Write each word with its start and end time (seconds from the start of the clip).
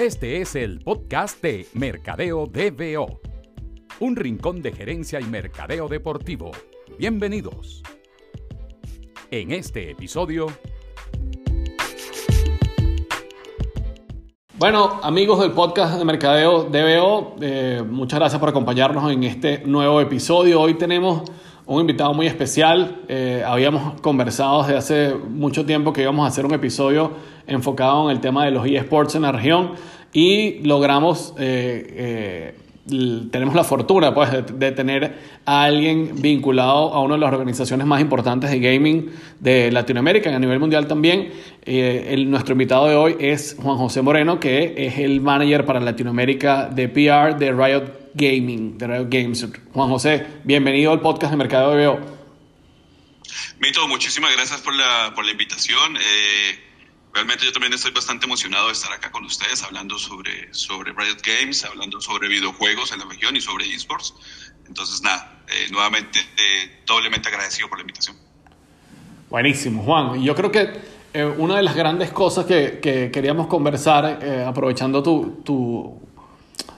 Este 0.00 0.40
es 0.40 0.54
el 0.56 0.78
podcast 0.78 1.42
de 1.42 1.66
Mercadeo 1.74 2.46
DBO, 2.46 3.20
un 3.98 4.16
rincón 4.16 4.62
de 4.62 4.72
gerencia 4.72 5.20
y 5.20 5.24
mercadeo 5.24 5.88
deportivo. 5.88 6.52
Bienvenidos. 6.98 7.82
En 9.30 9.50
este 9.50 9.90
episodio... 9.90 10.46
Bueno, 14.56 15.00
amigos 15.02 15.38
del 15.40 15.52
podcast 15.52 15.98
de 15.98 16.04
Mercadeo 16.06 16.64
DBO, 16.64 17.36
eh, 17.42 17.84
muchas 17.86 18.20
gracias 18.20 18.40
por 18.40 18.48
acompañarnos 18.48 19.12
en 19.12 19.24
este 19.24 19.58
nuevo 19.66 20.00
episodio. 20.00 20.62
Hoy 20.62 20.78
tenemos 20.78 21.24
un 21.70 21.82
invitado 21.82 22.12
muy 22.14 22.26
especial. 22.26 22.96
Eh, 23.06 23.44
habíamos 23.46 24.00
conversado 24.00 24.62
desde 24.62 24.76
hace 24.76 25.14
mucho 25.14 25.64
tiempo 25.64 25.92
que 25.92 26.02
íbamos 26.02 26.24
a 26.24 26.28
hacer 26.28 26.44
un 26.44 26.52
episodio 26.52 27.12
enfocado 27.46 28.10
en 28.10 28.16
el 28.16 28.20
tema 28.20 28.44
de 28.44 28.50
los 28.50 28.66
eSports 28.66 29.14
en 29.14 29.22
la 29.22 29.30
región 29.30 29.70
y 30.12 30.58
logramos, 30.64 31.32
eh, 31.38 32.54
eh, 32.88 33.28
tenemos 33.30 33.54
la 33.54 33.62
fortuna 33.62 34.12
pues, 34.12 34.30
de, 34.52 34.72
tener 34.72 35.14
a 35.46 35.62
alguien 35.62 36.20
vinculado 36.20 36.92
a 36.92 37.02
una 37.02 37.14
de 37.14 37.20
las 37.20 37.32
organizaciones 37.32 37.86
más 37.86 38.00
importantes 38.00 38.50
de 38.50 38.58
gaming 38.58 39.08
de 39.38 39.70
Latinoamérica 39.70 40.28
y 40.28 40.34
a 40.34 40.40
nivel 40.40 40.58
mundial 40.58 40.88
también. 40.88 41.28
El, 41.64 42.28
nuestro 42.32 42.54
invitado 42.54 42.88
de 42.88 42.96
hoy 42.96 43.16
es 43.20 43.56
Juan 43.62 43.76
José 43.76 44.02
Moreno, 44.02 44.40
que 44.40 44.74
es 44.76 44.98
el 44.98 45.20
manager 45.20 45.64
para 45.66 45.78
Latinoamérica 45.78 46.68
de 46.68 46.88
PR 46.88 47.38
de 47.38 47.52
Riot 47.52 47.99
Gaming, 48.14 48.78
de 48.78 48.86
Riot 48.86 49.08
Games. 49.08 49.46
Juan 49.72 49.88
José, 49.88 50.26
bienvenido 50.44 50.92
al 50.92 51.00
podcast 51.00 51.30
de 51.30 51.36
Mercado 51.36 51.70
de 51.70 51.76
Veo. 51.76 52.00
Mito, 53.60 53.86
muchísimas 53.88 54.32
gracias 54.34 54.60
por 54.60 54.74
la, 54.74 55.12
por 55.14 55.24
la 55.24 55.30
invitación. 55.30 55.96
Eh, 55.96 56.58
realmente 57.12 57.44
yo 57.44 57.52
también 57.52 57.72
estoy 57.72 57.92
bastante 57.92 58.26
emocionado 58.26 58.66
de 58.66 58.72
estar 58.72 58.92
acá 58.92 59.10
con 59.10 59.24
ustedes 59.24 59.62
hablando 59.62 59.98
sobre, 59.98 60.52
sobre 60.52 60.92
Riot 60.92 61.18
Games, 61.24 61.64
hablando 61.64 62.00
sobre 62.00 62.28
videojuegos 62.28 62.92
en 62.92 63.00
la 63.00 63.04
región 63.04 63.36
y 63.36 63.40
sobre 63.40 63.66
esports. 63.66 64.14
Entonces, 64.66 65.02
nada, 65.02 65.42
eh, 65.48 65.68
nuevamente 65.70 66.18
eh, 66.20 66.82
doblemente 66.86 67.28
agradecido 67.28 67.68
por 67.68 67.78
la 67.78 67.82
invitación. 67.82 68.16
Buenísimo, 69.28 69.82
Juan. 69.82 70.22
Yo 70.22 70.34
creo 70.34 70.50
que 70.50 71.00
una 71.38 71.56
de 71.56 71.62
las 71.62 71.74
grandes 71.74 72.12
cosas 72.12 72.46
que, 72.46 72.78
que 72.80 73.10
queríamos 73.10 73.48
conversar, 73.48 74.20
aprovechando 74.46 75.02
tu, 75.02 75.42
tu 75.44 76.09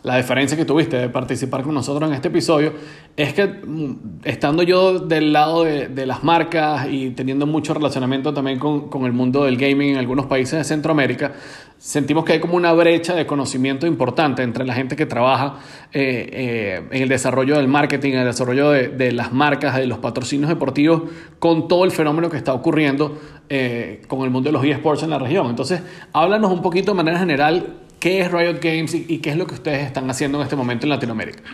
la 0.03 0.17
diferencia 0.17 0.57
que 0.57 0.65
tuviste 0.65 0.97
de 0.97 1.09
participar 1.09 1.63
con 1.63 1.75
nosotros 1.75 2.09
en 2.09 2.15
este 2.15 2.29
episodio 2.29 2.73
es 3.17 3.33
que 3.35 3.47
mm, 3.47 4.21
estando 4.25 4.63
yo 4.63 4.99
del 4.99 5.33
lado 5.33 5.65
de, 5.65 5.89
de 5.89 6.07
las 6.07 6.25
marcas 6.25 6.89
y 6.91 7.11
teniendo 7.11 7.47
mucho 7.47 7.75
relacionamiento 7.75 8.35
también 8.35 8.59
con, 8.59 8.89
con, 8.89 9.05
el 9.05 9.13
mundo 9.13 9.45
del 9.45 9.57
gaming 9.57 9.91
en 9.91 9.99
algunos 9.99 10.27
países 10.27 10.59
de 10.59 10.65
Centroamérica, 10.65 11.33
sentimos 11.79 12.25
que 12.25 12.35
hay 12.35 12.41
como 12.41 12.57
una 12.57 12.73
brecha 12.73 13.15
de 13.15 13.27
conocimiento 13.27 13.87
importante 13.87 14.43
entre 14.43 14.65
la 14.65 14.75
gente 14.75 14.97
que 14.97 15.07
trabaja 15.07 15.57
eh, 15.93 16.29
eh, 16.33 16.83
en 16.91 17.03
el 17.03 17.09
desarrollo 17.09 17.57
del 17.57 17.69
marketing, 17.69 18.13
en 18.13 18.19
el 18.21 18.27
desarrollo 18.27 18.71
de, 18.71 18.89
de, 18.89 19.13
las 19.13 19.33
marcas, 19.33 19.77
de 19.77 19.87
los 19.87 19.99
patrocinios 19.99 20.49
deportivos, 20.49 21.03
con 21.39 21.69
todo 21.69 21.85
el 21.85 21.91
fenómeno 21.91 22.31
que 22.31 22.37
está 22.37 22.55
ocurriendo 22.55 23.19
eh, 23.49 24.01
con 24.09 24.23
el 24.23 24.31
mundo 24.31 24.49
de 24.49 24.53
los 24.53 24.65
eSports 24.65 25.03
en 25.03 25.11
la 25.11 25.19
región. 25.19 25.49
Entonces, 25.51 25.83
háblanos 26.15 26.51
un 26.51 26.63
poquito 26.63 26.93
de 26.93 26.97
manera 26.97 27.19
general 27.19 27.82
¿Qué 28.03 28.21
es 28.21 28.33
Riot 28.33 28.59
Games 28.61 28.95
y, 28.95 29.19
qué 29.19 29.31
es 29.31 29.37
lo 29.37 29.47
que 29.47 29.55
ustedes 29.55 29.87
están 29.87 30.11
haciendo 30.11 30.39
en 30.39 30.43
este 30.43 30.57
momento 30.57 30.87
en 30.87 30.91
Latinoamérica? 30.91 31.45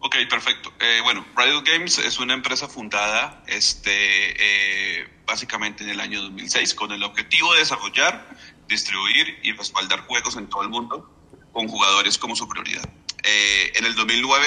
Ok, 0.00 0.16
perfecto. 0.28 0.72
Eh, 0.80 1.02
bueno, 1.04 1.24
Riot 1.36 1.62
Games 1.64 1.98
es 1.98 2.18
una 2.18 2.34
empresa 2.34 2.66
fundada 2.66 3.44
este, 3.46 3.92
eh, 3.92 5.08
básicamente 5.24 5.84
en 5.84 5.90
el 5.90 6.00
año 6.00 6.20
2006 6.20 6.74
con 6.74 6.90
el 6.90 7.04
objetivo 7.04 7.52
de 7.52 7.60
desarrollar, 7.60 8.26
distribuir 8.66 9.38
y 9.44 9.52
respaldar 9.52 10.00
juegos 10.00 10.34
en 10.36 10.48
todo 10.48 10.62
el 10.62 10.68
mundo 10.68 11.08
con 11.52 11.68
jugadores 11.68 12.18
como 12.18 12.34
su 12.34 12.48
prioridad. 12.48 12.82
Eh, 13.22 13.72
en 13.76 13.84
el 13.84 13.94
2009, 13.94 14.46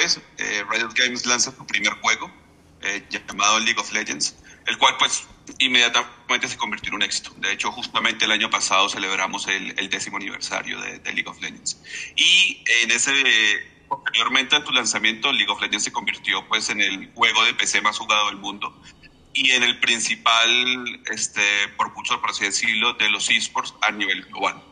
Riot 0.70 0.92
Games 0.94 1.24
lanza 1.24 1.50
su 1.50 1.66
primer 1.66 1.94
juego 1.94 2.30
llamado 3.08 3.58
League 3.60 3.80
of 3.80 3.90
Legends, 3.90 4.36
el 4.66 4.76
cual 4.76 4.96
pues 4.98 5.26
inmediatamente 5.58 6.48
se 6.48 6.56
convirtió 6.56 6.90
en 6.90 6.96
un 6.96 7.02
éxito. 7.02 7.32
De 7.36 7.52
hecho, 7.52 7.70
justamente 7.72 8.24
el 8.24 8.32
año 8.32 8.50
pasado 8.50 8.88
celebramos 8.88 9.46
el, 9.48 9.88
décimo 9.88 10.16
aniversario 10.16 10.80
de, 10.80 11.00
League 11.12 11.28
of 11.28 11.40
Legends. 11.40 11.80
Y 12.16 12.62
en 12.82 12.90
ese, 12.90 13.12
posteriormente 13.88 14.56
a 14.56 14.64
tu 14.64 14.72
lanzamiento, 14.72 15.32
League 15.32 15.50
of 15.50 15.60
Legends 15.60 15.84
se 15.84 15.92
convirtió 15.92 16.46
pues 16.48 16.70
en 16.70 16.80
el 16.80 17.10
juego 17.14 17.44
de 17.44 17.54
PC 17.54 17.80
más 17.80 17.98
jugado 17.98 18.26
del 18.26 18.36
mundo 18.36 18.80
y 19.32 19.52
en 19.52 19.62
el 19.62 19.78
principal 19.78 21.02
este, 21.10 21.42
propulsor, 21.76 22.20
por 22.20 22.30
así 22.30 22.44
decirlo, 22.44 22.94
de 22.94 23.08
los 23.08 23.30
esports 23.30 23.74
a 23.82 23.90
nivel 23.92 24.24
global. 24.24 24.62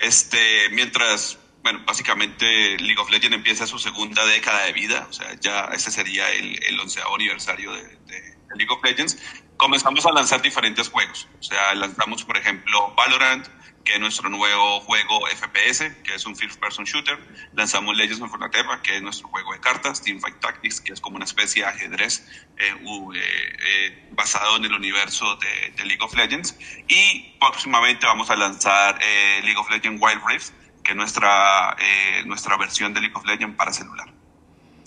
Este, 0.00 0.68
mientras, 0.70 1.38
bueno, 1.62 1.82
básicamente 1.86 2.78
League 2.78 2.98
of 2.98 3.10
Legends 3.10 3.36
empieza 3.36 3.66
su 3.66 3.78
segunda 3.78 4.24
década 4.26 4.64
de 4.64 4.72
vida, 4.72 5.06
o 5.08 5.12
sea, 5.12 5.38
ya 5.40 5.66
ese 5.72 5.90
sería 5.90 6.30
el, 6.30 6.62
el 6.64 6.80
onceavo 6.80 7.14
aniversario 7.14 7.72
de, 7.72 7.82
de 7.82 8.34
League 8.56 8.72
of 8.72 8.82
Legends, 8.82 9.18
comenzamos 9.56 10.04
a 10.06 10.12
lanzar 10.12 10.42
diferentes 10.42 10.88
juegos. 10.88 11.28
O 11.38 11.42
sea, 11.42 11.74
lanzamos, 11.74 12.24
por 12.24 12.36
ejemplo, 12.36 12.94
Valorant, 12.96 13.46
que 13.84 13.94
es 13.94 14.00
nuestro 14.00 14.30
nuevo 14.30 14.80
juego 14.80 15.26
FPS, 15.26 15.94
que 16.02 16.14
es 16.14 16.24
un 16.26 16.34
first 16.34 16.58
person 16.58 16.84
shooter. 16.84 17.18
Lanzamos 17.52 17.96
Legends 17.96 18.22
of 18.22 18.30
Frontera, 18.30 18.80
que 18.82 18.96
es 18.96 19.02
nuestro 19.02 19.28
juego 19.28 19.52
de 19.52 19.60
cartas, 19.60 20.02
Teamfight 20.02 20.40
Tactics, 20.40 20.80
que 20.80 20.92
es 20.92 21.00
como 21.00 21.16
una 21.16 21.26
especie 21.26 21.62
de 21.62 21.68
ajedrez 21.68 22.26
eh, 22.56 22.74
eh, 22.74 23.14
eh, 23.14 24.08
basado 24.12 24.56
en 24.56 24.64
el 24.64 24.72
universo 24.72 25.36
de, 25.36 25.84
League 25.84 26.02
of 26.02 26.14
Legends. 26.14 26.56
Y 26.88 27.34
próximamente 27.38 28.06
vamos 28.06 28.30
a 28.30 28.36
lanzar 28.36 28.98
League 29.42 29.58
of 29.58 29.70
Legends 29.70 30.02
Wild 30.02 30.22
Rift, 30.26 30.52
que 30.82 30.92
es 30.92 30.96
nuestra, 30.96 31.76
nuestra 32.24 32.56
versión 32.56 32.94
de 32.94 33.00
League 33.00 33.14
of 33.14 33.24
Legends 33.26 33.56
para 33.56 33.72
celular. 33.72 34.10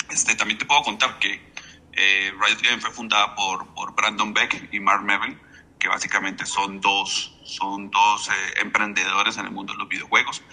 Este, 0.09 0.35
también 0.35 0.57
te 0.57 0.65
puedo 0.65 0.81
contar 0.83 1.19
que 1.19 1.53
eh, 1.97 2.31
Riot 2.39 2.61
Games 2.61 2.83
fue 2.83 2.91
fundada 2.91 3.35
por, 3.35 3.67
por, 3.73 3.95
Brandon 3.95 4.33
Beck 4.33 4.69
y 4.71 4.79
Mark 4.79 5.03
Mevin, 5.03 5.39
que 5.79 5.87
básicamente 5.87 6.45
son 6.45 6.79
dos, 6.79 7.35
son 7.43 7.89
dos 7.89 8.29
eh, 8.29 8.33
emprendedores 8.61 9.37
en 9.37 9.45
el 9.45 9.51
mundo 9.51 9.73
de 9.73 9.79
los 9.79 9.89
videojuegos, 9.89 10.43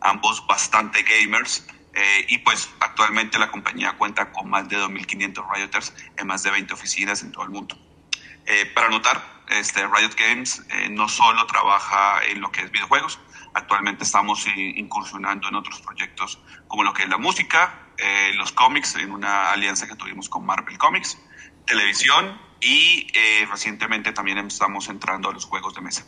ambos 0.00 0.46
bastante 0.46 1.02
gamers. 1.02 1.66
Eh, 1.96 2.26
y 2.28 2.38
pues 2.38 2.68
actualmente 2.80 3.38
la 3.38 3.52
compañía 3.52 3.92
cuenta 3.92 4.32
con 4.32 4.50
más 4.50 4.68
de 4.68 4.76
2.500 4.76 5.54
Rioters 5.54 5.94
en 6.16 6.26
más 6.26 6.42
de 6.42 6.50
20 6.50 6.74
oficinas 6.74 7.22
en 7.22 7.30
todo 7.30 7.44
el 7.44 7.50
mundo. 7.50 7.78
Eh, 8.46 8.66
para 8.74 8.88
notar, 8.88 9.22
este, 9.48 9.86
Riot 9.86 10.16
Games 10.16 10.66
no 10.90 11.08
solo 11.08 11.46
trabaja 11.46 12.24
en 12.24 12.40
lo 12.40 12.50
que 12.50 12.62
es 12.62 12.72
videojuegos, 12.72 13.20
actualmente 13.54 14.02
estamos 14.02 14.44
incursionando 14.56 15.48
en 15.48 15.54
otros 15.54 15.80
proyectos 15.82 16.40
como 16.66 16.82
lo 16.82 16.92
que 16.92 17.04
es 17.04 17.08
la 17.08 17.18
música, 17.18 17.83
eh, 17.98 18.32
los 18.36 18.52
cómics 18.52 18.96
en 18.96 19.12
una 19.12 19.52
alianza 19.52 19.86
que 19.86 19.96
tuvimos 19.96 20.28
con 20.28 20.44
Marvel 20.44 20.78
Comics, 20.78 21.18
televisión 21.66 22.38
y 22.60 23.06
eh, 23.14 23.46
recientemente 23.50 24.12
también 24.12 24.38
estamos 24.38 24.88
entrando 24.88 25.30
a 25.30 25.32
los 25.32 25.44
juegos 25.44 25.74
de 25.74 25.80
mesa. 25.80 26.06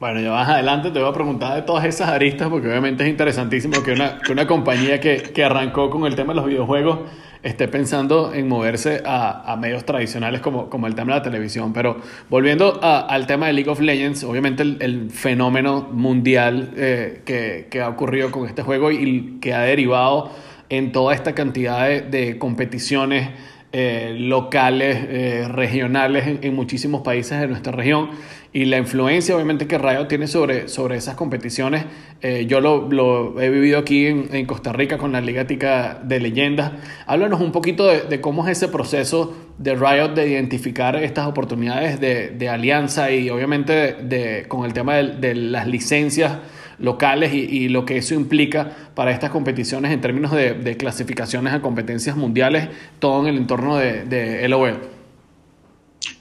Bueno, 0.00 0.20
ya 0.20 0.30
más 0.30 0.48
adelante 0.48 0.92
te 0.92 1.00
voy 1.00 1.08
a 1.08 1.12
preguntar 1.12 1.56
de 1.56 1.62
todas 1.62 1.84
esas 1.84 2.08
aristas 2.08 2.48
porque 2.48 2.68
obviamente 2.68 3.02
es 3.02 3.08
interesantísimo 3.08 3.82
que 3.82 3.92
una, 3.92 4.18
que 4.20 4.30
una 4.30 4.46
compañía 4.46 5.00
que, 5.00 5.22
que, 5.22 5.44
arrancó 5.44 5.90
con 5.90 6.06
el 6.06 6.14
tema 6.14 6.32
de 6.32 6.36
los 6.36 6.46
videojuegos 6.46 7.00
esté 7.42 7.66
pensando 7.66 8.32
en 8.32 8.48
moverse 8.48 9.02
a, 9.04 9.52
a 9.52 9.56
medios 9.56 9.84
tradicionales 9.84 10.40
como, 10.40 10.70
como, 10.70 10.86
el 10.86 10.94
tema 10.94 11.14
de 11.14 11.18
la 11.18 11.22
televisión. 11.24 11.72
Pero 11.72 12.00
volviendo 12.28 12.78
al 12.80 13.26
tema 13.26 13.46
de 13.46 13.54
League 13.54 13.70
of 13.70 13.80
Legends, 13.80 14.22
obviamente 14.22 14.62
el, 14.62 15.10
fenómeno 15.10 15.88
mundial 15.90 16.72
eh, 16.76 17.22
que, 17.24 17.66
que, 17.68 17.80
ha 17.80 17.88
ocurrido 17.88 18.30
con 18.30 18.46
este 18.46 18.62
juego 18.62 18.92
y 18.92 19.38
que 19.40 19.52
ha 19.52 19.60
derivado 19.60 20.30
en 20.70 20.92
toda 20.92 21.14
esta 21.14 21.34
cantidad 21.34 21.88
de, 22.02 22.38
competiciones 22.38 23.30
eh, 23.72 24.14
locales, 24.18 24.98
eh, 25.08 25.46
regionales 25.48 26.38
en, 26.42 26.54
muchísimos 26.54 27.02
países 27.02 27.38
de 27.40 27.48
nuestra 27.48 27.72
región 27.72 28.10
y 28.50 28.64
la 28.64 28.78
influencia 28.78 29.34
obviamente 29.34 29.66
que 29.66 29.76
Rayo 29.76 30.06
tiene 30.06 30.26
sobre, 30.26 30.68
sobre 30.68 30.96
esas 30.96 31.16
competiciones. 31.16 31.84
Eh, 32.22 32.46
yo 32.48 32.60
lo, 32.60 32.90
lo, 32.90 33.40
he 33.40 33.50
vivido 33.50 33.78
aquí 33.78 34.06
en, 34.06 34.28
en, 34.32 34.46
Costa 34.46 34.72
Rica 34.72 34.96
con 34.96 35.12
la 35.12 35.20
Liga 35.20 35.46
Tica 35.46 36.00
de 36.02 36.18
Leyendas. 36.18 36.72
Háblanos 37.06 37.42
un 37.42 37.52
poquito 37.52 37.86
de, 37.86 38.02
de, 38.02 38.20
cómo 38.22 38.46
es 38.46 38.56
ese 38.56 38.68
proceso 38.68 39.36
de 39.58 39.74
Riot 39.74 40.14
de 40.14 40.28
identificar 40.28 40.96
estas 40.96 41.26
oportunidades 41.26 42.00
de, 42.00 42.30
de 42.30 42.48
alianza 42.48 43.10
y 43.10 43.28
obviamente 43.28 43.92
de, 43.94 44.46
con 44.48 44.64
el 44.64 44.72
tema 44.72 44.96
de 44.96 45.34
las 45.34 45.66
licencias 45.66 46.38
locales 46.78 47.32
y, 47.34 47.68
lo 47.68 47.84
que 47.84 47.98
eso 47.98 48.14
implica 48.14 48.92
para 48.94 49.10
estas 49.10 49.30
competiciones 49.30 49.92
en 49.92 50.00
términos 50.00 50.32
de, 50.32 50.76
clasificaciones 50.76 51.52
a 51.52 51.60
competencias 51.60 52.16
mundiales, 52.16 52.68
todo 52.98 53.22
en 53.22 53.34
el 53.34 53.36
entorno 53.36 53.76
de, 53.76 54.04
de 54.04 54.48
LOL? 54.48 54.98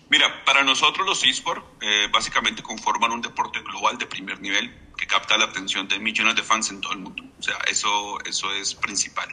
Mira, 0.09 0.45
para 0.45 0.63
nosotros 0.63 1.05
los 1.05 1.23
esports 1.25 1.65
eh, 1.81 2.07
básicamente 2.11 2.63
conforman 2.63 3.11
un 3.11 3.21
deporte 3.21 3.59
global 3.59 3.97
de 3.97 4.05
primer 4.05 4.39
nivel 4.39 4.73
que 4.95 5.05
capta 5.05 5.37
la 5.37 5.45
atención 5.45 5.87
de 5.87 5.99
millones 5.99 6.35
de 6.35 6.43
fans 6.43 6.69
en 6.69 6.79
todo 6.79 6.93
el 6.93 6.99
mundo. 6.99 7.23
O 7.37 7.43
sea, 7.43 7.57
eso, 7.69 8.17
eso 8.25 8.51
es 8.53 8.73
principal. 8.73 9.27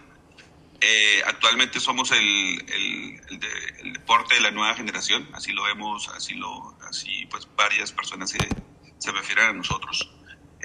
Eh, 0.80 1.22
actualmente 1.26 1.78
somos 1.78 2.10
el, 2.10 2.20
el, 2.20 3.92
deporte 3.92 4.34
de 4.34 4.40
la 4.40 4.50
nueva 4.50 4.74
generación, 4.74 5.28
así 5.32 5.52
lo 5.52 5.62
vemos, 5.62 6.08
así, 6.08 6.34
lo, 6.34 6.76
así 6.88 7.26
pues 7.30 7.48
varias 7.56 7.92
personas 7.92 8.30
se, 8.30 8.38
se 8.98 9.12
refieren 9.12 9.46
a 9.46 9.52
nosotros. 9.52 10.10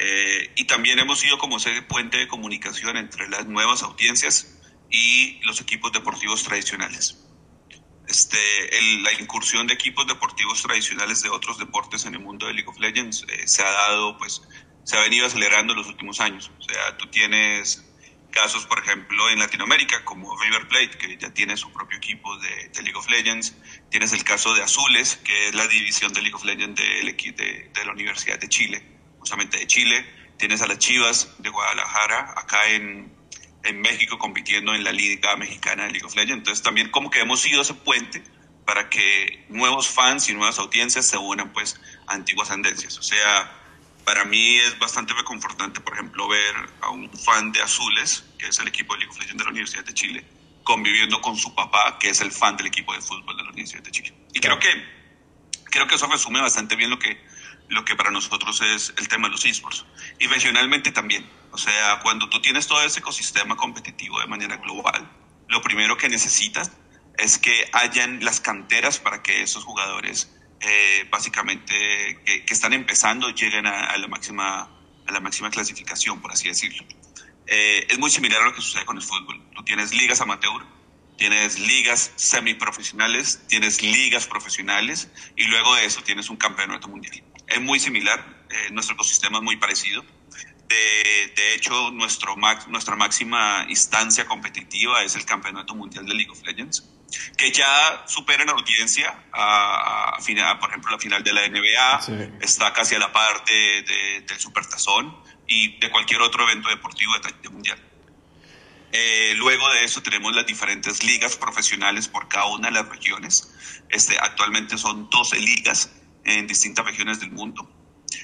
Eh, 0.01 0.53
y 0.55 0.63
también 0.63 0.97
hemos 0.99 1.19
sido 1.19 1.37
como 1.37 1.57
ese 1.57 1.81
puente 1.81 2.17
de 2.17 2.29
comunicación 2.29 2.95
entre 2.95 3.27
las 3.27 3.47
nuevas 3.47 3.83
audiencias 3.83 4.57
y 4.89 5.41
los 5.43 5.59
equipos 5.59 5.91
deportivos 5.91 6.41
tradicionales. 6.43 7.19
Este, 8.07 8.39
la 9.03 9.11
incursión 9.19 9.67
de 9.67 9.73
equipos 9.73 10.07
deportivos 10.07 10.61
tradicionales 10.63 11.21
de 11.21 11.29
otros 11.29 11.59
deportes 11.59 12.05
en 12.05 12.13
el 12.13 12.21
mundo 12.21 12.47
de 12.47 12.53
League 12.53 12.69
of 12.69 12.79
Legends 12.79 13.25
eh, 13.27 13.45
se 13.45 13.61
ha 13.61 13.69
dado, 13.69 14.17
pues, 14.17 14.41
se 14.85 14.97
ha 14.97 15.01
venido 15.01 15.27
acelerando 15.27 15.73
en 15.73 15.79
los 15.79 15.87
últimos 15.87 16.21
años. 16.21 16.49
O 16.57 16.63
sea, 16.63 16.95
tú 16.97 17.07
tienes 17.07 17.83
casos, 18.31 18.65
por 18.67 18.79
ejemplo, 18.79 19.29
en 19.29 19.39
Latinoamérica, 19.39 20.05
como 20.05 20.33
River 20.41 20.69
Plate, 20.69 20.97
que 20.97 21.17
ya 21.17 21.33
tiene 21.33 21.57
su 21.57 21.73
propio 21.73 21.97
equipo 21.97 22.37
de, 22.37 22.71
League 22.83 22.95
of 22.95 23.09
Legends. 23.09 23.53
Tienes 23.91 24.13
el 24.13 24.23
caso 24.23 24.53
de 24.53 24.63
Azules, 24.63 25.17
que 25.17 25.49
es 25.49 25.55
la 25.55 25.67
división 25.67 26.13
de 26.13 26.21
League 26.21 26.35
of 26.35 26.45
Legends 26.45 26.79
de, 26.79 27.03
de, 27.03 27.71
de 27.73 27.85
la 27.85 27.91
Universidad 27.91 28.39
de 28.39 28.47
Chile 28.47 28.98
justamente 29.19 29.57
de 29.57 29.67
Chile. 29.67 30.05
Tienes 30.37 30.61
a 30.61 30.67
las 30.67 30.79
Chivas 30.79 31.35
de 31.39 31.49
Guadalajara 31.49 32.33
acá 32.37 32.67
en, 32.69 33.11
en 33.63 33.81
México 33.81 34.17
compitiendo 34.17 34.73
en 34.73 34.83
la 34.83 34.91
Liga 34.91 35.35
Mexicana 35.35 35.85
de 35.85 35.91
League 35.91 36.05
of 36.05 36.15
Legends. 36.15 36.37
Entonces 36.39 36.63
también 36.63 36.89
como 36.89 37.09
que 37.09 37.19
hemos 37.19 37.41
sido 37.41 37.61
ese 37.61 37.73
puente 37.73 38.23
para 38.65 38.89
que 38.89 39.45
nuevos 39.49 39.87
fans 39.87 40.29
y 40.29 40.33
nuevas 40.33 40.59
audiencias 40.59 41.05
se 41.07 41.17
unan 41.17 41.51
pues 41.53 41.79
a 42.07 42.13
antiguas 42.13 42.49
tendencias. 42.49 42.97
O 42.99 43.01
sea, 43.01 43.51
para 44.05 44.25
mí 44.25 44.57
es 44.57 44.77
bastante 44.79 45.13
reconfortante, 45.13 45.81
por 45.81 45.93
ejemplo, 45.93 46.27
ver 46.27 46.55
a 46.81 46.89
un 46.89 47.11
fan 47.11 47.51
de 47.51 47.61
Azules, 47.61 48.23
que 48.37 48.47
es 48.47 48.59
el 48.59 48.67
equipo 48.67 48.93
de 48.93 48.99
League 48.99 49.11
of 49.11 49.19
Legends 49.19 49.37
de 49.37 49.43
la 49.43 49.51
Universidad 49.51 49.85
de 49.85 49.93
Chile, 49.93 50.25
conviviendo 50.63 51.19
con 51.19 51.35
su 51.35 51.53
papá, 51.55 51.97
que 51.99 52.09
es 52.09 52.21
el 52.21 52.31
fan 52.31 52.57
del 52.57 52.67
equipo 52.67 52.93
de 52.93 53.01
fútbol 53.01 53.37
de 53.37 53.43
la 53.43 53.49
Universidad 53.49 53.81
de 53.83 53.91
Chile. 53.91 54.13
Y 54.33 54.39
creo 54.39 54.59
que, 54.59 54.69
creo 55.65 55.87
que 55.87 55.95
eso 55.95 56.07
resume 56.07 56.39
bastante 56.41 56.75
bien 56.75 56.89
lo 56.89 56.99
que, 56.99 57.19
lo 57.69 57.85
que 57.85 57.95
para 57.95 58.11
nosotros 58.11 58.61
es 58.61 58.93
el 58.97 59.07
tema 59.07 59.27
de 59.27 59.33
los 59.33 59.45
esports. 59.45 59.85
Y 60.19 60.27
regionalmente 60.27 60.91
también. 60.91 61.29
O 61.51 61.57
sea, 61.57 61.99
cuando 62.01 62.29
tú 62.29 62.41
tienes 62.41 62.67
todo 62.67 62.81
ese 62.83 62.99
ecosistema 62.99 63.55
competitivo 63.55 64.19
de 64.19 64.27
manera 64.27 64.57
global, 64.57 65.09
lo 65.47 65.61
primero 65.61 65.97
que 65.97 66.09
necesitas 66.09 66.71
es 67.17 67.37
que 67.37 67.69
hayan 67.73 68.23
las 68.23 68.41
canteras 68.41 68.99
para 68.99 69.21
que 69.21 69.43
esos 69.43 69.63
jugadores, 69.63 70.35
eh, 70.61 71.07
básicamente, 71.11 71.73
que, 72.25 72.43
están 72.49 72.73
empezando, 72.73 73.29
lleguen 73.29 73.67
a, 73.67 73.95
la 73.97 74.07
máxima, 74.07 74.69
a 75.05 75.11
la 75.11 75.19
máxima 75.19 75.49
clasificación, 75.51 76.21
por 76.21 76.31
así 76.31 76.47
decirlo. 76.47 76.83
Eh, 77.45 77.87
es 77.89 77.99
muy 77.99 78.09
similar 78.09 78.41
a 78.41 78.45
lo 78.45 78.53
que 78.53 78.61
sucede 78.61 78.85
con 78.85 78.97
el 78.97 79.03
fútbol. 79.03 79.41
Tú 79.53 79.63
tienes 79.63 79.93
ligas 79.93 80.21
amateur, 80.21 80.65
tienes 81.17 81.59
ligas 81.59 82.13
semiprofesionales, 82.15 83.41
tienes 83.47 83.81
ligas 83.83 84.25
profesionales 84.25 85.09
y 85.35 85.43
luego 85.45 85.75
de 85.75 85.85
eso 85.85 86.01
tienes 86.01 86.29
un 86.29 86.37
campeonato 86.37 86.87
mundial 86.87 87.21
es 87.49 87.61
muy 87.61 87.79
similar, 87.79 88.45
eh, 88.49 88.71
nuestro 88.71 88.95
ecosistema 88.95 89.37
es 89.37 89.43
muy 89.43 89.57
parecido. 89.57 90.03
De, 90.67 91.33
de 91.35 91.55
hecho, 91.55 91.89
nuestro 91.91 92.35
nuestra 92.67 92.95
máxima 92.95 93.65
instancia 93.69 94.25
competitiva 94.25 95.03
es 95.03 95.15
el 95.15 95.25
Campeonato 95.25 95.73
Mundial 95.73 96.05
de 96.05 96.13
League 96.13 96.31
of 96.31 96.41
Legends, 96.43 96.87
que 97.35 97.51
ya 97.51 98.03
supera 98.07 98.43
en 98.43 98.49
audiencia 98.49 99.25
a, 99.33 100.15
a, 100.17 100.59
por 100.59 100.69
ejemplo, 100.69 100.91
la 100.91 100.99
final 100.99 101.23
de 101.23 101.33
la 101.33 101.47
NBA, 101.47 102.39
está 102.41 102.71
casi 102.71 102.95
a 102.95 102.99
la 102.99 103.11
parte 103.11 103.51
de, 103.51 104.21
del 104.27 104.39
Supertazón 104.39 105.15
y 105.47 105.79
de 105.79 105.89
cualquier 105.89 106.21
otro 106.21 106.43
evento 106.43 106.69
deportivo 106.69 107.13
de 107.17 107.49
mundial. 107.49 107.79
Eh, 108.91 109.33
luego 109.37 109.69
de 109.69 109.83
eso 109.83 110.01
tenemos 110.01 110.35
las 110.35 110.45
diferentes 110.45 111.03
ligas 111.03 111.35
profesionales 111.35 112.07
por 112.07 112.27
cada 112.27 112.45
una 112.45 112.69
de 112.69 112.73
las 112.73 112.89
regiones. 112.89 113.53
Este, 113.89 114.17
actualmente 114.19 114.77
son 114.77 115.09
12 115.09 115.39
ligas 115.39 115.91
en 116.25 116.47
distintas 116.47 116.85
regiones 116.85 117.19
del 117.19 117.31
mundo, 117.31 117.69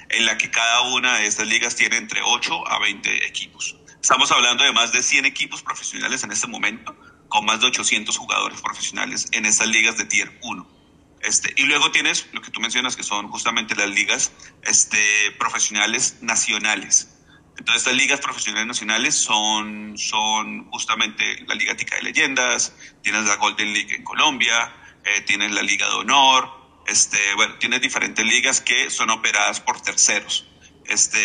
en 0.09 0.25
la 0.25 0.37
que 0.37 0.51
cada 0.51 0.81
una 0.93 1.17
de 1.17 1.27
estas 1.27 1.47
ligas 1.47 1.75
tiene 1.75 1.97
entre 1.97 2.21
8 2.21 2.67
a 2.67 2.79
20 2.79 3.27
equipos. 3.27 3.75
Estamos 4.01 4.31
hablando 4.31 4.63
de 4.63 4.71
más 4.71 4.91
de 4.91 5.01
100 5.01 5.25
equipos 5.25 5.63
profesionales 5.63 6.23
en 6.23 6.31
este 6.31 6.47
momento, 6.47 6.95
con 7.27 7.45
más 7.45 7.59
de 7.59 7.67
800 7.67 8.15
jugadores 8.17 8.61
profesionales 8.61 9.27
en 9.31 9.45
estas 9.45 9.67
ligas 9.67 9.97
de 9.97 10.05
Tier 10.05 10.37
1. 10.43 10.75
Este, 11.21 11.51
y 11.55 11.63
luego 11.63 11.89
tienes 11.91 12.27
lo 12.31 12.41
que 12.41 12.51
tú 12.51 12.59
mencionas, 12.59 12.95
que 12.95 13.03
son 13.03 13.29
justamente 13.29 13.75
las 13.75 13.89
ligas 13.89 14.31
este, 14.61 15.31
profesionales 15.39 16.17
nacionales. 16.21 17.09
Entonces, 17.57 17.77
estas 17.81 17.95
ligas 17.95 18.19
profesionales 18.19 18.67
nacionales 18.67 19.15
son, 19.15 19.97
son 19.97 20.69
justamente 20.69 21.43
la 21.47 21.55
Liga 21.55 21.75
Tica 21.75 21.95
de 21.95 22.03
Leyendas, 22.03 22.75
tienes 23.01 23.25
la 23.25 23.37
Golden 23.37 23.73
League 23.73 23.95
en 23.95 24.03
Colombia, 24.03 24.71
eh, 25.03 25.21
tienes 25.21 25.51
la 25.51 25.63
Liga 25.63 25.87
de 25.87 25.95
Honor, 25.95 26.54
este, 26.87 27.17
bueno, 27.35 27.55
tiene 27.59 27.79
diferentes 27.79 28.25
ligas 28.25 28.61
que 28.61 28.89
son 28.89 29.09
operadas 29.09 29.59
por 29.59 29.81
terceros. 29.81 30.47
Este, 30.87 31.19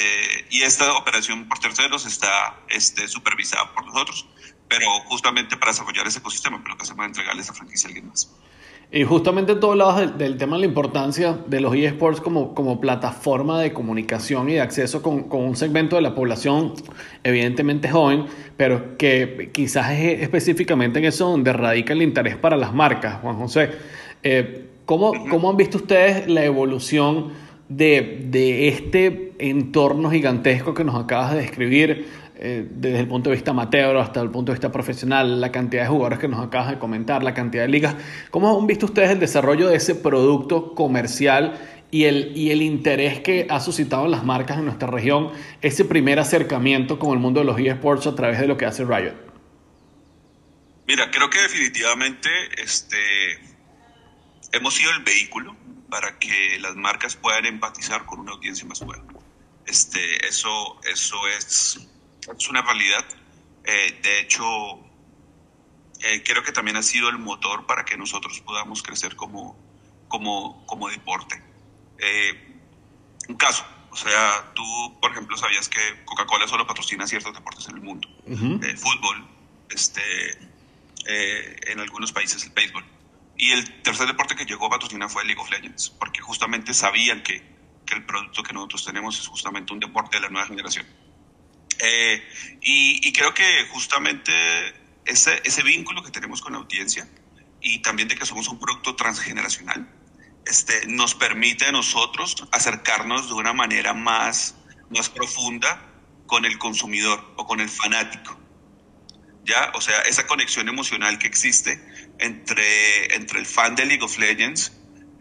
y 0.50 0.62
esta 0.62 0.92
operación 0.94 1.46
por 1.48 1.58
terceros 1.58 2.06
está 2.06 2.60
este, 2.68 3.08
supervisada 3.08 3.72
por 3.74 3.86
nosotros, 3.86 4.26
pero 4.68 4.86
justamente 5.06 5.56
para 5.56 5.72
desarrollar 5.72 6.06
ese 6.06 6.20
ecosistema, 6.20 6.60
pero 6.62 6.76
que 6.76 6.82
hacemos 6.82 7.04
es 7.04 7.08
entregarle 7.08 7.42
esa 7.42 7.52
franquicia 7.52 7.86
a 7.86 7.88
alguien 7.88 8.08
más. 8.08 8.30
Y 8.92 9.04
justamente 9.04 9.52
en 9.52 9.60
todos 9.60 9.76
lados 9.76 10.18
del, 10.18 10.36
tema 10.36 10.56
de 10.56 10.60
la 10.60 10.66
importancia 10.66 11.38
de 11.46 11.60
los 11.60 11.76
eSports 11.76 12.20
como, 12.20 12.54
como 12.54 12.80
plataforma 12.80 13.60
de 13.60 13.72
comunicación 13.72 14.48
y 14.48 14.54
de 14.54 14.62
acceso 14.62 15.00
con, 15.00 15.28
con, 15.28 15.44
un 15.44 15.54
segmento 15.54 15.94
de 15.94 16.02
la 16.02 16.14
población 16.16 16.74
evidentemente 17.22 17.88
joven, 17.88 18.26
pero 18.56 18.96
que 18.98 19.50
quizás 19.52 19.92
es 19.92 20.22
específicamente 20.22 20.98
en 20.98 21.04
eso 21.04 21.28
donde 21.28 21.52
radica 21.52 21.92
el 21.92 22.02
interés 22.02 22.36
para 22.36 22.56
las 22.56 22.74
marcas, 22.74 23.20
Juan 23.20 23.36
José. 23.36 23.70
Eh, 24.24 24.69
¿Cómo, 24.90 25.12
¿Cómo, 25.28 25.48
han 25.48 25.56
visto 25.56 25.76
ustedes 25.78 26.26
la 26.26 26.44
evolución 26.44 27.32
de, 27.68 28.24
de, 28.24 28.66
este 28.66 29.34
entorno 29.38 30.10
gigantesco 30.10 30.74
que 30.74 30.82
nos 30.82 31.00
acabas 31.00 31.32
de 31.32 31.42
describir 31.42 32.08
eh, 32.34 32.66
desde 32.68 32.98
el 32.98 33.06
punto 33.06 33.30
de 33.30 33.36
vista 33.36 33.52
amateur 33.52 33.96
hasta 33.98 34.20
el 34.20 34.30
punto 34.30 34.50
de 34.50 34.56
vista 34.56 34.72
profesional, 34.72 35.40
la 35.40 35.52
cantidad 35.52 35.84
de 35.84 35.88
jugadores 35.90 36.18
que 36.18 36.26
nos 36.26 36.44
acabas 36.44 36.70
de 36.70 36.80
comentar, 36.80 37.22
la 37.22 37.34
cantidad 37.34 37.62
de 37.62 37.68
ligas? 37.68 37.94
¿Cómo 38.32 38.58
han 38.58 38.66
visto 38.66 38.86
ustedes 38.86 39.10
el 39.10 39.20
desarrollo 39.20 39.68
de 39.68 39.76
ese 39.76 39.94
producto 39.94 40.74
comercial 40.74 41.56
y 41.92 42.06
el, 42.06 42.36
y 42.36 42.50
el 42.50 42.60
interés 42.60 43.20
que 43.20 43.46
ha 43.48 43.60
suscitado 43.60 44.06
en 44.06 44.10
las 44.10 44.24
marcas 44.24 44.58
en 44.58 44.64
nuestra 44.64 44.90
región, 44.90 45.30
ese 45.62 45.84
primer 45.84 46.18
acercamiento 46.18 46.98
con 46.98 47.12
el 47.12 47.20
mundo 47.20 47.38
de 47.38 47.46
los 47.46 47.60
eSports 47.60 48.08
a 48.08 48.16
través 48.16 48.40
de 48.40 48.48
lo 48.48 48.56
que 48.56 48.66
hace 48.66 48.84
Riot? 48.84 49.14
Mira, 50.88 51.08
creo 51.12 51.30
que 51.30 51.40
definitivamente 51.42 52.28
este, 52.60 52.96
hemos 54.52 54.74
sido 54.74 54.90
el 54.92 55.02
vehículo 55.02 55.56
para 55.90 56.18
que 56.18 56.58
las 56.60 56.76
marcas 56.76 57.16
puedan 57.16 57.46
empatizar 57.46 58.06
con 58.06 58.20
una 58.20 58.32
audiencia 58.32 58.66
más 58.66 58.78
joven. 58.78 59.02
Este, 59.66 60.26
eso, 60.26 60.80
eso 60.84 61.28
es, 61.28 61.88
es 62.36 62.48
una 62.48 62.62
realidad. 62.62 63.04
Eh, 63.64 64.00
de 64.02 64.20
hecho, 64.20 64.44
eh, 66.00 66.22
creo 66.24 66.42
que 66.42 66.52
también 66.52 66.76
ha 66.76 66.82
sido 66.82 67.08
el 67.08 67.18
motor 67.18 67.66
para 67.66 67.84
que 67.84 67.96
nosotros 67.96 68.40
podamos 68.40 68.82
crecer 68.82 69.16
como, 69.16 69.56
como, 70.08 70.64
como 70.66 70.88
deporte. 70.88 71.42
Eh, 71.98 72.60
un 73.28 73.36
caso, 73.36 73.64
o 73.90 73.96
sea, 73.96 74.52
tú, 74.54 74.98
por 75.00 75.10
ejemplo, 75.10 75.36
sabías 75.36 75.68
que 75.68 75.80
Coca-Cola 76.04 76.48
solo 76.48 76.66
patrocina 76.66 77.06
ciertos 77.06 77.34
deportes 77.34 77.68
en 77.68 77.76
el 77.76 77.82
mundo. 77.82 78.08
fútbol, 78.76 79.28
este, 79.68 80.38
en 81.04 81.80
algunos 81.80 82.12
países 82.12 82.42
el 82.44 82.50
béisbol. 82.50 82.84
Y 83.40 83.52
el 83.52 83.80
tercer 83.80 84.06
deporte 84.06 84.36
que 84.36 84.44
llegó 84.44 84.66
a 84.66 84.68
patrocinar 84.68 85.08
fue 85.08 85.24
League 85.24 85.40
of 85.40 85.50
Legends, 85.50 85.88
porque 85.98 86.20
justamente 86.20 86.74
sabían 86.74 87.22
que, 87.22 87.42
que 87.86 87.94
el 87.94 88.04
producto 88.04 88.42
que 88.42 88.52
nosotros 88.52 88.84
tenemos 88.84 89.18
es 89.18 89.26
justamente 89.26 89.72
un 89.72 89.80
deporte 89.80 90.18
de 90.18 90.24
la 90.24 90.28
nueva 90.28 90.46
generación. 90.46 90.86
Eh, 91.78 92.22
y, 92.60 93.00
y, 93.08 93.12
creo 93.14 93.32
que 93.32 93.66
justamente 93.70 94.30
ese, 95.06 95.40
ese 95.42 95.62
vínculo 95.62 96.02
que 96.02 96.10
tenemos 96.10 96.42
con 96.42 96.52
la 96.52 96.58
audiencia 96.58 97.08
y 97.62 97.80
también 97.80 98.08
de 98.08 98.16
que 98.16 98.26
somos 98.26 98.46
un 98.48 98.58
producto 98.58 98.94
transgeneracional, 98.94 99.90
este, 100.44 100.86
nos 100.88 101.14
permite 101.14 101.64
a 101.64 101.72
nosotros 101.72 102.46
acercarnos 102.52 103.28
de 103.28 103.34
una 103.36 103.54
manera 103.54 103.94
más, 103.94 104.54
más 104.90 105.08
profunda 105.08 105.82
con 106.26 106.44
el 106.44 106.58
consumidor 106.58 107.32
o 107.38 107.46
con 107.46 107.60
el 107.60 107.70
fanático. 107.70 108.38
¿Ya? 109.46 109.72
O 109.74 109.80
sea, 109.80 110.02
esa 110.02 110.26
conexión 110.26 110.68
emocional 110.68 111.18
que 111.18 111.26
existe 111.26 111.82
entre, 112.20 113.14
entre 113.14 113.38
el 113.38 113.46
fan 113.46 113.74
de 113.74 113.86
League 113.86 114.02
of 114.02 114.18
Legends 114.18 114.72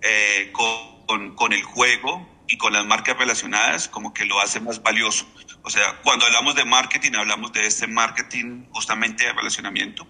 eh, 0.01 0.51
con, 0.51 1.35
con, 1.35 1.53
el 1.53 1.63
juego 1.63 2.43
y 2.47 2.57
con 2.57 2.73
las 2.73 2.85
marcas 2.85 3.17
relacionadas, 3.17 3.87
como 3.87 4.13
que 4.13 4.25
lo 4.25 4.39
hace 4.39 4.59
más 4.59 4.81
valioso. 4.81 5.27
O 5.63 5.69
sea, 5.69 5.99
cuando 6.03 6.25
hablamos 6.25 6.55
de 6.55 6.65
marketing, 6.65 7.11
hablamos 7.15 7.51
de 7.53 7.65
este 7.65 7.87
marketing 7.87 8.65
justamente 8.71 9.25
de 9.25 9.33
relacionamiento, 9.33 10.07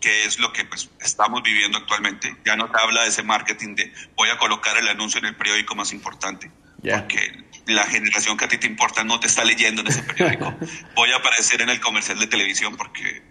que 0.00 0.24
es 0.24 0.38
lo 0.38 0.52
que 0.52 0.64
pues, 0.64 0.90
estamos 1.00 1.42
viviendo 1.42 1.78
actualmente. 1.78 2.36
Ya 2.44 2.56
no 2.56 2.70
te 2.70 2.80
habla 2.80 3.02
de 3.02 3.08
ese 3.08 3.22
marketing 3.22 3.74
de 3.76 3.92
voy 4.16 4.28
a 4.30 4.38
colocar 4.38 4.76
el 4.76 4.88
anuncio 4.88 5.18
en 5.18 5.26
el 5.26 5.36
periódico 5.36 5.74
más 5.74 5.92
importante, 5.92 6.50
porque 6.82 7.44
la 7.66 7.84
generación 7.86 8.36
que 8.36 8.46
a 8.46 8.48
ti 8.48 8.58
te 8.58 8.66
importa 8.66 9.04
no 9.04 9.20
te 9.20 9.26
está 9.26 9.44
leyendo 9.44 9.82
en 9.82 9.88
ese 9.88 10.02
periódico. 10.02 10.54
voy 10.94 11.12
a 11.12 11.16
aparecer 11.16 11.62
en 11.62 11.68
el 11.68 11.80
comercial 11.80 12.18
de 12.18 12.26
televisión 12.26 12.76
porque, 12.76 13.22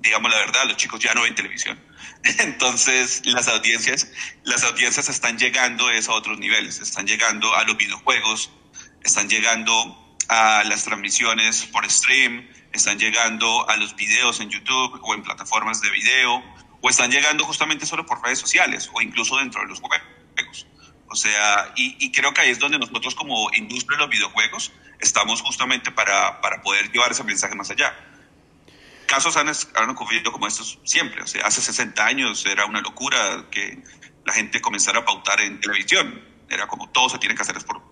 digamos 0.00 0.30
la 0.30 0.38
verdad, 0.38 0.64
los 0.66 0.76
chicos 0.76 1.00
ya 1.00 1.14
no 1.14 1.22
ven 1.22 1.34
televisión. 1.34 1.78
Entonces, 2.38 3.22
las 3.24 3.48
audiencias, 3.48 4.08
las 4.44 4.64
audiencias 4.64 5.08
están 5.08 5.38
lando 5.38 5.88
a 5.88 6.12
otros 6.14 6.38
niveles, 6.38 6.80
están 6.80 7.06
llegando 7.06 7.54
a 7.54 7.64
los 7.64 7.76
videojuegos, 7.76 8.50
están 9.04 9.28
llegando 9.28 10.18
a 10.28 10.62
las 10.64 10.84
transmisiones 10.84 11.66
por 11.66 11.90
stream, 11.90 12.48
están 12.72 12.98
llegando 12.98 13.68
a 13.68 13.76
los 13.76 13.96
videos 13.96 14.40
en 14.40 14.50
YouTube 14.50 15.00
o 15.02 15.14
en 15.14 15.22
plataformas 15.22 15.80
de 15.80 15.90
video, 15.90 16.42
o 16.82 16.88
están 16.88 17.10
llegando 17.10 17.44
justamente 17.44 17.86
solo 17.86 18.06
por 18.06 18.22
redes 18.22 18.38
sociales 18.38 18.90
o 18.92 19.00
incluso 19.02 19.36
dentro 19.36 19.60
de 19.60 19.68
los 19.68 19.80
juegos. 19.80 20.66
O 21.08 21.16
sea, 21.16 21.72
y, 21.74 22.12
creo 22.12 22.32
que 22.32 22.42
ahí 22.42 22.50
es 22.50 22.60
donde 22.60 22.78
nosotros 22.78 23.16
como 23.16 23.52
industria 23.54 23.96
de 23.96 24.04
los 24.04 24.10
videojuegos 24.10 24.72
estamos 25.00 25.42
justamente 25.42 25.90
para, 25.90 26.40
para 26.40 26.62
poder 26.62 26.90
llevar 26.92 27.10
ese 27.10 27.24
mensaje 27.24 27.56
más 27.56 27.68
allá. 27.70 27.92
Casos 29.10 29.36
han, 29.36 29.48
han, 29.48 29.90
ocurrido 29.90 30.30
como 30.30 30.46
estos 30.46 30.78
siempre. 30.84 31.20
O 31.20 31.26
sea, 31.26 31.44
hace 31.44 31.60
60 31.60 32.06
años 32.06 32.46
era 32.46 32.64
una 32.66 32.80
locura 32.80 33.46
que 33.50 33.82
la 34.24 34.32
gente 34.32 34.60
comenzara 34.60 35.00
a 35.00 35.04
pautar 35.04 35.40
en 35.40 35.60
televisión. 35.60 36.24
Era 36.48 36.68
como 36.68 36.88
todo 36.90 37.08
se 37.08 37.18
tiene 37.18 37.34
que 37.34 37.42
hacer 37.42 37.58
por, 37.64 37.82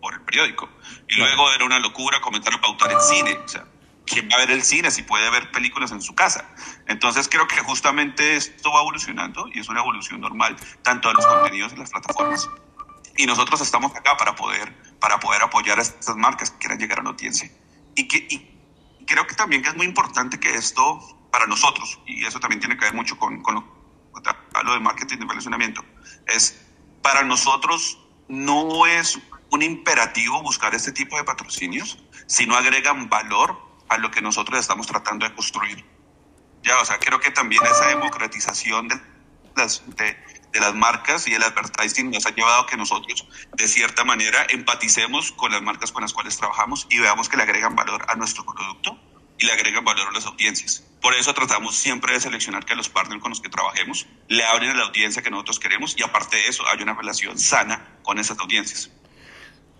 por 0.00 0.14
el 0.14 0.20
periódico. 0.20 0.70
Y 1.08 1.16
luego 1.16 1.50
era 1.50 1.64
una 1.64 1.80
locura 1.80 2.20
comenzar 2.20 2.54
a 2.54 2.60
pautar 2.60 2.92
en 2.92 3.00
cine. 3.00 3.40
O 3.44 3.48
sea, 3.48 3.66
¿quién 4.06 4.28
va 4.30 4.36
a 4.36 4.38
ver 4.38 4.52
el 4.52 4.62
cine 4.62 4.92
si 4.92 5.02
puede 5.02 5.28
ver 5.30 5.50
películas 5.50 5.90
en 5.90 6.00
su 6.00 6.14
casa? 6.14 6.48
Entonces 6.86 7.28
creo 7.28 7.48
que 7.48 7.58
justamente 7.58 8.36
esto 8.36 8.70
va 8.70 8.78
evolucionando 8.82 9.48
y 9.52 9.58
es 9.58 9.68
una 9.68 9.80
evolución 9.80 10.20
normal, 10.20 10.54
tanto 10.82 11.08
de 11.08 11.14
los 11.14 11.26
contenidos 11.26 11.72
y 11.72 11.76
las 11.76 11.90
plataformas. 11.90 12.48
Y 13.16 13.26
nosotros 13.26 13.60
estamos 13.62 13.96
acá 13.96 14.16
para 14.16 14.36
poder, 14.36 14.72
para 15.00 15.18
poder 15.18 15.42
apoyar 15.42 15.80
a 15.80 15.82
estas 15.82 16.14
marcas 16.14 16.52
que 16.52 16.58
quieran 16.58 16.78
llegar 16.78 17.00
a 17.00 17.02
la 17.02 17.10
audiencia. 17.10 17.50
Y, 17.96 18.06
que, 18.06 18.18
y 18.30 18.57
creo 19.08 19.26
que 19.26 19.34
también 19.34 19.62
que 19.62 19.70
es 19.70 19.76
muy 19.76 19.86
importante 19.86 20.38
que 20.38 20.54
esto, 20.54 21.00
para 21.32 21.46
nosotros, 21.46 21.98
y 22.06 22.24
eso 22.24 22.38
también 22.38 22.60
tiene 22.60 22.76
que 22.76 22.84
ver 22.84 22.94
mucho 22.94 23.16
con, 23.16 23.42
con 23.42 23.56
lo, 23.56 23.64
lo 24.62 24.72
de 24.72 24.80
marketing 24.80 25.18
de 25.18 25.26
relacionamiento, 25.26 25.84
es 26.26 26.64
para 27.02 27.22
nosotros 27.22 27.98
no 28.28 28.86
es 28.86 29.18
un 29.50 29.62
imperativo 29.62 30.42
buscar 30.42 30.74
este 30.74 30.92
tipo 30.92 31.16
de 31.16 31.24
patrocinios, 31.24 31.98
sino 32.26 32.54
agregan 32.56 33.08
valor 33.08 33.58
a 33.88 33.96
lo 33.96 34.10
que 34.10 34.20
nosotros 34.20 34.60
estamos 34.60 34.86
tratando 34.86 35.26
de 35.26 35.34
construir. 35.34 35.84
Ya, 36.62 36.78
o 36.80 36.84
sea, 36.84 36.98
creo 36.98 37.18
que 37.18 37.30
también 37.30 37.64
esa 37.64 37.86
democratización 37.86 38.88
de 38.88 39.00
de, 39.66 40.16
de 40.52 40.60
las 40.60 40.74
marcas 40.74 41.26
y 41.28 41.34
el 41.34 41.42
advertising 41.42 42.10
nos 42.10 42.26
ha 42.26 42.34
llevado 42.34 42.62
a 42.62 42.66
que 42.66 42.76
nosotros, 42.76 43.26
de 43.52 43.68
cierta 43.68 44.04
manera, 44.04 44.46
empaticemos 44.50 45.32
con 45.32 45.52
las 45.52 45.62
marcas 45.62 45.92
con 45.92 46.02
las 46.02 46.12
cuales 46.12 46.36
trabajamos 46.36 46.86
y 46.90 46.98
veamos 46.98 47.28
que 47.28 47.36
le 47.36 47.42
agregan 47.42 47.76
valor 47.76 48.04
a 48.08 48.14
nuestro 48.16 48.44
producto 48.44 48.98
y 49.38 49.46
le 49.46 49.52
agregan 49.52 49.84
valor 49.84 50.08
a 50.08 50.12
las 50.12 50.26
audiencias. 50.26 50.84
Por 51.00 51.14
eso 51.14 51.32
tratamos 51.32 51.76
siempre 51.76 52.12
de 52.12 52.20
seleccionar 52.20 52.64
que 52.64 52.74
los 52.74 52.88
partners 52.88 53.20
con 53.20 53.30
los 53.30 53.40
que 53.40 53.48
trabajemos 53.48 54.06
le 54.28 54.44
abren 54.44 54.70
a 54.70 54.74
la 54.74 54.84
audiencia 54.84 55.22
que 55.22 55.30
nosotros 55.30 55.60
queremos 55.60 55.96
y 55.96 56.02
aparte 56.02 56.36
de 56.36 56.48
eso 56.48 56.64
hay 56.66 56.82
una 56.82 56.94
relación 56.94 57.38
sana 57.38 57.98
con 58.02 58.18
esas 58.18 58.38
audiencias. 58.40 58.90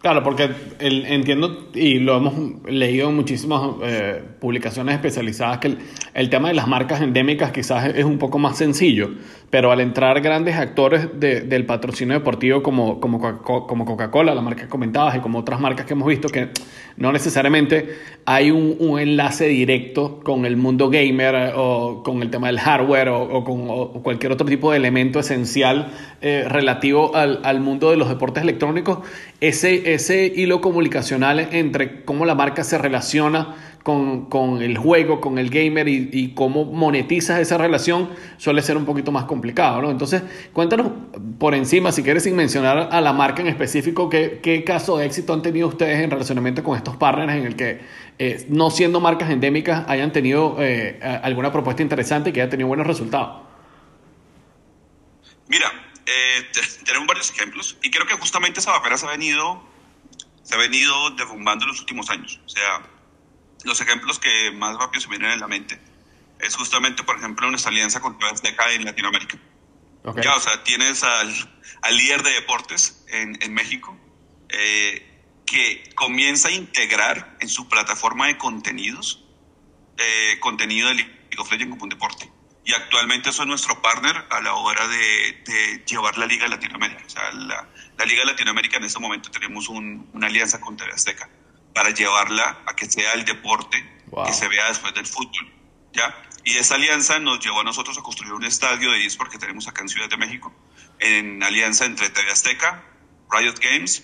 Claro, 0.01 0.23
porque 0.23 0.49
el, 0.79 1.07
entiendo 1.07 1.71
y 1.75 1.99
lo 1.99 2.19
hemos 2.19 2.63
leído 2.71 3.09
en 3.09 3.17
muchísimas 3.17 3.63
eh, 3.83 4.23
publicaciones 4.41 4.95
especializadas 4.95 5.59
que 5.59 5.69
el, 5.69 5.79
el, 6.15 6.31
tema 6.31 6.49
de 6.49 6.55
las 6.55 6.69
marcas 6.69 7.01
endémicas 7.01 7.51
quizás 7.51 7.87
es 7.97 8.05
un 8.05 8.17
poco 8.17 8.39
más 8.39 8.57
sencillo, 8.57 9.11
pero 9.51 9.73
al 9.73 9.81
entrar 9.81 10.21
grandes 10.21 10.57
actores 10.57 11.09
de, 11.19 11.41
del 11.41 11.65
patrocinio 11.65 12.15
deportivo 12.15 12.63
como, 12.63 13.01
como, 13.01 13.19
como 13.43 13.85
Coca-Cola, 13.85 14.35
la 14.35 14.43
marca 14.43 14.63
que 14.63 14.69
comentabas, 14.69 15.17
y 15.17 15.21
como 15.21 15.39
otras 15.39 15.59
marcas 15.59 15.87
que 15.87 15.95
hemos 15.95 16.07
visto, 16.07 16.29
que 16.29 16.51
no 16.97 17.13
necesariamente 17.13 17.89
hay 18.27 18.51
un, 18.51 18.77
un 18.79 18.99
enlace 18.99 19.47
directo 19.47 20.21
con 20.23 20.45
el 20.45 20.57
mundo 20.57 20.91
gamer 20.91 21.53
o 21.57 22.03
con 22.03 22.23
el 22.23 22.31
tema 22.31 22.49
del 22.49 22.59
hardware 22.61 23.09
o, 23.09 23.45
con 23.45 24.03
cualquier 24.03 24.33
otro 24.33 24.47
tipo 24.47 24.71
de 24.71 24.77
elemento 24.77 25.21
esencial 25.21 25.93
eh, 26.21 26.45
relativo 26.47 27.17
al, 27.17 27.41
al, 27.45 27.61
mundo 27.61 27.91
de 27.91 27.97
los 27.97 28.09
deportes 28.09 28.43
electrónicos, 28.43 28.99
ese, 29.41 29.95
ese 29.95 30.31
hilo 30.35 30.61
comunicacional 30.61 31.41
entre 31.53 32.05
cómo 32.05 32.27
la 32.27 32.35
marca 32.35 32.65
se 32.65 32.77
relaciona 32.77 33.55
con, 33.83 34.27
con 34.27 34.63
el 34.63 34.77
juego, 34.77 35.21
con 35.21 35.39
el 35.39 35.51
gamer 35.51 35.89
y, 35.89 36.33
cómo 36.35 36.65
monetizas 36.65 37.41
esa 37.41 37.59
relación 37.59 38.11
suele 38.37 38.63
ser 38.63 38.77
un 38.77 38.85
poquito 38.85 39.13
más 39.13 39.25
complicado, 39.25 39.81
¿no? 39.81 39.91
Entonces, 39.91 40.23
cuéntanos 40.53 40.93
por 41.39 41.55
encima, 41.55 41.91
si 41.93 42.03
quieres, 42.03 42.25
sin 42.25 42.37
mencionar 42.37 42.89
a 42.93 43.01
la 43.01 43.13
marca 43.13 43.41
en 43.41 43.49
específico, 43.49 44.11
qué, 44.11 44.41
qué 44.43 44.65
caso 44.65 44.99
de 44.99 45.07
éxito 45.07 45.33
han 45.33 45.43
tenido 45.43 45.69
ustedes 45.69 46.01
en 46.01 46.11
relacionamiento 46.11 46.63
con 46.63 46.77
estos 46.77 46.97
partners 46.97 47.33
en 47.33 47.47
el 47.47 47.57
que, 47.57 47.81
eh, 48.19 48.47
no 48.49 48.71
siendo 48.71 49.01
marcas 49.01 49.31
endémicas, 49.31 49.89
hayan 49.89 50.13
tenido 50.13 50.57
eh, 50.59 50.99
alguna 51.23 51.53
propuesta 51.53 51.83
interesante 51.83 52.31
y 52.31 52.33
que 52.33 52.43
haya 52.43 52.51
tenido 52.51 52.69
buenos 52.69 52.87
resultados. 52.87 53.43
Mira, 55.49 55.73
eh, 56.05 56.47
tenemos 56.85 57.07
varios 57.07 57.31
ejemplos 57.31 57.77
y 57.83 57.91
creo 57.91 58.07
que 58.07 58.15
justamente 58.15 58.61
esa 58.61 58.73
vapera 58.73 58.99
se 58.99 59.07
ha 59.07 59.11
venido, 59.11 59.63
se 60.43 60.55
ha 60.55 60.59
venido 60.59 61.11
derrumbando 61.11 61.65
en 61.65 61.71
los 61.71 61.81
últimos 61.81 62.11
años. 62.11 62.41
O 62.45 62.49
sea, 62.49 62.83
los 63.65 63.81
ejemplos 63.81 64.19
que 64.19 64.51
más 64.53 64.77
rápido 64.77 65.01
se 65.01 65.09
vienen 65.09 65.31
en 65.31 65.41
la 65.41 65.49
mente 65.49 65.81
es 66.41 66.55
justamente, 66.57 67.03
por 67.03 67.17
ejemplo, 67.17 67.49
nuestra 67.51 67.71
alianza 67.71 68.01
con 68.01 68.17
Azteca 68.23 68.71
en 68.73 68.85
Latinoamérica. 68.85 69.39
Okay. 70.05 70.23
Ya, 70.23 70.37
o 70.37 70.41
sea, 70.41 70.63
tienes 70.63 71.03
al, 71.03 71.35
al 71.83 71.97
líder 71.97 72.23
de 72.23 72.31
deportes 72.31 73.05
en, 73.09 73.37
en 73.43 73.53
México 73.53 73.97
eh, 74.49 75.05
que 75.45 75.91
comienza 75.95 76.49
a 76.49 76.53
integrar 76.53 77.37
en 77.41 77.49
su 77.49 77.69
plataforma 77.69 78.29
de 78.29 78.39
contenidos 78.39 79.25
eh, 79.99 80.39
contenido 80.39 80.89
de 80.89 80.95
League 80.95 81.13
of 81.39 81.51
Legends 81.51 81.73
como 81.73 81.83
un 81.85 81.89
deporte. 81.89 82.31
Y 82.65 82.73
actualmente 82.73 83.31
eso 83.31 83.43
es 83.43 83.49
nuestro 83.49 83.81
partner 83.83 84.27
a 84.31 84.41
la 84.41 84.55
hora 84.55 84.87
de, 84.87 85.43
de 85.45 85.85
llevar 85.87 86.17
la 86.19 86.27
Liga 86.27 86.45
de 86.45 86.51
Latinoamérica. 86.51 87.03
O 87.05 87.11
sea, 87.11 87.33
la, 87.33 87.69
la 87.97 88.05
Liga 88.05 88.21
de 88.21 88.27
Latinoamérica 88.27 88.77
en 88.77 88.85
este 88.85 89.01
momento 89.01 89.31
tenemos 89.31 89.69
un, 89.69 90.09
una 90.13 90.27
alianza 90.29 90.61
con 90.61 90.77
TV 90.77 90.93
Azteca 90.93 91.29
para 91.79 91.91
llevarla 91.91 92.65
a 92.67 92.75
que 92.75 92.91
sea 92.91 93.13
el 93.13 93.25
deporte 93.25 93.79
wow. 94.07 94.27
que 94.27 94.33
se 94.33 94.49
vea 94.49 94.67
después 94.67 94.93
del 94.95 95.07
fútbol. 95.07 95.49
¿ya? 95.93 96.13
Y 96.43 96.57
esa 96.57 96.75
alianza 96.75 97.21
nos 97.21 97.39
llevó 97.39 97.61
a 97.61 97.63
nosotros 97.63 97.97
a 97.97 98.03
construir 98.03 98.33
un 98.33 98.45
estadio 98.45 98.91
de 98.91 99.07
eSport 99.07 99.31
que 99.31 99.39
tenemos 99.39 99.69
acá 99.69 99.83
en 99.83 99.89
Ciudad 99.89 100.09
de 100.09 100.17
México, 100.17 100.53
en 100.99 101.41
alianza 101.41 101.85
entre 101.85 102.11
TV 102.11 102.33
Azteca, 102.33 102.85
Riot 103.31 103.61
Games 103.61 104.03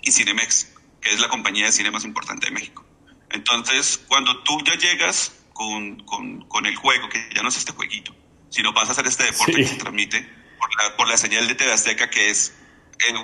y 0.00 0.12
Cinemex, 0.12 0.74
que 1.00 1.10
es 1.10 1.18
la 1.18 1.26
compañía 1.26 1.66
de 1.66 1.72
cine 1.72 1.90
más 1.90 2.04
importante 2.04 2.46
de 2.46 2.52
México. 2.52 2.84
Entonces, 3.30 4.00
cuando 4.06 4.40
tú 4.44 4.60
ya 4.64 4.76
llegas 4.76 5.32
con, 5.54 6.04
con, 6.04 6.46
con 6.46 6.66
el 6.66 6.76
juego, 6.76 7.08
que 7.08 7.30
ya 7.34 7.42
no 7.42 7.48
es 7.48 7.56
este 7.56 7.72
jueguito, 7.72 8.14
sino 8.48 8.72
vas 8.72 8.88
a 8.90 8.92
hacer 8.92 9.08
este 9.08 9.24
deporte 9.24 9.54
sí. 9.54 9.62
que 9.62 9.66
se 9.66 9.74
transmite 9.74 10.20
por 10.56 10.70
la, 10.76 10.96
por 10.96 11.08
la 11.08 11.16
señal 11.16 11.48
de 11.48 11.56
TV 11.56 11.72
Azteca, 11.72 12.10
que 12.10 12.30
es 12.30 12.54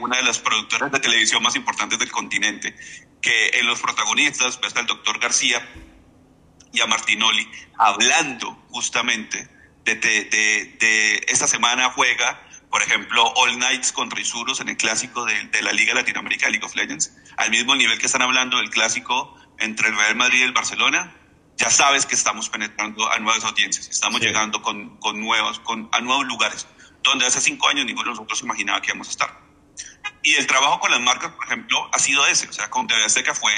una 0.00 0.16
de 0.16 0.22
las 0.22 0.38
productoras 0.38 0.90
de 0.92 1.00
televisión 1.00 1.42
más 1.42 1.56
importantes 1.56 1.98
del 1.98 2.10
continente, 2.10 2.74
que 3.20 3.50
en 3.54 3.66
los 3.66 3.80
protagonistas 3.80 4.60
ves 4.60 4.76
al 4.76 4.86
doctor 4.86 5.18
García 5.18 5.66
y 6.72 6.80
a 6.80 6.86
Martinoli 6.86 7.48
hablando 7.76 8.52
justamente 8.70 9.48
de, 9.84 9.94
de, 9.94 10.24
de, 10.24 10.76
de, 10.78 11.26
esta 11.28 11.46
semana 11.46 11.90
juega, 11.90 12.42
por 12.70 12.82
ejemplo, 12.82 13.24
All 13.36 13.58
Nights 13.58 13.92
contra 13.92 14.20
Isurus 14.20 14.60
en 14.60 14.68
el 14.68 14.76
clásico 14.76 15.24
de, 15.24 15.44
de, 15.44 15.62
la 15.62 15.72
Liga 15.72 15.94
Latinoamérica 15.94 16.50
League 16.50 16.64
of 16.64 16.74
Legends, 16.74 17.14
al 17.36 17.50
mismo 17.50 17.74
nivel 17.74 17.98
que 17.98 18.06
están 18.06 18.22
hablando 18.22 18.58
del 18.58 18.70
clásico 18.70 19.34
entre 19.58 19.88
el 19.88 19.96
Real 19.96 20.16
Madrid 20.16 20.40
y 20.40 20.42
el 20.42 20.52
Barcelona, 20.52 21.14
ya 21.56 21.70
sabes 21.70 22.06
que 22.06 22.14
estamos 22.14 22.48
penetrando 22.50 23.10
a 23.10 23.18
nuevas 23.18 23.44
audiencias, 23.44 23.88
estamos 23.88 24.20
sí. 24.20 24.26
llegando 24.26 24.62
con, 24.62 24.96
con 24.98 25.20
nuevos, 25.20 25.58
con, 25.60 25.88
a 25.92 26.00
nuevos 26.00 26.26
lugares, 26.26 26.66
donde 27.02 27.26
hace 27.26 27.40
cinco 27.40 27.68
años 27.68 27.86
ninguno 27.86 28.10
de 28.10 28.10
nosotros 28.10 28.42
imaginaba 28.42 28.80
que 28.80 28.88
íbamos 28.88 29.08
a 29.08 29.10
estar. 29.10 29.47
Y 30.22 30.34
el 30.34 30.46
trabajo 30.46 30.80
con 30.80 30.90
las 30.90 31.00
marcas, 31.00 31.32
por 31.32 31.46
ejemplo, 31.46 31.88
ha 31.92 31.98
sido 31.98 32.26
ese. 32.26 32.48
O 32.48 32.52
sea, 32.52 32.68
con 32.70 32.86
TV 32.86 33.04
Azteca 33.04 33.34
fue, 33.34 33.52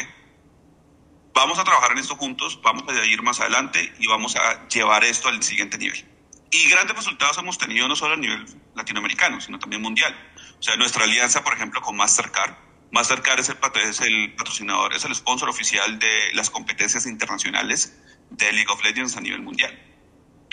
vamos 1.33 1.59
a 1.59 1.65
trabajar 1.65 1.93
en 1.93 1.99
esto 1.99 2.17
juntos, 2.17 2.61
vamos 2.63 2.85
a 2.89 3.05
ir 3.07 3.23
más 3.23 3.41
adelante 3.41 3.93
y 3.99 4.07
vamos 4.07 4.37
a 4.37 4.69
llevar 4.69 5.05
esto 5.05 5.29
al 5.29 5.43
siguiente 5.43 5.79
nivel. 5.79 6.07
Y 6.51 6.69
grandes 6.69 6.97
resultados 6.97 7.39
hemos 7.39 7.59
tenido 7.59 7.87
no 7.87 7.95
solo 7.95 8.15
a 8.15 8.17
nivel 8.17 8.45
latinoamericano, 8.75 9.41
sino 9.41 9.59
también 9.59 9.83
mundial. 9.83 10.15
O 10.59 10.63
sea, 10.63 10.77
nuestra 10.77 11.05
alianza, 11.05 11.45
por 11.45 11.55
ejemplo, 11.55 11.81
con 11.81 11.97
Mastercard. 11.97 12.55
Mastercard 12.91 13.39
es 13.41 13.49
el, 13.49 13.57
es 13.85 14.01
el 14.01 14.35
patrocinador, 14.35 14.93
es 14.95 15.05
el 15.05 15.15
sponsor 15.15 15.49
oficial 15.49 15.99
de 16.01 16.35
las 16.35 16.51
competencias 16.51 17.07
internacionales 17.07 17.97
de 18.31 18.53
League 18.53 18.71
of 18.71 18.83
Legends 18.83 19.17
a 19.17 19.21
nivel 19.21 19.43
mundial. 19.43 19.90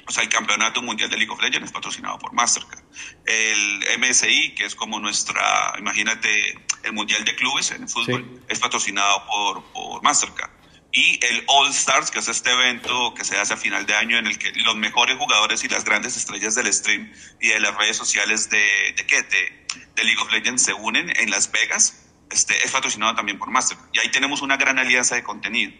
O 0.07 0.11
sea, 0.11 0.23
el 0.23 0.29
campeonato 0.29 0.81
mundial 0.81 1.09
de 1.09 1.17
League 1.17 1.31
of 1.31 1.41
Legends 1.41 1.65
es 1.67 1.71
patrocinado 1.73 2.17
por 2.17 2.31
Mastercard. 2.31 2.81
El 3.25 3.85
MSI, 3.99 4.55
que 4.55 4.65
es 4.65 4.73
como 4.73 4.99
nuestra, 4.99 5.73
imagínate, 5.77 6.57
el 6.83 6.93
mundial 6.93 7.25
de 7.25 7.35
clubes 7.35 7.71
en 7.71 7.83
el 7.83 7.89
fútbol, 7.89 8.25
sí. 8.25 8.45
es 8.47 8.59
patrocinado 8.59 9.25
por, 9.25 9.63
por 9.73 10.01
Mastercard. 10.03 10.51
Y 10.93 11.19
el 11.25 11.43
All 11.47 11.69
Stars, 11.71 12.09
que 12.09 12.19
es 12.19 12.27
este 12.29 12.51
evento 12.51 13.13
que 13.13 13.25
se 13.25 13.37
hace 13.37 13.53
a 13.53 13.57
final 13.57 13.85
de 13.85 13.95
año 13.95 14.17
en 14.17 14.27
el 14.27 14.39
que 14.39 14.51
los 14.53 14.77
mejores 14.77 15.17
jugadores 15.17 15.63
y 15.65 15.67
las 15.67 15.83
grandes 15.83 16.15
estrellas 16.15 16.55
del 16.55 16.71
stream 16.73 17.11
y 17.41 17.49
de 17.49 17.59
las 17.59 17.75
redes 17.75 17.97
sociales 17.97 18.49
de, 18.49 18.93
de, 18.95 19.05
¿qué? 19.05 19.21
de, 19.21 19.65
de 19.95 20.03
League 20.05 20.21
of 20.21 20.31
Legends 20.31 20.63
se 20.63 20.73
unen 20.73 21.11
en 21.17 21.29
Las 21.29 21.51
Vegas, 21.51 22.05
este, 22.31 22.55
es 22.63 22.71
patrocinado 22.71 23.13
también 23.15 23.37
por 23.37 23.49
Mastercard. 23.49 23.89
Y 23.91 23.99
ahí 23.99 24.09
tenemos 24.09 24.41
una 24.41 24.55
gran 24.55 24.79
alianza 24.79 25.15
de 25.15 25.23
contenido. 25.23 25.73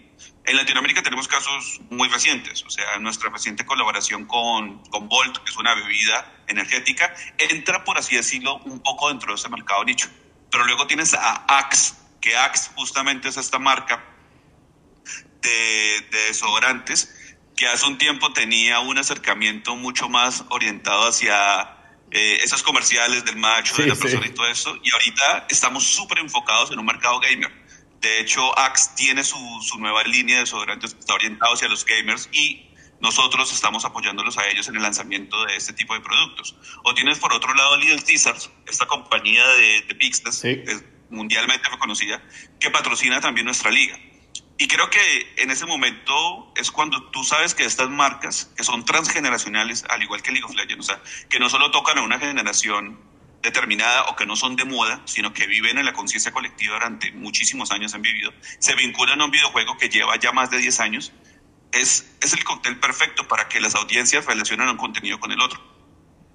En 0.48 0.56
Latinoamérica 0.56 1.04
tenemos 1.04 1.28
casos 1.28 1.82
muy 1.90 2.08
recientes, 2.08 2.64
o 2.64 2.70
sea, 2.70 2.98
nuestra 3.00 3.30
reciente 3.30 3.66
colaboración 3.66 4.26
con, 4.26 4.80
con 4.86 5.10
Volt, 5.10 5.40
que 5.40 5.52
es 5.52 5.58
una 5.58 5.76
bebida 5.76 6.42
energética, 6.48 7.14
entra, 7.38 7.84
por 7.84 7.98
así 7.98 8.16
decirlo, 8.16 8.56
un 8.64 8.80
poco 8.80 9.10
dentro 9.10 9.34
de 9.34 9.36
ese 9.36 9.50
mercado 9.50 9.84
nicho. 9.84 10.08
Pero 10.50 10.64
luego 10.64 10.88
tienes 10.88 11.14
a 11.14 11.44
Axe, 11.50 11.96
que 12.22 12.38
Axe 12.38 12.72
justamente 12.76 13.28
es 13.28 13.36
esta 13.36 13.60
marca 13.60 14.02
de, 15.42 16.08
desodorantes 16.12 17.14
que 17.58 17.68
hace 17.68 17.86
un 17.86 17.98
tiempo 17.98 18.32
tenía 18.32 18.80
un 18.80 18.98
acercamiento 18.98 19.76
mucho 19.76 20.08
más 20.08 20.46
orientado 20.48 21.10
hacia 21.10 21.76
eh, 22.10 22.40
esos 22.42 22.64
comerciales 22.64 23.26
del 23.26 23.36
macho, 23.36 23.76
de 23.76 23.88
la 23.88 23.96
persona 23.96 24.26
y 24.26 24.30
todo 24.30 24.48
eso. 24.48 24.78
Y 24.82 24.92
ahorita 24.92 25.48
estamos 25.50 25.84
súper 25.84 26.20
enfocados 26.20 26.72
en 26.72 26.80
un 26.80 26.86
mercado 26.86 27.20
gamer. 27.20 27.67
De 28.02 28.20
hecho, 28.20 28.58
Axe 28.58 28.92
tiene 28.96 29.24
su, 29.24 29.38
su 29.62 29.80
nueva 29.80 30.04
línea 30.04 30.36
de 30.36 30.42
desodorantes 30.42 30.94
que 30.94 31.00
está 31.00 31.16
orientado 31.16 31.54
hacia 31.54 31.68
los 31.68 31.86
gamers 31.86 32.30
y 32.32 32.68
nosotros 33.00 33.52
estamos 33.54 33.86
apoyándolos 33.86 34.38
a 34.38 34.48
ellos 34.48 34.68
en 34.68 34.76
el 34.76 34.82
lanzamiento 34.82 35.46
de 35.46 35.56
este 35.56 35.74
tipo 35.74 35.94
de 35.94 36.02
productos. 36.02 36.56
O 36.84 36.94
tienes 36.94 37.20
por 37.20 37.34
otro 37.34 37.54
lado 37.54 37.78
Little 37.78 38.04
Caesars, 38.04 38.50
esta 38.68 38.86
compañía 38.86 39.46
de, 39.48 39.82
de 39.88 39.96
Pixels, 39.96 40.44
mundialmente 41.10 41.70
reconocida, 41.70 42.22
que 42.60 42.70
patrocina 42.70 43.22
también 43.22 43.46
nuestra 43.46 43.72
liga. 43.72 43.98
Y 44.60 44.68
creo 44.68 44.90
que 44.90 45.34
en 45.38 45.52
ese 45.52 45.68
momento 45.68 46.52
es 46.56 46.72
cuando 46.72 47.04
tú 47.12 47.24
sabes 47.24 47.54
que 47.54 47.64
estas 47.64 47.90
marcas, 47.90 48.52
que 48.58 48.64
son 48.64 48.86
transgeneracionales, 48.86 49.86
al 49.90 50.02
igual 50.02 50.24
que 50.24 50.32
League 50.32 50.46
of 50.46 50.56
Legends, 50.56 50.90
o 50.90 50.94
sea, 50.94 51.02
que 51.30 51.40
no 51.40 51.50
solo 51.50 51.70
tocan 51.70 52.00
a 52.00 52.02
una 52.02 52.18
generación 52.18 53.00
determinada 53.42 54.06
o 54.06 54.16
que 54.16 54.26
no 54.26 54.36
son 54.36 54.56
de 54.56 54.66
moda, 54.66 55.02
sino 55.06 55.34
que 55.34 55.48
viven 55.48 55.78
en 55.78 55.86
la 55.86 55.94
conciencia 55.94 56.32
colectiva 56.32 56.76
durante 56.76 57.12
muchísimos 57.12 57.72
años 57.72 57.94
han 57.94 58.02
vivido, 58.02 58.34
se 58.60 58.76
vinculan 58.76 59.22
a 59.22 59.26
un 59.26 59.32
videojuego 59.32 59.78
que 59.78 59.90
lleva 59.90 60.18
ya 60.18 60.32
más 60.32 60.50
de 60.50 60.58
10 60.58 60.80
años, 60.80 61.14
es, 61.72 62.16
es 62.22 62.34
el 62.34 62.44
cóctel 62.44 62.80
perfecto 62.80 63.28
para 63.28 63.48
que 63.48 63.60
las 63.60 63.76
audiencias 63.76 64.26
relacionen 64.26 64.70
un 64.70 64.78
contenido 64.78 65.20
con 65.20 65.32
el 65.32 65.42
otro. 65.42 65.62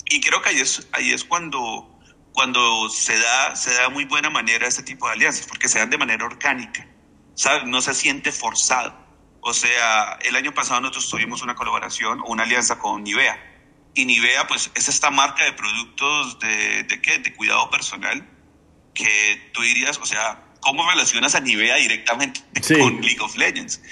Y 0.06 0.20
creo 0.20 0.42
que 0.42 0.50
ahí 0.50 0.60
es, 0.60 0.88
ahí 0.92 1.12
es 1.12 1.24
cuando, 1.24 1.98
cuando 2.32 2.88
se, 2.90 3.18
da, 3.18 3.56
se 3.56 3.72
da 3.74 3.88
muy 3.88 4.04
buena 4.04 4.30
manera 4.30 4.66
este 4.66 4.82
tipo 4.82 5.06
de 5.06 5.14
alianzas, 5.14 5.46
porque 5.46 5.68
se 5.68 5.78
dan 5.78 5.90
de 5.90 5.98
manera 5.98 6.24
orgánica 6.24 6.86
no 7.66 7.80
se 7.80 7.94
siente 7.94 8.32
forzado. 8.32 8.94
O 9.40 9.52
sea, 9.52 10.18
el 10.22 10.36
año 10.36 10.52
pasado 10.52 10.80
nosotros 10.80 11.08
tuvimos 11.08 11.42
una 11.42 11.54
colaboración 11.54 12.20
o 12.20 12.26
una 12.26 12.44
alianza 12.44 12.78
con 12.78 13.02
Nivea. 13.02 13.51
Y 13.94 14.04
Nivea, 14.06 14.46
pues, 14.46 14.70
es 14.74 14.88
esta 14.88 15.10
marca 15.10 15.44
de 15.44 15.52
productos 15.52 16.38
de, 16.38 16.84
de 16.84 17.02
qué? 17.02 17.18
De 17.18 17.34
cuidado 17.34 17.68
personal, 17.70 18.26
que 18.94 19.50
tú 19.52 19.62
dirías, 19.62 19.98
o 19.98 20.06
sea, 20.06 20.42
¿cómo 20.60 20.88
relacionas 20.88 21.34
a 21.34 21.40
Nivea 21.40 21.76
directamente 21.76 22.40
con 22.78 23.00
League 23.00 23.20
of 23.20 23.36
Legends? 23.36 23.82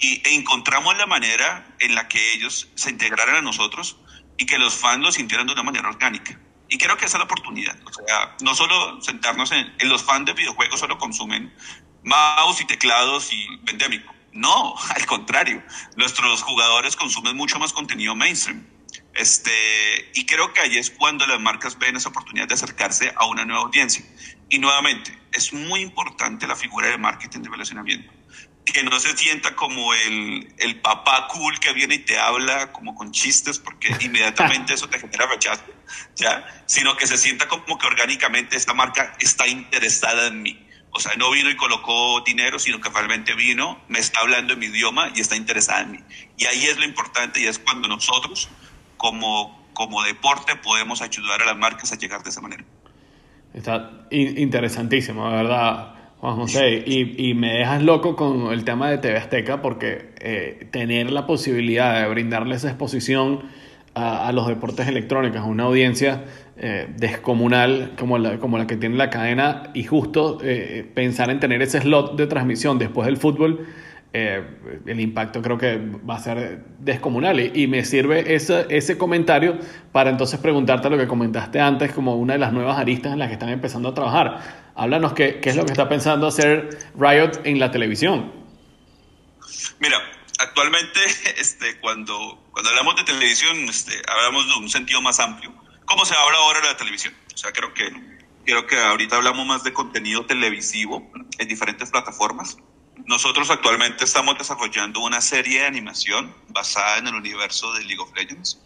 Y 0.00 0.22
e 0.24 0.34
encontramos 0.34 0.96
la 0.96 1.06
manera 1.06 1.74
en 1.80 1.94
la 1.94 2.06
que 2.06 2.34
ellos 2.34 2.68
se 2.76 2.90
integraran 2.90 3.36
a 3.36 3.42
nosotros 3.42 3.96
y 4.36 4.46
que 4.46 4.58
los 4.58 4.74
fans 4.74 5.02
lo 5.02 5.10
sintieran 5.10 5.46
de 5.46 5.54
una 5.54 5.64
manera 5.64 5.88
orgánica. 5.88 6.38
Y 6.68 6.78
creo 6.78 6.96
que 6.96 7.06
esa 7.06 7.16
es 7.16 7.20
la 7.20 7.24
oportunidad. 7.24 7.76
O 7.84 7.92
sea, 7.92 8.36
no 8.42 8.54
solo 8.54 9.00
sentarnos 9.02 9.50
en, 9.52 9.74
en 9.78 9.88
los 9.88 10.04
fans 10.04 10.26
de 10.26 10.34
videojuegos 10.34 10.80
solo 10.80 10.98
consumen 10.98 11.52
mouse 12.04 12.60
y 12.60 12.64
teclados 12.66 13.32
y 13.32 13.46
vendémico. 13.62 14.14
No, 14.32 14.74
al 14.94 15.06
contrario, 15.06 15.62
nuestros 15.96 16.42
jugadores 16.42 16.96
consumen 16.96 17.36
mucho 17.36 17.58
más 17.58 17.72
contenido 17.72 18.14
mainstream. 18.14 18.66
Este, 19.18 19.50
y 20.14 20.26
creo 20.26 20.52
que 20.52 20.60
ahí 20.60 20.78
es 20.78 20.90
cuando 20.90 21.26
las 21.26 21.40
marcas 21.40 21.76
ven 21.76 21.96
esa 21.96 22.08
oportunidad 22.08 22.46
de 22.46 22.54
acercarse 22.54 23.12
a 23.16 23.26
una 23.26 23.44
nueva 23.44 23.62
audiencia. 23.62 24.04
Y 24.48 24.60
nuevamente, 24.60 25.18
es 25.32 25.52
muy 25.52 25.80
importante 25.80 26.46
la 26.46 26.54
figura 26.54 26.86
de 26.86 26.98
marketing 26.98 27.40
de 27.40 27.50
relacionamiento. 27.50 28.12
Que 28.64 28.82
no 28.84 29.00
se 29.00 29.16
sienta 29.16 29.56
como 29.56 29.92
el, 29.92 30.54
el 30.58 30.80
papá 30.80 31.26
cool 31.28 31.58
que 31.58 31.72
viene 31.72 31.96
y 31.96 31.98
te 31.98 32.18
habla 32.18 32.70
como 32.70 32.94
con 32.94 33.10
chistes, 33.10 33.58
porque 33.58 33.88
inmediatamente 34.00 34.74
eso 34.74 34.88
te 34.88 35.00
genera 35.00 35.26
rechazo, 35.26 35.64
¿ya? 36.14 36.64
Sino 36.66 36.96
que 36.96 37.08
se 37.08 37.18
sienta 37.18 37.48
como 37.48 37.76
que 37.76 37.86
orgánicamente 37.86 38.56
esta 38.56 38.72
marca 38.72 39.16
está 39.18 39.48
interesada 39.48 40.28
en 40.28 40.42
mí 40.42 40.68
o 40.90 41.00
sea, 41.00 41.14
no 41.16 41.30
vino 41.30 41.50
y 41.50 41.56
colocó 41.56 42.22
dinero, 42.22 42.58
sino 42.58 42.80
que 42.80 42.88
realmente 42.88 43.34
vino, 43.34 43.80
me 43.88 43.98
está 43.98 44.20
hablando 44.20 44.54
en 44.54 44.58
mi 44.58 44.66
idioma 44.66 45.12
y 45.14 45.20
está 45.20 45.36
interesada 45.36 45.82
en 45.82 45.92
mí. 45.92 45.98
Y 46.36 46.46
ahí 46.46 46.66
es 46.66 46.78
lo 46.78 46.84
importante 46.84 47.40
y 47.40 47.46
es 47.46 47.58
cuando 47.58 47.88
nosotros, 47.88 48.48
como, 48.98 49.58
como 49.72 50.02
deporte, 50.02 50.52
podemos 50.62 51.00
ayudar 51.00 51.40
a 51.40 51.46
las 51.46 51.56
marcas 51.56 51.90
a 51.92 51.96
llegar 51.96 52.22
de 52.22 52.28
esa 52.28 52.42
manera. 52.42 52.64
Está 53.54 54.06
interesantísimo, 54.10 55.30
de 55.30 55.36
verdad. 55.36 55.94
Juan 56.20 56.34
José, 56.34 56.82
y, 56.84 57.30
y, 57.30 57.34
me 57.34 57.52
dejas 57.52 57.80
loco 57.82 58.16
con 58.16 58.52
el 58.52 58.64
tema 58.64 58.90
de 58.90 58.98
TV 58.98 59.16
Azteca 59.16 59.62
porque 59.62 60.10
eh, 60.18 60.66
tener 60.72 61.12
la 61.12 61.26
posibilidad 61.26 62.02
de 62.02 62.08
brindarle 62.08 62.56
esa 62.56 62.68
exposición 62.68 63.44
a, 63.94 64.26
a, 64.26 64.32
los 64.32 64.48
deportes 64.48 64.88
electrónicos, 64.88 65.38
a 65.38 65.44
una 65.44 65.62
audiencia 65.64 66.24
eh, 66.60 66.88
descomunal 66.96 67.92
como 67.96 68.18
la, 68.18 68.40
como 68.40 68.58
la 68.58 68.66
que 68.66 68.76
tiene 68.76 68.96
la 68.96 69.10
cadena 69.10 69.70
y 69.74 69.84
justo 69.84 70.38
eh, 70.42 70.84
pensar 70.92 71.30
en 71.30 71.38
tener 71.38 71.62
ese 71.62 71.80
slot 71.80 72.16
de 72.16 72.26
transmisión 72.26 72.80
después 72.80 73.06
del 73.06 73.16
fútbol, 73.16 73.68
eh, 74.12 74.42
el 74.86 75.00
impacto 75.00 75.42
creo 75.42 75.58
que 75.58 75.76
va 75.76 76.16
a 76.16 76.20
ser 76.20 76.64
descomunal. 76.78 77.38
Y, 77.56 77.66
me 77.66 77.84
sirve 77.84 78.34
ese, 78.34 78.66
ese 78.70 78.96
comentario 78.96 79.58
para 79.92 80.10
entonces 80.10 80.40
preguntarte 80.40 80.88
lo 80.90 80.96
que 80.96 81.06
comentaste 81.06 81.60
antes 81.60 81.92
como 81.92 82.16
una 82.16 82.34
de 82.34 82.38
las 82.38 82.52
nuevas 82.52 82.78
aristas 82.78 83.12
en 83.12 83.18
las 83.18 83.28
que 83.28 83.34
están 83.34 83.50
empezando 83.50 83.88
a 83.90 83.94
trabajar. 83.94 84.70
Háblanos 84.74 85.12
qué, 85.12 85.40
qué 85.40 85.50
es 85.50 85.56
lo 85.56 85.64
que 85.64 85.72
está 85.72 85.88
pensando 85.88 86.26
hacer 86.26 86.78
Riot 86.98 87.40
en 87.44 87.58
la 87.58 87.70
televisión. 87.70 88.32
Mira, 89.80 89.98
actualmente 90.38 91.00
este, 91.40 91.78
cuando, 91.80 92.42
cuando 92.52 92.70
hablamos 92.70 92.96
de 92.96 93.04
televisión 93.04 93.56
este, 93.68 93.92
hablamos 94.08 94.46
de 94.46 94.54
un 94.54 94.68
sentido 94.68 95.00
más 95.02 95.20
amplio 95.20 95.52
¿Cómo 95.88 96.04
se 96.04 96.14
habla 96.14 96.36
ahora 96.36 96.58
en 96.58 96.66
la 96.66 96.76
televisión. 96.76 97.14
O 97.34 97.36
sea, 97.38 97.50
creo 97.50 97.72
que, 97.72 97.90
creo 98.44 98.66
que 98.66 98.76
ahorita 98.76 99.16
hablamos 99.16 99.46
más 99.46 99.64
de 99.64 99.72
contenido 99.72 100.26
televisivo 100.26 101.10
en 101.38 101.48
diferentes 101.48 101.90
plataformas. 101.90 102.58
Nosotros 103.08 103.48
actualmente 103.48 104.04
estamos 104.04 104.36
desarrollando 104.36 105.00
una 105.00 105.22
serie 105.22 105.60
de 105.60 105.66
animación 105.66 106.36
basada 106.48 106.98
en 106.98 107.06
el 107.06 107.14
universo 107.14 107.72
de 107.72 107.82
League 107.84 108.00
of 108.00 108.14
Legends, 108.14 108.60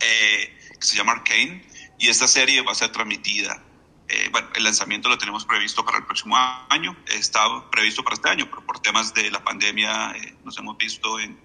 eh, 0.00 0.58
que 0.80 0.86
se 0.86 0.96
llama 0.96 1.12
Arcane, 1.12 1.62
y 1.98 2.08
esta 2.08 2.26
serie 2.26 2.62
va 2.62 2.72
a 2.72 2.74
ser 2.74 2.90
transmitida. 2.90 3.62
Eh, 4.08 4.30
bueno, 4.32 4.48
el 4.54 4.64
lanzamiento 4.64 5.10
lo 5.10 5.18
tenemos 5.18 5.44
previsto 5.44 5.84
para 5.84 5.98
el 5.98 6.06
próximo 6.06 6.38
año, 6.70 6.96
está 7.06 7.70
previsto 7.70 8.02
para 8.02 8.14
este 8.14 8.30
año, 8.30 8.46
pero 8.48 8.64
por 8.64 8.80
temas 8.80 9.12
de 9.12 9.30
la 9.30 9.44
pandemia 9.44 10.12
eh, 10.12 10.34
nos 10.42 10.56
hemos 10.56 10.78
visto 10.78 11.20
en, 11.20 11.38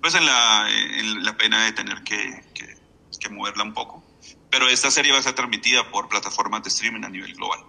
pues 0.00 0.14
en, 0.14 0.24
la, 0.24 0.66
en 0.70 1.22
la 1.22 1.36
pena 1.36 1.66
de 1.66 1.72
tener 1.72 2.02
que, 2.02 2.44
que, 2.54 2.78
que 3.20 3.28
moverla 3.28 3.62
un 3.62 3.74
poco 3.74 4.02
pero 4.50 4.68
esta 4.68 4.90
serie 4.90 5.12
va 5.12 5.18
a 5.18 5.22
ser 5.22 5.34
transmitida 5.34 5.90
por 5.90 6.08
plataformas 6.08 6.62
de 6.62 6.70
streaming 6.70 7.04
a 7.04 7.08
nivel 7.08 7.34
global. 7.34 7.60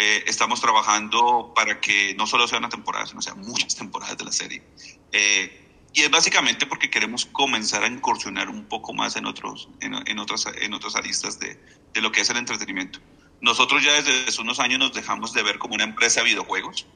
Eh, 0.00 0.22
estamos 0.28 0.60
trabajando 0.60 1.52
para 1.56 1.80
que 1.80 2.14
no 2.14 2.28
solo 2.28 2.46
sea 2.46 2.58
una 2.60 2.68
temporada, 2.68 3.04
sino 3.04 3.20
sean 3.20 3.40
muchas 3.40 3.74
temporadas 3.74 4.16
de 4.16 4.24
la 4.24 4.30
serie. 4.30 4.62
Eh, 5.10 5.88
y 5.92 6.02
es 6.02 6.10
básicamente 6.10 6.66
porque 6.66 6.88
queremos 6.88 7.26
comenzar 7.26 7.82
a 7.82 7.88
incursionar 7.88 8.48
un 8.48 8.66
poco 8.66 8.94
más 8.94 9.16
en, 9.16 9.26
otros, 9.26 9.68
en, 9.80 9.96
en 10.06 10.20
otras, 10.20 10.46
en 10.54 10.72
otras 10.72 10.94
aristas 10.94 11.40
de, 11.40 11.60
de, 11.92 12.00
lo 12.00 12.12
que 12.12 12.20
es 12.20 12.30
el 12.30 12.36
entretenimiento. 12.36 13.00
Nosotros 13.40 13.82
ya 13.82 13.92
desde 14.00 14.28
hace 14.28 14.40
unos 14.40 14.60
años 14.60 14.78
nos 14.78 14.92
dejamos 14.92 15.32
de 15.32 15.42
ver 15.42 15.58
como 15.58 15.74
una 15.74 15.82
empresa 15.82 16.20
de 16.20 16.28
videojuegos 16.28 16.86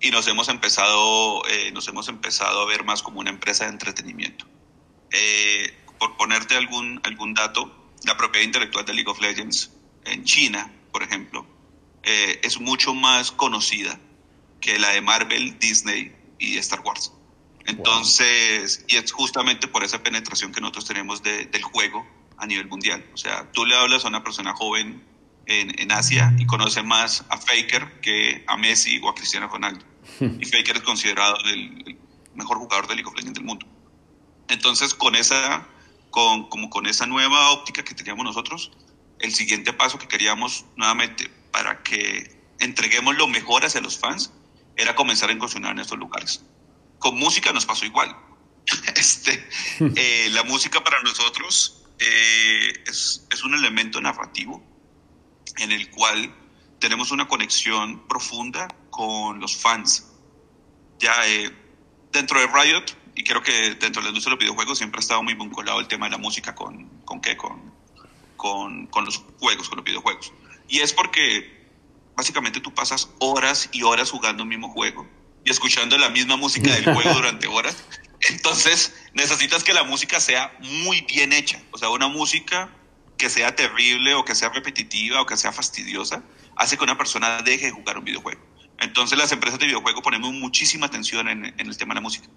y 0.00 0.10
nos 0.10 0.26
hemos 0.26 0.48
empezado, 0.48 1.46
eh, 1.46 1.70
nos 1.70 1.86
hemos 1.86 2.08
empezado 2.08 2.62
a 2.62 2.66
ver 2.66 2.84
más 2.84 3.04
como 3.04 3.20
una 3.20 3.30
empresa 3.30 3.66
de 3.66 3.70
entretenimiento. 3.70 4.44
por 6.00 6.16
ponerte 6.16 6.56
algún, 6.56 7.00
algún 7.04 7.32
dato, 7.32 7.92
la 8.04 8.16
propiedad 8.16 8.44
intelectual 8.44 8.84
de 8.84 8.92
League 8.92 9.08
of 9.08 9.20
Legends 9.20 9.70
en 10.04 10.24
China, 10.24 10.72
por 10.90 11.04
ejemplo, 11.04 11.46
eh, 12.06 12.40
es 12.44 12.60
mucho 12.60 12.94
más 12.94 13.32
conocida 13.32 13.98
que 14.60 14.78
la 14.78 14.90
de 14.90 15.00
Marvel, 15.00 15.58
Disney 15.58 16.14
y 16.38 16.56
Star 16.58 16.80
Wars. 16.80 17.12
Entonces, 17.66 18.84
y 18.86 18.94
es 18.94 19.10
justamente 19.10 19.66
por 19.66 19.82
esa 19.82 20.02
penetración 20.04 20.52
que 20.52 20.60
nosotros 20.60 20.84
tenemos 20.84 21.20
del 21.24 21.62
juego 21.64 22.06
a 22.38 22.46
nivel 22.46 22.68
mundial. 22.68 23.04
O 23.12 23.16
sea, 23.16 23.50
tú 23.50 23.66
le 23.66 23.74
hablas 23.74 24.04
a 24.04 24.08
una 24.08 24.22
persona 24.22 24.54
joven 24.54 25.04
en, 25.46 25.80
en, 25.80 25.90
Asia 25.90 26.32
y 26.38 26.46
conoce 26.46 26.84
más 26.84 27.24
a 27.28 27.38
Faker 27.38 28.00
que 28.00 28.44
a 28.46 28.56
Messi 28.56 29.00
o 29.02 29.08
a 29.08 29.14
Cristiano 29.14 29.48
Ronaldo. 29.48 29.84
Y 30.20 30.44
Faker 30.44 30.76
es 30.76 30.82
considerado 30.82 31.36
el 31.44 31.98
mejor 32.36 32.58
jugador 32.58 32.86
de 32.86 32.94
League 32.94 33.08
of 33.08 33.16
Legends 33.16 33.34
del 33.34 33.44
mundo. 33.44 33.66
Entonces, 34.48 34.94
con 34.94 35.16
esa 35.16 35.66
con, 36.10 36.48
como 36.48 36.70
con 36.70 36.86
esa 36.86 37.06
nueva 37.06 37.50
óptica 37.50 37.82
que 37.82 37.94
teníamos 37.94 38.24
nosotros, 38.24 38.70
el 39.18 39.34
siguiente 39.34 39.72
paso 39.72 39.98
que 39.98 40.06
queríamos 40.06 40.66
nuevamente 40.76 41.30
para 41.56 41.82
que 41.82 42.38
entreguemos 42.58 43.16
lo 43.16 43.28
mejor 43.28 43.64
hacia 43.64 43.80
los 43.80 43.96
fans 43.96 44.30
era 44.76 44.94
comenzar 44.94 45.30
a 45.30 45.32
incursionar 45.32 45.72
en 45.72 45.78
estos 45.78 45.98
lugares. 45.98 46.44
Con 46.98 47.18
música 47.18 47.50
nos 47.50 47.64
pasó 47.64 47.86
igual. 47.86 48.14
este, 48.94 49.48
eh, 49.96 50.28
la 50.32 50.42
música 50.42 50.84
para 50.84 51.00
nosotros 51.00 51.86
eh, 51.98 52.84
es, 52.86 53.26
es, 53.30 53.42
un 53.42 53.54
elemento 53.54 54.02
narrativo 54.02 54.62
en 55.56 55.72
el 55.72 55.90
cual 55.90 56.30
tenemos 56.78 57.10
una 57.10 57.26
conexión 57.26 58.06
profunda 58.06 58.68
con 58.90 59.40
los 59.40 59.56
fans. 59.56 60.12
Ya 60.98 61.14
eh, 61.26 61.50
dentro 62.12 62.38
de 62.38 62.48
Riot 62.48 62.84
y 63.14 63.24
creo 63.24 63.42
que 63.42 63.76
dentro 63.76 64.02
de 64.02 64.02
la 64.02 64.08
industria 64.08 64.32
de 64.32 64.36
los 64.36 64.38
videojuegos 64.40 64.76
siempre 64.76 64.98
ha 64.98 65.00
estado 65.00 65.22
muy 65.22 65.32
vinculado 65.32 65.80
el 65.80 65.88
tema 65.88 66.04
de 66.04 66.10
la 66.10 66.18
música 66.18 66.54
con, 66.54 66.86
con 67.06 67.22
qué, 67.22 67.34
con, 67.34 67.72
con, 68.36 68.88
con 68.88 69.06
los 69.06 69.24
juegos, 69.38 69.70
con 69.70 69.78
los 69.78 69.84
videojuegos. 69.86 70.34
Y 70.68 70.80
es 70.80 70.92
porque 70.92 71.56
básicamente 72.16 72.60
tú 72.60 72.72
pasas 72.74 73.10
horas 73.18 73.68
y 73.72 73.82
horas 73.82 74.10
jugando 74.10 74.42
un 74.42 74.48
mismo 74.48 74.70
juego 74.70 75.06
y 75.44 75.50
escuchando 75.50 75.96
la 75.96 76.08
misma 76.08 76.36
música 76.36 76.74
del 76.74 76.92
juego 76.92 77.12
durante 77.14 77.46
horas. 77.46 77.76
Entonces, 78.28 78.94
necesitas 79.14 79.62
que 79.62 79.72
la 79.72 79.84
música 79.84 80.18
sea 80.20 80.56
muy 80.60 81.02
bien 81.02 81.32
hecha. 81.32 81.62
O 81.70 81.78
sea, 81.78 81.90
una 81.90 82.08
música 82.08 82.70
que 83.16 83.30
sea 83.30 83.54
terrible 83.54 84.14
o 84.14 84.24
que 84.24 84.34
sea 84.34 84.48
repetitiva 84.48 85.20
o 85.20 85.26
que 85.26 85.36
sea 85.36 85.52
fastidiosa, 85.52 86.22
hace 86.56 86.76
que 86.76 86.84
una 86.84 86.98
persona 86.98 87.42
deje 87.42 87.66
de 87.66 87.72
jugar 87.72 87.98
un 87.98 88.04
videojuego. 88.04 88.40
Entonces, 88.78 89.16
las 89.16 89.32
empresas 89.32 89.58
de 89.58 89.66
videojuegos 89.66 90.02
ponemos 90.02 90.32
muchísima 90.32 90.86
atención 90.86 91.28
en, 91.28 91.44
el 91.44 91.76
tema 91.76 91.94
de 91.94 91.96
la 91.96 92.00
música. 92.00 92.28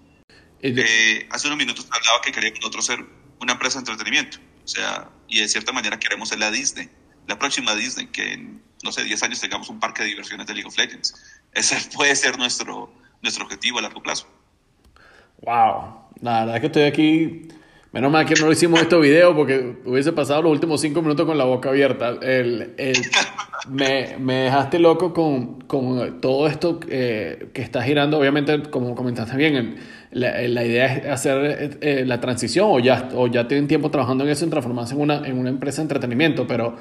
Eh, 0.62 1.26
hace 1.30 1.46
unos 1.46 1.58
minutos 1.58 1.86
hablaba 1.90 2.20
que 2.22 2.32
queríamos 2.32 2.60
nosotros 2.60 2.86
ser 2.86 3.04
una 3.40 3.52
empresa 3.52 3.80
de 3.80 3.90
entretenimiento. 3.90 4.38
O 4.64 4.68
sea, 4.68 5.10
y 5.28 5.40
de 5.40 5.48
cierta 5.48 5.72
manera 5.72 5.98
queremos 5.98 6.28
ser 6.28 6.38
la 6.38 6.50
Disney, 6.50 6.88
la 7.28 7.38
próxima 7.38 7.74
Disney, 7.74 8.06
que 8.08 8.32
en, 8.32 8.62
no 8.82 8.92
sé, 8.92 9.04
10 9.04 9.22
años 9.22 9.40
tengamos 9.40 9.68
un 9.68 9.80
parque 9.80 10.02
de 10.02 10.08
diversiones 10.10 10.46
de 10.46 10.54
League 10.54 10.68
of 10.68 10.76
Legends. 10.76 11.14
Ese 11.52 11.76
puede 11.94 12.14
ser 12.16 12.38
nuestro, 12.38 12.92
nuestro 13.22 13.44
objetivo 13.44 13.78
a 13.78 13.82
largo 13.82 14.02
plazo. 14.02 14.26
Wow, 15.42 16.10
la 16.20 16.40
verdad 16.40 16.56
es 16.56 16.60
que 16.60 16.66
estoy 16.66 16.82
aquí. 16.82 17.48
Menos 17.92 18.12
mal 18.12 18.24
que 18.24 18.34
no 18.36 18.52
hicimos 18.52 18.80
este 18.80 18.96
video 19.00 19.34
porque 19.34 19.78
hubiese 19.84 20.12
pasado 20.12 20.42
los 20.42 20.52
últimos 20.52 20.80
cinco 20.80 21.02
minutos 21.02 21.26
con 21.26 21.36
la 21.36 21.42
boca 21.42 21.70
abierta. 21.70 22.10
El, 22.22 22.76
me, 23.68 24.16
me, 24.20 24.34
dejaste 24.34 24.78
loco 24.78 25.12
con, 25.12 25.62
con 25.62 26.20
todo 26.20 26.46
esto 26.46 26.78
eh, 26.88 27.48
que 27.52 27.62
está 27.62 27.82
girando. 27.82 28.20
Obviamente, 28.20 28.62
como 28.70 28.94
comentaste 28.94 29.36
bien, 29.36 29.80
la, 30.12 30.40
la, 30.42 30.64
idea 30.64 30.86
es 30.86 31.06
hacer 31.06 31.78
eh, 31.80 32.04
la 32.06 32.20
transición 32.20 32.68
o 32.70 32.78
ya, 32.78 33.08
o 33.12 33.26
ya 33.26 33.48
tienen 33.48 33.66
tiempo 33.66 33.90
trabajando 33.90 34.22
en 34.22 34.30
eso, 34.30 34.44
en 34.44 34.50
transformarse 34.50 34.94
en 34.94 35.00
una, 35.00 35.26
en 35.26 35.36
una 35.36 35.50
empresa 35.50 35.78
de 35.78 35.82
entretenimiento, 35.82 36.46
pero 36.46 36.76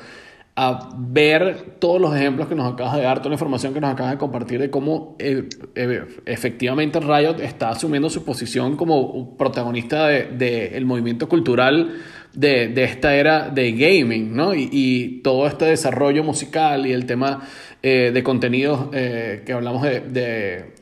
a 0.62 0.90
ver 0.98 1.78
todos 1.80 2.02
los 2.02 2.14
ejemplos 2.14 2.50
que 2.50 2.56
nos 2.56 2.74
acabas 2.74 2.98
de 2.98 3.04
dar, 3.04 3.20
toda 3.20 3.30
la 3.30 3.36
información 3.36 3.74
que 3.74 3.80
nos 3.80 3.94
acabas 3.94 4.12
de 4.12 4.18
compartir 4.18 4.60
de 4.60 4.70
cómo 4.70 5.16
eh, 5.18 5.48
eh, 5.74 6.06
efectivamente 6.26 7.00
Riot 7.00 7.40
está 7.40 7.70
asumiendo 7.70 8.10
su 8.10 8.26
posición 8.26 8.76
como 8.76 9.38
protagonista 9.38 10.08
del 10.08 10.38
de, 10.38 10.76
el 10.76 10.84
movimiento 10.84 11.30
cultural 11.30 12.02
de, 12.34 12.68
de, 12.68 12.84
esta 12.84 13.16
era 13.16 13.50
de 13.50 13.72
gaming, 13.72 14.36
¿no? 14.36 14.54
Y, 14.54 15.22
todo 15.24 15.48
este 15.48 15.64
desarrollo 15.64 16.26
musical 16.26 16.86
y 16.86 16.92
el 16.92 17.06
tema 17.06 17.42
eh, 17.82 18.12
de 18.14 18.22
contenidos 18.22 18.90
que 18.92 19.54
hablamos 19.54 19.84
de, 19.84 20.02
de 20.02 20.74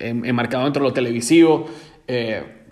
enmarcado 0.00 0.64
dentro 0.64 0.82
de 0.82 0.88
lo 0.88 0.92
televisivo 0.92 1.66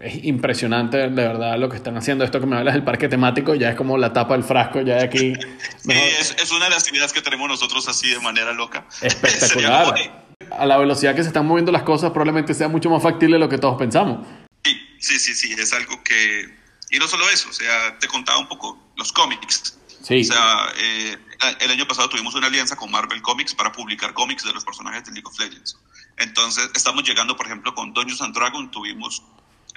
es 0.00 0.24
impresionante, 0.24 0.96
de 0.96 1.08
verdad, 1.08 1.58
lo 1.58 1.68
que 1.68 1.76
están 1.76 1.96
haciendo. 1.96 2.24
Esto 2.24 2.40
que 2.40 2.46
me 2.46 2.56
hablas 2.56 2.74
del 2.74 2.84
parque 2.84 3.08
temático 3.08 3.54
ya 3.54 3.70
es 3.70 3.76
como 3.76 3.98
la 3.98 4.12
tapa 4.12 4.34
del 4.34 4.44
frasco, 4.44 4.80
ya 4.80 4.96
de 4.96 5.04
aquí. 5.04 5.32
Sí, 5.78 5.92
es, 5.92 6.36
es, 6.42 6.50
una 6.50 6.66
de 6.66 6.72
las 6.72 6.82
actividades 6.82 7.12
que 7.12 7.22
tenemos 7.22 7.48
nosotros 7.48 7.88
así 7.88 8.10
de 8.10 8.20
manera 8.20 8.52
loca. 8.52 8.86
Espectacular. 9.00 10.26
A 10.50 10.66
la 10.66 10.76
velocidad 10.76 11.14
que 11.14 11.22
se 11.22 11.28
están 11.28 11.46
moviendo 11.46 11.72
las 11.72 11.82
cosas, 11.82 12.10
probablemente 12.10 12.52
sea 12.52 12.68
mucho 12.68 12.90
más 12.90 13.02
factible 13.02 13.36
de 13.36 13.40
lo 13.40 13.48
que 13.48 13.58
todos 13.58 13.78
pensamos. 13.78 14.26
Sí, 14.64 14.78
sí, 14.98 15.18
sí, 15.18 15.34
sí, 15.34 15.52
es 15.52 15.72
algo 15.72 16.02
que. 16.02 16.48
Y 16.90 16.98
no 16.98 17.08
solo 17.08 17.28
eso, 17.30 17.48
o 17.48 17.52
sea, 17.52 17.98
te 17.98 18.06
contaba 18.06 18.38
un 18.38 18.48
poco 18.48 18.78
los 18.96 19.12
cómics. 19.12 19.78
Sí. 20.02 20.20
O 20.20 20.24
sea, 20.24 20.72
eh, 20.78 21.16
el 21.60 21.70
año 21.70 21.86
pasado 21.86 22.08
tuvimos 22.08 22.34
una 22.34 22.46
alianza 22.46 22.76
con 22.76 22.90
Marvel 22.90 23.20
Comics 23.22 23.54
para 23.54 23.72
publicar 23.72 24.14
cómics 24.14 24.44
de 24.44 24.52
los 24.52 24.64
personajes 24.64 25.04
de 25.04 25.12
League 25.12 25.26
of 25.26 25.38
Legends. 25.38 25.76
Entonces, 26.18 26.70
estamos 26.74 27.04
llegando, 27.04 27.36
por 27.36 27.46
ejemplo, 27.46 27.74
con 27.74 27.92
Dungeons 27.92 28.22
and 28.22 28.34
Dragons, 28.34 28.70
tuvimos 28.70 29.22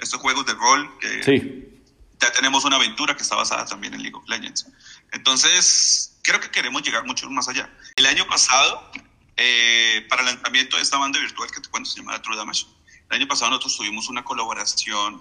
estos 0.02 0.20
juegos 0.20 0.44
de 0.46 0.54
rol 0.54 0.98
que 0.98 1.72
ya 2.20 2.32
tenemos 2.32 2.64
una 2.64 2.76
aventura 2.76 3.16
que 3.16 3.22
está 3.22 3.34
basada 3.34 3.64
también 3.64 3.94
en 3.94 4.02
League 4.02 4.16
of 4.16 4.28
Legends. 4.28 4.66
Entonces, 5.12 6.18
creo 6.22 6.40
que 6.40 6.50
queremos 6.50 6.82
llegar 6.82 7.04
mucho 7.04 7.28
más 7.30 7.48
allá. 7.48 7.68
El 7.96 8.06
año 8.06 8.26
pasado, 8.26 8.90
eh, 9.36 10.06
para 10.08 10.22
el 10.22 10.26
lanzamiento 10.26 10.76
de 10.76 10.82
esta 10.82 10.98
banda 10.98 11.18
virtual 11.18 11.50
que 11.50 11.60
te 11.60 11.68
cuento, 11.68 11.90
se 11.90 11.98
llama 11.98 12.20
True 12.22 12.36
Damage, 12.36 12.66
el 13.10 13.16
año 13.16 13.28
pasado 13.28 13.50
nosotros 13.50 13.76
tuvimos 13.76 14.08
una 14.08 14.24
colaboración 14.24 15.20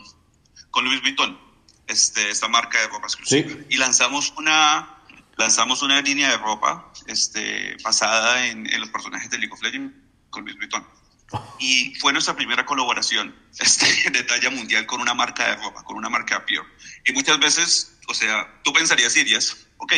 con 0.70 0.86
Louis 0.86 1.02
Vuitton, 1.02 1.40
este, 1.88 2.30
esta 2.30 2.48
marca 2.48 2.80
de 2.80 2.88
ropa 2.88 3.08
exclusiva, 3.08 3.52
y 3.68 3.78
lanzamos 3.78 4.34
una, 4.38 5.04
lanzamos 5.38 5.82
una 5.82 6.02
línea 6.02 6.30
de 6.30 6.38
ropa 6.38 6.94
este, 7.08 7.78
basada 7.84 8.48
en, 8.48 8.72
en 8.72 8.80
los 8.80 8.90
personajes 8.90 9.30
de 9.30 9.40
League 9.40 9.54
of 9.54 9.62
Legends 9.62 9.94
con 10.30 10.46
Louis 10.46 10.58
Vuitton. 10.58 10.86
Y 11.60 11.94
fue 11.96 12.14
nuestra 12.14 12.36
primera 12.36 12.66
colaboración 12.66 13.36
este, 13.60 14.10
de 14.10 14.24
talla 14.24 14.50
mundial 14.50 14.86
con 14.86 15.02
una 15.02 15.14
marca 15.14 15.48
de 15.48 15.56
ropa, 15.58 15.84
con 15.84 15.98
una 15.98 16.10
marca 16.10 16.46
Pure. 16.46 16.68
Y 17.06 17.14
muchas 17.14 17.40
veces, 17.40 17.98
o 18.08 18.14
sea, 18.14 18.48
tú 18.64 18.74
pensarías, 18.74 19.14
dirías, 19.14 19.58
ok, 19.78 19.94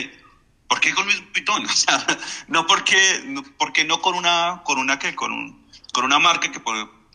¿por 0.67 0.79
qué 0.79 0.93
con 0.93 1.05
Luis 1.05 1.21
Vuitton? 1.31 1.65
O 1.69 1.73
sea, 1.73 2.05
no 2.47 2.67
porque, 2.67 3.21
no, 3.25 3.43
porque 3.57 3.85
no 3.85 4.01
con 4.01 4.15
una, 4.15 4.61
con 4.65 4.77
una, 4.77 4.99
que 4.99 5.15
con, 5.15 5.31
un, 5.31 5.69
con 5.93 6.05
una 6.05 6.19
marca 6.19 6.51
que 6.51 6.61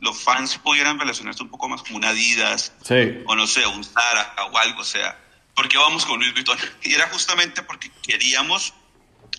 los 0.00 0.22
fans 0.22 0.59
pudieran 0.59 0.98
relacionarse 0.98 1.42
un 1.42 1.50
poco 1.50 1.68
más 1.68 1.83
con 1.83 1.96
una 1.96 2.11
Adidas, 2.11 2.72
sí. 2.85 3.22
o 3.26 3.35
no 3.35 3.46
sé, 3.46 3.66
un 3.66 3.85
Zara 3.85 4.35
o 4.52 4.59
algo, 4.59 4.81
o 4.81 4.85
sea, 4.85 5.18
¿por 5.54 5.68
qué 5.68 5.76
vamos 5.76 6.07
con 6.07 6.20
Luis 6.20 6.33
Vuitton? 6.33 6.59
Y 6.83 6.94
era 6.94 7.09
justamente 7.09 7.62
porque 7.62 7.90
queríamos 8.02 8.74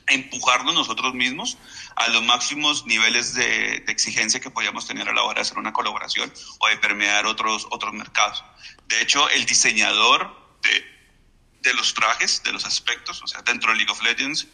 empujarnos 0.09 0.73
nosotros 0.73 1.13
mismos 1.13 1.57
a 1.95 2.07
los 2.09 2.23
máximos 2.23 2.85
niveles 2.85 3.33
de, 3.33 3.83
exigencia 3.87 4.39
que 4.39 4.49
podíamos 4.49 4.87
tener 4.87 5.07
a 5.09 5.13
la 5.13 5.23
hora 5.23 5.35
de 5.35 5.41
hacer 5.41 5.57
una 5.57 5.73
colaboración 5.73 6.31
o 6.59 6.67
de 6.67 6.77
permear 6.77 7.25
otros, 7.25 7.67
otros 7.71 7.93
mercados. 7.93 8.43
De 8.87 9.01
hecho, 9.01 9.29
el 9.29 9.45
diseñador 9.45 10.35
de, 10.61 10.85
de 11.61 11.73
los 11.73 11.93
trajes, 11.93 12.43
de 12.43 12.51
los 12.51 12.65
aspectos, 12.65 13.21
o 13.21 13.27
sea, 13.27 13.41
dentro 13.41 13.71
de 13.71 13.77
League 13.77 13.91
of 13.91 14.01
Legends, 14.03 14.47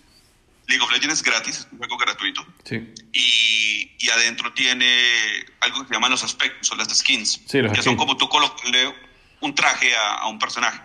League 0.68 0.84
of 0.84 0.92
Legends 0.92 1.16
es 1.16 1.24
gratis, 1.24 1.58
es 1.60 1.68
un 1.72 1.78
juego 1.78 1.98
gratuito. 1.98 2.46
Sí. 2.64 2.94
Y, 3.14 3.92
y, 4.00 4.10
adentro 4.10 4.52
tiene 4.54 5.46
algo 5.60 5.82
que 5.82 5.88
se 5.90 5.94
llaman 5.94 6.12
los 6.12 6.24
aspectos, 6.24 6.72
o 6.72 6.76
las 6.76 6.90
skins, 6.90 7.42
que 7.48 7.82
son 7.82 7.96
como 7.96 8.18
tú 8.18 8.28
colocarle 8.28 8.94
un 9.42 9.54
traje 9.54 9.96
a, 9.96 10.16
a 10.16 10.28
un 10.28 10.40
personaje. 10.40 10.82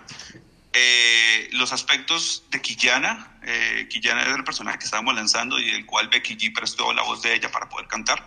Eh, 0.73 1.49
los 1.53 1.73
aspectos 1.73 2.45
de 2.51 2.63
Quillana, 2.63 3.39
eh, 3.43 3.89
Quillana 3.91 4.23
es 4.23 4.37
el 4.37 4.45
personaje 4.45 4.79
que 4.79 4.85
estábamos 4.85 5.15
lanzando 5.15 5.59
y 5.59 5.71
el 5.71 5.85
cual 5.85 6.09
Becky 6.09 6.37
G 6.37 6.55
prestó 6.55 6.93
la 6.93 7.03
voz 7.03 7.23
de 7.23 7.35
ella 7.35 7.51
para 7.51 7.69
poder 7.69 7.89
cantar. 7.89 8.25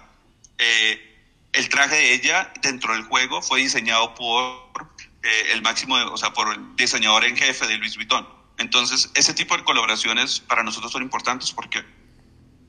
Eh, 0.58 1.14
el 1.54 1.70
traje 1.70 1.96
de 1.96 2.14
ella 2.14 2.52
dentro 2.62 2.94
del 2.94 3.04
juego 3.04 3.42
fue 3.42 3.60
diseñado 3.60 4.14
por 4.16 4.94
eh, 5.24 5.52
el 5.54 5.62
máximo, 5.62 5.96
o 5.96 6.18
sea, 6.18 6.34
por 6.34 6.54
el 6.54 6.76
diseñador 6.76 7.24
en 7.26 7.38
jefe 7.38 7.68
de 7.68 7.78
Luis 7.78 7.96
Vuitton. 7.96 8.28
Entonces, 8.58 9.10
ese 9.16 9.34
tipo 9.34 9.56
de 9.56 9.64
colaboraciones 9.64 10.40
para 10.42 10.64
nosotros 10.64 10.92
son 10.92 11.04
importantes 11.04 11.52
porque, 11.52 11.84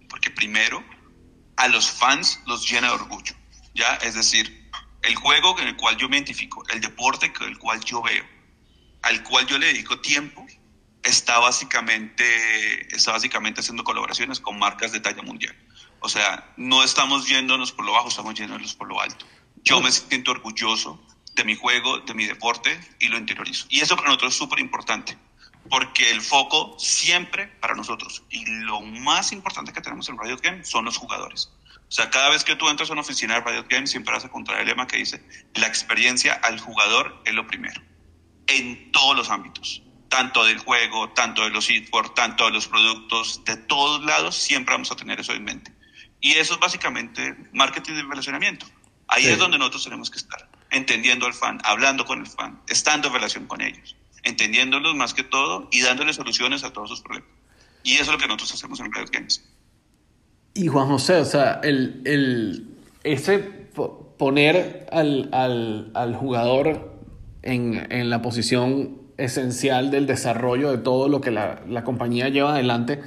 porque 0.08 0.30
primero 0.30 0.84
a 1.56 1.68
los 1.68 1.90
fans 1.90 2.40
los 2.46 2.68
llena 2.70 2.88
de 2.88 2.94
orgullo, 2.94 3.34
¿ya? 3.74 3.94
Es 3.96 4.14
decir, 4.14 4.70
el 5.02 5.14
juego 5.16 5.58
en 5.60 5.68
el 5.68 5.76
cual 5.76 5.96
yo 5.96 6.08
me 6.08 6.16
identifico, 6.16 6.64
el 6.68 6.80
deporte 6.80 7.32
en 7.40 7.48
el 7.48 7.58
cual 7.58 7.80
yo 7.84 8.02
veo, 8.02 8.24
al 9.04 9.22
cual 9.22 9.46
yo 9.46 9.58
le 9.58 9.66
dedico 9.66 10.00
tiempo, 10.00 10.46
está 11.02 11.38
básicamente, 11.38 12.94
está 12.94 13.12
básicamente 13.12 13.60
haciendo 13.60 13.84
colaboraciones 13.84 14.40
con 14.40 14.58
marcas 14.58 14.92
de 14.92 15.00
talla 15.00 15.22
mundial. 15.22 15.54
O 16.00 16.08
sea, 16.08 16.52
no 16.56 16.82
estamos 16.82 17.28
yéndonos 17.28 17.70
por 17.72 17.84
lo 17.84 17.92
bajo, 17.92 18.08
estamos 18.08 18.34
yéndonos 18.34 18.74
por 18.74 18.88
lo 18.88 19.00
alto. 19.00 19.26
Yo 19.62 19.80
me 19.82 19.92
siento 19.92 20.30
orgulloso 20.30 21.06
de 21.34 21.44
mi 21.44 21.54
juego, 21.54 21.98
de 21.98 22.14
mi 22.14 22.24
deporte 22.24 22.80
y 22.98 23.08
lo 23.08 23.18
interiorizo. 23.18 23.66
Y 23.68 23.80
eso 23.80 23.94
para 23.94 24.08
nosotros 24.08 24.32
es 24.32 24.38
súper 24.38 24.58
importante, 24.60 25.18
porque 25.68 26.10
el 26.10 26.22
foco 26.22 26.74
siempre 26.78 27.48
para 27.60 27.74
nosotros 27.74 28.22
y 28.30 28.46
lo 28.46 28.80
más 28.80 29.32
importante 29.32 29.74
que 29.74 29.82
tenemos 29.82 30.08
en 30.08 30.18
Riot 30.18 30.40
Games 30.40 30.66
son 30.66 30.86
los 30.86 30.96
jugadores. 30.96 31.50
O 31.88 31.92
sea, 31.92 32.08
cada 32.08 32.30
vez 32.30 32.42
que 32.42 32.56
tú 32.56 32.70
entras 32.70 32.88
a 32.88 32.94
una 32.94 33.02
oficina 33.02 33.34
de 33.34 33.50
Riot 33.50 33.66
Games 33.68 33.90
siempre 33.90 34.14
vas 34.14 34.24
a 34.24 34.28
encontrar 34.28 34.60
el 34.60 34.66
lema 34.66 34.86
que 34.86 34.96
dice, 34.96 35.22
la 35.54 35.66
experiencia 35.66 36.32
al 36.42 36.58
jugador 36.58 37.20
es 37.26 37.34
lo 37.34 37.46
primero 37.46 37.82
en 38.46 38.92
todos 38.92 39.16
los 39.16 39.30
ámbitos, 39.30 39.82
tanto 40.08 40.44
del 40.44 40.58
juego, 40.58 41.10
tanto 41.10 41.42
de 41.42 41.50
los 41.50 41.68
esports, 41.70 42.14
tanto 42.14 42.46
de 42.46 42.52
los 42.52 42.68
productos, 42.68 43.42
de 43.44 43.56
todos 43.56 44.04
lados, 44.04 44.36
siempre 44.36 44.74
vamos 44.74 44.90
a 44.90 44.96
tener 44.96 45.20
eso 45.20 45.32
en 45.32 45.44
mente. 45.44 45.72
Y 46.20 46.32
eso 46.32 46.54
es 46.54 46.60
básicamente 46.60 47.36
marketing 47.52 47.94
de 47.94 48.02
relacionamiento. 48.02 48.66
Ahí 49.08 49.26
es 49.26 49.38
donde 49.38 49.58
nosotros 49.58 49.84
tenemos 49.84 50.10
que 50.10 50.18
estar, 50.18 50.48
entendiendo 50.70 51.26
al 51.26 51.34
fan, 51.34 51.60
hablando 51.64 52.04
con 52.04 52.20
el 52.20 52.26
fan, 52.26 52.60
estando 52.68 53.08
en 53.08 53.14
relación 53.14 53.46
con 53.46 53.60
ellos, 53.60 53.96
entendiéndolos 54.22 54.94
más 54.94 55.12
que 55.12 55.22
todo 55.22 55.68
y 55.70 55.82
dándole 55.82 56.14
soluciones 56.14 56.64
a 56.64 56.72
todos 56.72 56.88
sus 56.88 57.02
problemas. 57.02 57.28
Y 57.82 57.94
eso 57.94 58.04
es 58.04 58.08
lo 58.12 58.18
que 58.18 58.26
nosotros 58.26 58.54
hacemos 58.54 58.80
en 58.80 58.92
Riot 58.92 59.10
Games. 59.12 59.44
Y 60.54 60.68
Juan 60.68 60.88
José, 60.88 61.16
o 61.16 61.24
sea, 61.24 61.60
el, 61.62 62.00
el, 62.06 62.66
ese 63.02 63.38
poner 64.18 64.86
al, 64.92 65.28
al, 65.32 65.90
al 65.94 66.14
jugador 66.14 66.93
en, 67.44 67.86
en 67.90 68.10
la 68.10 68.22
posición 68.22 68.98
esencial 69.16 69.90
del 69.90 70.06
desarrollo 70.06 70.70
de 70.72 70.78
todo 70.78 71.08
lo 71.08 71.20
que 71.20 71.30
la, 71.30 71.60
la 71.68 71.84
compañía 71.84 72.28
lleva 72.28 72.54
adelante, 72.54 73.00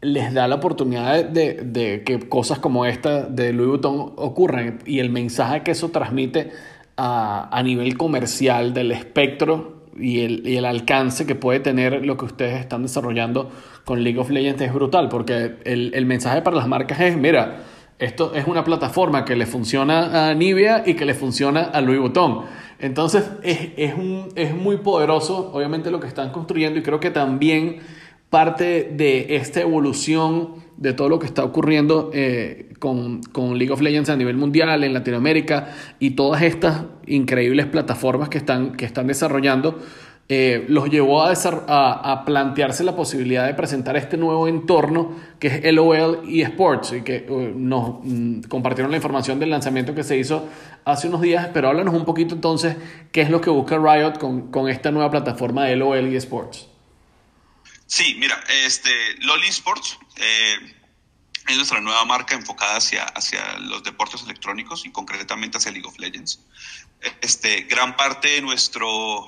les 0.00 0.34
da 0.34 0.46
la 0.46 0.56
oportunidad 0.56 1.24
de, 1.24 1.54
de, 1.54 2.02
que 2.04 2.28
cosas 2.28 2.58
como 2.58 2.84
esta 2.84 3.22
de 3.22 3.52
Louis 3.52 3.70
Vuitton 3.70 4.12
ocurran 4.16 4.78
y 4.84 4.98
el 4.98 5.10
mensaje 5.10 5.62
que 5.62 5.72
eso 5.72 5.88
transmite 5.88 6.50
a, 6.96 7.48
a 7.56 7.62
nivel 7.62 7.96
comercial 7.96 8.74
del 8.74 8.92
espectro 8.92 9.86
y 9.96 10.20
el, 10.20 10.46
y 10.46 10.56
el, 10.56 10.64
alcance 10.64 11.26
que 11.26 11.34
puede 11.34 11.58
tener 11.58 12.04
lo 12.04 12.16
que 12.16 12.26
ustedes 12.26 12.60
están 12.60 12.82
desarrollando 12.82 13.50
con 13.84 14.04
League 14.04 14.18
of 14.18 14.30
Legends 14.30 14.62
es 14.62 14.72
brutal, 14.72 15.08
porque 15.08 15.56
el, 15.64 15.92
el 15.94 16.06
mensaje 16.06 16.42
para 16.42 16.56
las 16.56 16.68
marcas 16.68 17.00
es, 17.00 17.16
mira, 17.16 17.64
Esto 17.98 18.32
es 18.32 18.46
una 18.46 18.62
plataforma 18.62 19.24
que 19.24 19.34
le 19.34 19.44
funciona 19.44 20.28
a 20.28 20.34
Nivea 20.34 20.84
y 20.86 20.94
que 20.94 21.04
le 21.04 21.14
funciona 21.14 21.62
a 21.62 21.80
Louis 21.80 21.98
Vuitton. 21.98 22.44
Entonces 22.78 23.24
es, 23.42 23.70
es, 23.76 23.94
un, 23.94 24.28
es 24.36 24.54
muy 24.54 24.78
poderoso, 24.78 25.50
obviamente, 25.52 25.90
lo 25.90 26.00
que 26.00 26.06
están 26.06 26.30
construyendo 26.30 26.78
y 26.78 26.82
creo 26.82 27.00
que 27.00 27.10
también 27.10 27.80
parte 28.30 28.90
de 28.92 29.36
esta 29.36 29.60
evolución 29.60 30.66
de 30.76 30.92
todo 30.92 31.08
lo 31.08 31.18
que 31.18 31.26
está 31.26 31.44
ocurriendo 31.44 32.10
eh, 32.14 32.72
con, 32.78 33.22
con, 33.22 33.58
League 33.58 33.72
of 33.72 33.80
Legends 33.80 34.10
a 34.10 34.16
nivel 34.16 34.36
mundial, 34.36 34.84
en 34.84 34.94
Latinoamérica 34.94 35.74
y 35.98 36.10
todas 36.10 36.42
estas 36.42 36.84
increíbles 37.06 37.66
plataformas 37.66 38.28
que 38.28 38.38
están, 38.38 38.76
que 38.76 38.84
están 38.84 39.08
desarrollando, 39.08 39.78
eh, 40.30 40.66
los 40.68 40.90
llevó 40.90 41.22
a, 41.22 41.32
a, 41.32 42.24
plantearse 42.26 42.84
la 42.84 42.94
posibilidad 42.94 43.46
de 43.46 43.54
presentar 43.54 43.96
este 43.96 44.18
nuevo 44.18 44.46
entorno 44.46 45.16
que 45.38 45.46
es 45.46 45.72
LOL 45.72 46.22
y 46.28 46.42
Sports 46.42 46.92
y 46.92 47.02
que 47.02 47.26
uh, 47.28 47.58
nos 47.58 48.00
mm, 48.02 48.42
compartieron 48.42 48.90
la 48.90 48.98
información 48.98 49.40
del 49.40 49.48
lanzamiento 49.48 49.94
que 49.94 50.04
se 50.04 50.18
hizo 50.18 50.46
hace 50.84 51.08
unos 51.08 51.22
días, 51.22 51.48
pero 51.54 51.68
háblanos 51.68 51.94
un 51.94 52.04
poquito 52.04 52.34
entonces 52.34 52.76
qué 53.10 53.22
es 53.22 53.30
lo 53.30 53.40
que 53.40 53.48
busca 53.48 53.78
Riot 53.78 54.18
con, 54.18 54.50
con 54.50 54.68
esta 54.68 54.90
nueva 54.90 55.10
plataforma 55.10 55.64
de 55.64 55.76
LOL 55.76 56.12
y 56.12 56.16
Sports. 56.16 56.68
Sí, 57.86 58.16
mira, 58.18 58.38
este, 58.66 58.90
LOL 59.20 59.42
Esports 59.44 59.98
eh, 60.16 60.74
es 61.48 61.56
nuestra 61.56 61.80
nueva 61.80 62.04
marca 62.04 62.34
enfocada 62.34 62.76
hacia, 62.76 63.04
hacia 63.04 63.58
los 63.60 63.82
deportes 63.82 64.22
electrónicos 64.24 64.84
y 64.84 64.90
concretamente 64.90 65.56
hacia 65.56 65.72
League 65.72 65.88
of 65.88 65.98
Legends. 65.98 66.40
Este, 67.22 67.62
gran 67.62 67.96
parte 67.96 68.28
de 68.28 68.42
nuestro, 68.42 69.24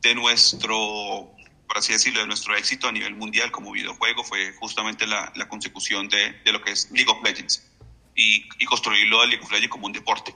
de 0.00 0.14
nuestro, 0.14 1.32
por 1.66 1.78
así 1.78 1.92
decirlo, 1.92 2.20
de 2.20 2.26
nuestro 2.26 2.56
éxito 2.56 2.88
a 2.88 2.92
nivel 2.92 3.14
mundial 3.14 3.50
como 3.50 3.72
videojuego 3.72 4.24
fue 4.24 4.52
justamente 4.54 5.06
la, 5.06 5.32
la 5.36 5.48
consecución 5.48 6.08
de, 6.08 6.32
de, 6.44 6.52
lo 6.52 6.62
que 6.62 6.72
es 6.72 6.90
League 6.90 7.10
of 7.10 7.22
Legends 7.22 7.66
y, 8.14 8.48
y 8.58 8.64
construirlo 8.64 9.20
a 9.20 9.26
League 9.26 9.42
of 9.42 9.50
Legends 9.50 9.70
como 9.70 9.86
un 9.86 9.92
deporte. 9.92 10.34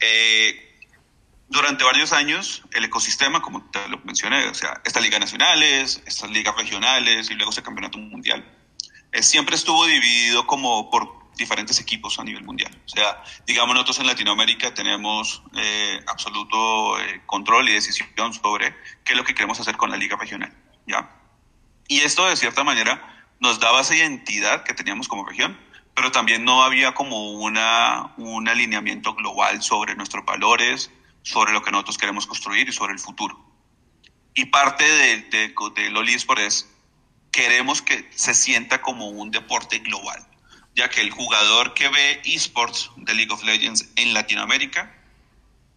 Eh, 0.00 0.70
durante 1.48 1.84
varios 1.84 2.12
años 2.12 2.62
el 2.72 2.84
ecosistema, 2.84 3.42
como 3.42 3.68
te 3.70 3.86
lo 3.88 3.98
mencioné, 4.04 4.46
o 4.46 4.54
sea, 4.54 4.80
estas 4.84 5.02
ligas 5.02 5.20
nacionales, 5.20 6.02
estas 6.06 6.30
ligas 6.30 6.56
regionales 6.56 7.30
y 7.30 7.34
luego 7.34 7.50
ese 7.50 7.62
campeonato 7.62 7.98
mundial, 7.98 8.44
eh, 9.12 9.22
siempre 9.22 9.56
estuvo 9.56 9.84
dividido 9.86 10.46
como 10.46 10.90
por 10.90 11.19
diferentes 11.36 11.80
equipos 11.80 12.18
a 12.18 12.24
nivel 12.24 12.44
mundial. 12.44 12.70
O 12.84 12.88
sea, 12.88 13.22
digamos 13.46 13.74
nosotros 13.74 14.00
en 14.00 14.06
Latinoamérica 14.06 14.74
tenemos 14.74 15.42
eh, 15.54 16.00
absoluto 16.06 17.00
eh, 17.00 17.22
control 17.26 17.68
y 17.68 17.72
decisión 17.72 18.32
sobre 18.32 18.74
qué 19.04 19.12
es 19.12 19.16
lo 19.16 19.24
que 19.24 19.34
queremos 19.34 19.60
hacer 19.60 19.76
con 19.76 19.90
la 19.90 19.96
liga 19.96 20.16
regional, 20.16 20.52
¿ya? 20.86 21.10
Y 21.88 22.00
esto 22.00 22.26
de 22.26 22.36
cierta 22.36 22.62
manera 22.62 23.26
nos 23.40 23.58
daba 23.58 23.80
esa 23.80 23.96
identidad 23.96 24.64
que 24.64 24.74
teníamos 24.74 25.08
como 25.08 25.24
región, 25.24 25.58
pero 25.94 26.12
también 26.12 26.44
no 26.44 26.62
había 26.62 26.94
como 26.94 27.32
una, 27.32 28.14
un 28.16 28.48
alineamiento 28.48 29.14
global 29.14 29.62
sobre 29.62 29.96
nuestros 29.96 30.24
valores, 30.24 30.90
sobre 31.22 31.52
lo 31.52 31.62
que 31.62 31.70
nosotros 31.70 31.98
queremos 31.98 32.26
construir 32.26 32.68
y 32.68 32.72
sobre 32.72 32.92
el 32.92 32.98
futuro. 32.98 33.38
Y 34.34 34.46
parte 34.46 34.84
de, 34.84 35.22
de, 35.22 35.54
de 35.74 35.90
Loli 35.90 36.14
es 36.14 36.68
queremos 37.32 37.82
que 37.82 38.08
se 38.14 38.34
sienta 38.34 38.80
como 38.80 39.08
un 39.08 39.30
deporte 39.30 39.78
global, 39.80 40.26
ya 40.80 40.88
que 40.88 41.02
el 41.02 41.10
jugador 41.10 41.74
que 41.74 41.90
ve 41.90 42.22
esports 42.24 42.90
de 42.96 43.12
League 43.12 43.30
of 43.30 43.44
Legends 43.44 43.86
en 43.96 44.14
Latinoamérica 44.14 44.90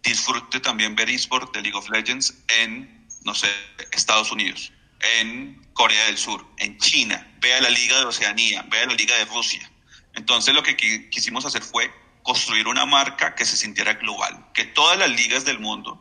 disfrute 0.01 0.61
también 0.61 0.95
ver 0.95 1.09
esports 1.09 1.51
de 1.51 1.61
League 1.61 1.77
of 1.77 1.89
Legends 1.89 2.33
en, 2.47 3.05
no 3.25 3.35
sé, 3.35 3.49
Estados 3.91 4.31
Unidos, 4.31 4.71
en 5.19 5.61
Corea 5.73 6.05
del 6.05 6.17
Sur, 6.17 6.45
en 6.57 6.77
China, 6.77 7.27
vea 7.41 7.59
la 7.59 7.69
Liga 7.69 7.99
de 7.99 8.05
Oceanía, 8.05 8.65
vea 8.69 8.85
la 8.85 8.93
Liga 8.93 9.17
de 9.17 9.25
Rusia. 9.25 9.69
Entonces 10.13 10.53
lo 10.53 10.63
que 10.63 10.77
quisimos 11.09 11.45
hacer 11.45 11.63
fue 11.63 11.91
construir 12.21 12.69
una 12.69 12.85
marca 12.85 13.35
que 13.35 13.43
se 13.43 13.57
sintiera 13.57 13.95
global, 13.95 14.51
que 14.53 14.63
todas 14.63 14.97
las 14.97 15.09
ligas 15.09 15.43
del 15.43 15.59
mundo 15.59 15.99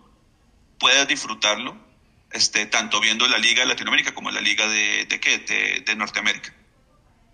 puedan 0.79 1.09
disfrutarlo, 1.09 1.77
este, 2.31 2.67
tanto 2.67 3.01
viendo 3.01 3.27
la 3.27 3.39
liga 3.39 3.63
de 3.63 3.67
Latinoamérica 3.67 4.15
como 4.15 4.31
la 4.31 4.41
liga 4.41 4.69
de, 4.69 5.07
de, 5.07 5.19
¿qué? 5.19 5.39
de, 5.85 5.97
Norteamérica. 5.97 6.55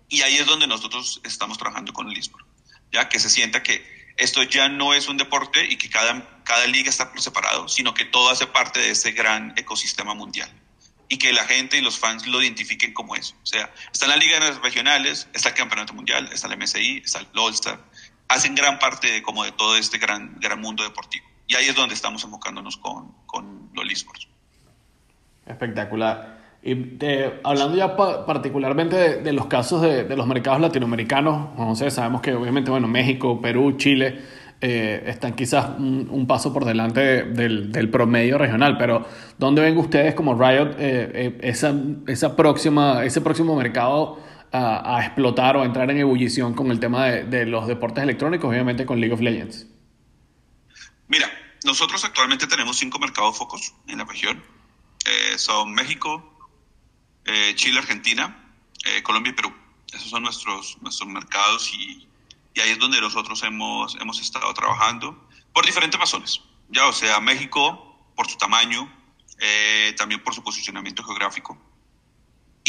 Y 0.09 0.21
ahí 0.23 0.37
es 0.37 0.45
donde 0.45 0.67
nosotros 0.67 1.21
estamos 1.23 1.57
trabajando 1.57 1.93
con 1.93 2.09
el 2.09 2.17
eSport, 2.17 2.45
ya 2.91 3.07
que 3.07 3.19
se 3.19 3.29
sienta 3.29 3.63
que 3.63 4.13
esto 4.17 4.43
ya 4.43 4.67
no 4.67 4.93
es 4.93 5.07
un 5.07 5.17
deporte 5.17 5.63
y 5.65 5.77
que 5.77 5.89
cada, 5.89 6.43
cada 6.43 6.67
liga 6.67 6.89
está 6.89 7.11
por 7.11 7.21
separado, 7.21 7.69
sino 7.69 7.93
que 7.93 8.05
todo 8.05 8.29
hace 8.29 8.47
parte 8.47 8.79
de 8.79 8.91
ese 8.91 9.11
gran 9.11 9.53
ecosistema 9.55 10.13
mundial 10.13 10.51
y 11.07 11.17
que 11.17 11.33
la 11.33 11.43
gente 11.45 11.77
y 11.77 11.81
los 11.81 11.97
fans 11.97 12.27
lo 12.27 12.41
identifiquen 12.41 12.93
como 12.93 13.15
eso. 13.15 13.35
O 13.41 13.45
sea, 13.45 13.73
están 13.91 14.09
las 14.09 14.19
ligas 14.19 14.61
regionales, 14.61 15.27
está 15.33 15.49
el 15.49 15.55
Campeonato 15.55 15.93
Mundial, 15.93 16.29
está 16.31 16.47
el 16.47 16.57
MSI, 16.57 17.01
está 17.03 17.19
el 17.19 17.27
All-Star, 17.35 17.79
hacen 18.27 18.55
gran 18.55 18.77
parte 18.77 19.11
de, 19.11 19.23
como 19.23 19.43
de 19.43 19.51
todo 19.51 19.75
este 19.75 19.97
gran, 19.97 20.39
gran 20.39 20.61
mundo 20.61 20.83
deportivo. 20.83 21.25
Y 21.47 21.55
ahí 21.55 21.67
es 21.67 21.75
donde 21.75 21.95
estamos 21.95 22.23
enfocándonos 22.23 22.77
con, 22.77 23.11
con 23.25 23.71
los 23.73 23.91
esports. 23.91 24.27
Espectacular. 25.47 26.38
Y 26.61 26.97
eh, 26.99 27.39
hablando 27.43 27.77
ya 27.77 27.95
particularmente 27.95 29.21
de, 29.21 29.33
los 29.33 29.45
casos 29.45 29.81
de, 29.81 30.15
los 30.15 30.27
mercados 30.27 30.59
latinoamericanos, 30.59 31.57
no 31.57 31.75
sé, 31.75 31.89
sabemos 31.89 32.21
que 32.21 32.33
obviamente, 32.33 32.69
bueno, 32.69 32.87
México, 32.87 33.39
Perú, 33.41 33.77
Chile 33.77 34.19
eh, 34.59 35.03
están 35.07 35.35
quizás 35.35 35.79
un, 35.79 36.25
paso 36.27 36.51
por 36.51 36.65
delante 36.65 37.23
del, 37.23 37.89
promedio 37.89 38.37
regional, 38.37 38.77
pero 38.77 39.05
¿dónde 39.37 39.61
ven 39.61 39.77
ustedes 39.77 40.15
como 40.15 40.37
Riot 40.37 40.75
eh, 40.77 41.37
esa, 41.41 41.73
esa 42.07 42.35
próxima, 42.35 43.05
ese 43.05 43.21
próximo 43.21 43.55
mercado 43.55 44.19
a, 44.51 44.99
explotar 45.01 45.55
o 45.55 45.63
entrar 45.63 45.89
en 45.91 45.99
ebullición 45.99 46.55
con 46.55 46.71
el 46.71 46.79
tema 46.81 47.05
de, 47.05 47.45
los 47.45 47.67
deportes 47.67 48.03
electrónicos, 48.03 48.49
obviamente 48.49 48.85
con 48.85 48.99
League 48.99 49.13
of 49.13 49.21
Legends? 49.21 49.65
Mira, 51.07 51.29
nosotros 51.63 52.03
actualmente 52.03 52.47
tenemos 52.47 52.77
cinco 52.77 52.99
mercados 52.99 53.37
focos 53.37 53.73
en 53.87 53.99
la 53.99 54.03
región. 54.03 54.43
Son 55.37 55.73
México, 55.73 56.38
eh, 57.31 57.55
Chile, 57.55 57.79
Argentina, 57.79 58.51
eh, 58.85 59.03
Colombia 59.03 59.31
y 59.31 59.33
Perú. 59.33 59.53
Esos 59.93 60.09
son 60.09 60.23
nuestros, 60.23 60.77
nuestros 60.81 61.09
mercados 61.09 61.71
y, 61.73 62.07
ahí 62.61 62.71
es 62.71 62.79
donde 62.79 62.99
nosotros 62.99 63.41
hemos, 63.43 63.95
hemos 64.01 64.19
estado 64.19 64.53
trabajando 64.53 65.29
por 65.53 65.65
diferentes 65.65 65.97
razones. 65.99 66.41
Ya, 66.69 66.87
o 66.87 66.93
sea, 66.93 67.19
México 67.21 68.11
por 68.15 68.29
su 68.29 68.37
tamaño, 68.37 68.93
también 69.95 70.21
por 70.21 70.35
su 70.35 70.43
posicionamiento 70.43 71.01
geográfico 71.05 71.57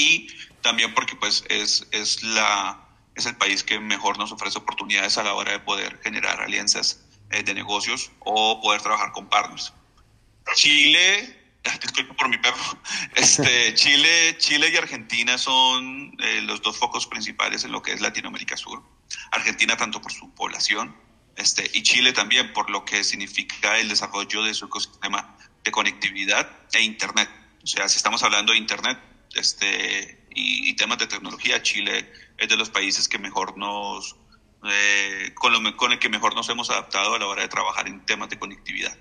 y 0.01 0.29
también 0.62 0.94
porque 0.94 1.16
pues 1.16 1.44
es, 1.49 1.87
es, 1.90 2.23
la, 2.23 2.81
es 3.14 3.27
el 3.27 3.37
país 3.37 3.62
que 3.62 3.79
mejor 3.79 4.18
nos 4.18 4.33
ofrece 4.33 4.59
oportunidades 4.59 5.18
a 5.18 5.23
la 5.23 5.35
hora 5.35 5.53
de 5.53 5.61
poder 5.61 6.01
generar 6.03 6.40
alianzas 6.40 7.05
eh, 7.31 7.42
de 7.42 7.55
negocios 7.55 8.11
o 8.20 8.61
poder 8.61 8.81
trabajar 8.83 9.12
con 9.12 9.29
partners. 9.29 9.73
Chile, 10.55 11.39
disculpe 11.83 12.14
por 12.14 12.29
mi 12.29 12.38
perro, 12.38 12.57
este, 13.14 13.75
Chile, 13.75 14.37
Chile 14.38 14.70
y 14.73 14.77
Argentina 14.77 15.38
son 15.38 16.14
eh, 16.20 16.40
los 16.42 16.62
dos 16.62 16.77
focos 16.77 17.07
principales 17.07 17.64
en 17.64 17.73
lo 17.73 17.83
que 17.83 17.92
es 17.92 18.01
Latinoamérica 18.01 18.57
Sur. 18.57 18.83
Argentina 19.33 19.77
tanto 19.77 20.01
por 20.01 20.12
su 20.12 20.33
población 20.35 20.96
este, 21.37 21.70
y 21.73 21.83
Chile 21.83 22.12
también 22.12 22.53
por 22.53 22.70
lo 22.70 22.85
que 22.85 23.03
significa 23.05 23.79
el 23.79 23.88
desarrollo 23.88 24.42
de 24.42 24.55
su 24.55 24.66
ecosistema 24.66 25.37
de 25.64 25.70
conectividad 25.70 26.51
e 26.73 26.83
Internet. 26.83 27.29
O 27.62 27.66
sea, 27.66 27.88
si 27.88 27.96
estamos 27.96 28.23
hablando 28.23 28.53
de 28.53 28.59
Internet, 28.59 28.99
este, 29.35 30.27
y, 30.35 30.75
temas 30.75 30.99
de 30.99 31.07
tecnología, 31.07 31.62
Chile 31.62 32.11
es 32.38 32.49
de 32.49 32.57
los 32.57 32.70
países 32.70 33.09
que 33.09 33.18
mejor 33.18 33.57
nos, 33.59 34.16
eh, 34.64 35.33
con, 35.35 35.53
lo, 35.53 35.77
con 35.77 35.92
el 35.92 35.99
que 35.99 36.09
mejor 36.09 36.35
nos 36.35 36.49
hemos 36.49 36.70
adaptado 36.70 37.14
a 37.14 37.18
la 37.18 37.27
hora 37.27 37.42
de 37.42 37.49
trabajar 37.49 37.87
en 37.88 38.05
temas 38.05 38.29
de 38.29 38.38
conectividad. 38.38 38.96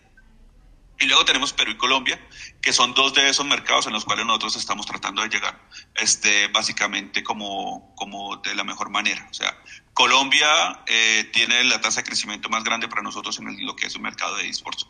Y 1.00 1.06
luego 1.06 1.24
tenemos 1.24 1.54
Perú 1.54 1.72
y 1.72 1.78
Colombia, 1.78 2.20
que 2.62 2.74
son 2.74 2.94
dos 2.94 3.14
de 3.14 3.30
esos 3.30 3.46
mercados 3.46 3.88
en 3.88 3.94
los 3.94 4.04
cuales 4.04 4.26
nosotros 4.26 4.58
estamos 4.58 4.86
tratando 4.86 5.22
de 5.22 5.30
llegar, 5.30 5.60
este, 5.96 6.48
básicamente 6.50 7.24
como, 7.24 7.96
como 7.96 8.38
de 8.38 8.54
la 8.54 8.66
mejor 8.66 8.90
manera. 8.90 9.26
O 9.32 9.34
sea, 9.34 9.58
Colombia 9.94 10.84
eh, 10.88 11.30
tiene 11.32 11.64
la 11.64 11.80
tasa 11.80 12.02
de 12.02 12.08
crecimiento 12.08 12.50
más 12.50 12.64
grande 12.64 12.90
para 12.90 13.02
nosotros 13.02 13.40
en 13.40 13.66
lo 13.66 13.76
que 13.76 13.88
es 13.88 13.96
un 13.96 14.02
mercado 14.02 14.36
de 14.36 14.50
esports. 14.50 14.88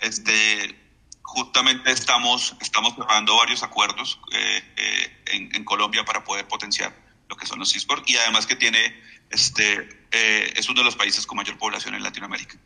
Este, 0.00 0.78
justamente 1.22 1.90
estamos, 1.90 2.54
estamos 2.60 2.94
cerrando 2.94 3.36
varios 3.36 3.62
acuerdos 3.62 4.20
eh, 4.32 4.62
eh, 4.76 5.22
en, 5.26 5.54
en, 5.54 5.64
Colombia 5.64 6.04
para 6.04 6.24
poder 6.24 6.46
potenciar 6.46 6.94
lo 7.28 7.36
que 7.36 7.46
son 7.46 7.58
los 7.58 7.74
esports 7.74 8.10
y 8.10 8.16
además 8.16 8.46
que 8.46 8.56
tiene, 8.56 9.00
este, 9.30 9.88
eh, 10.10 10.52
es 10.54 10.68
uno 10.68 10.80
de 10.80 10.84
los 10.84 10.96
países 10.96 11.26
con 11.26 11.36
mayor 11.36 11.56
población 11.56 11.94
en 11.94 12.02
Latinoamérica. 12.02 12.58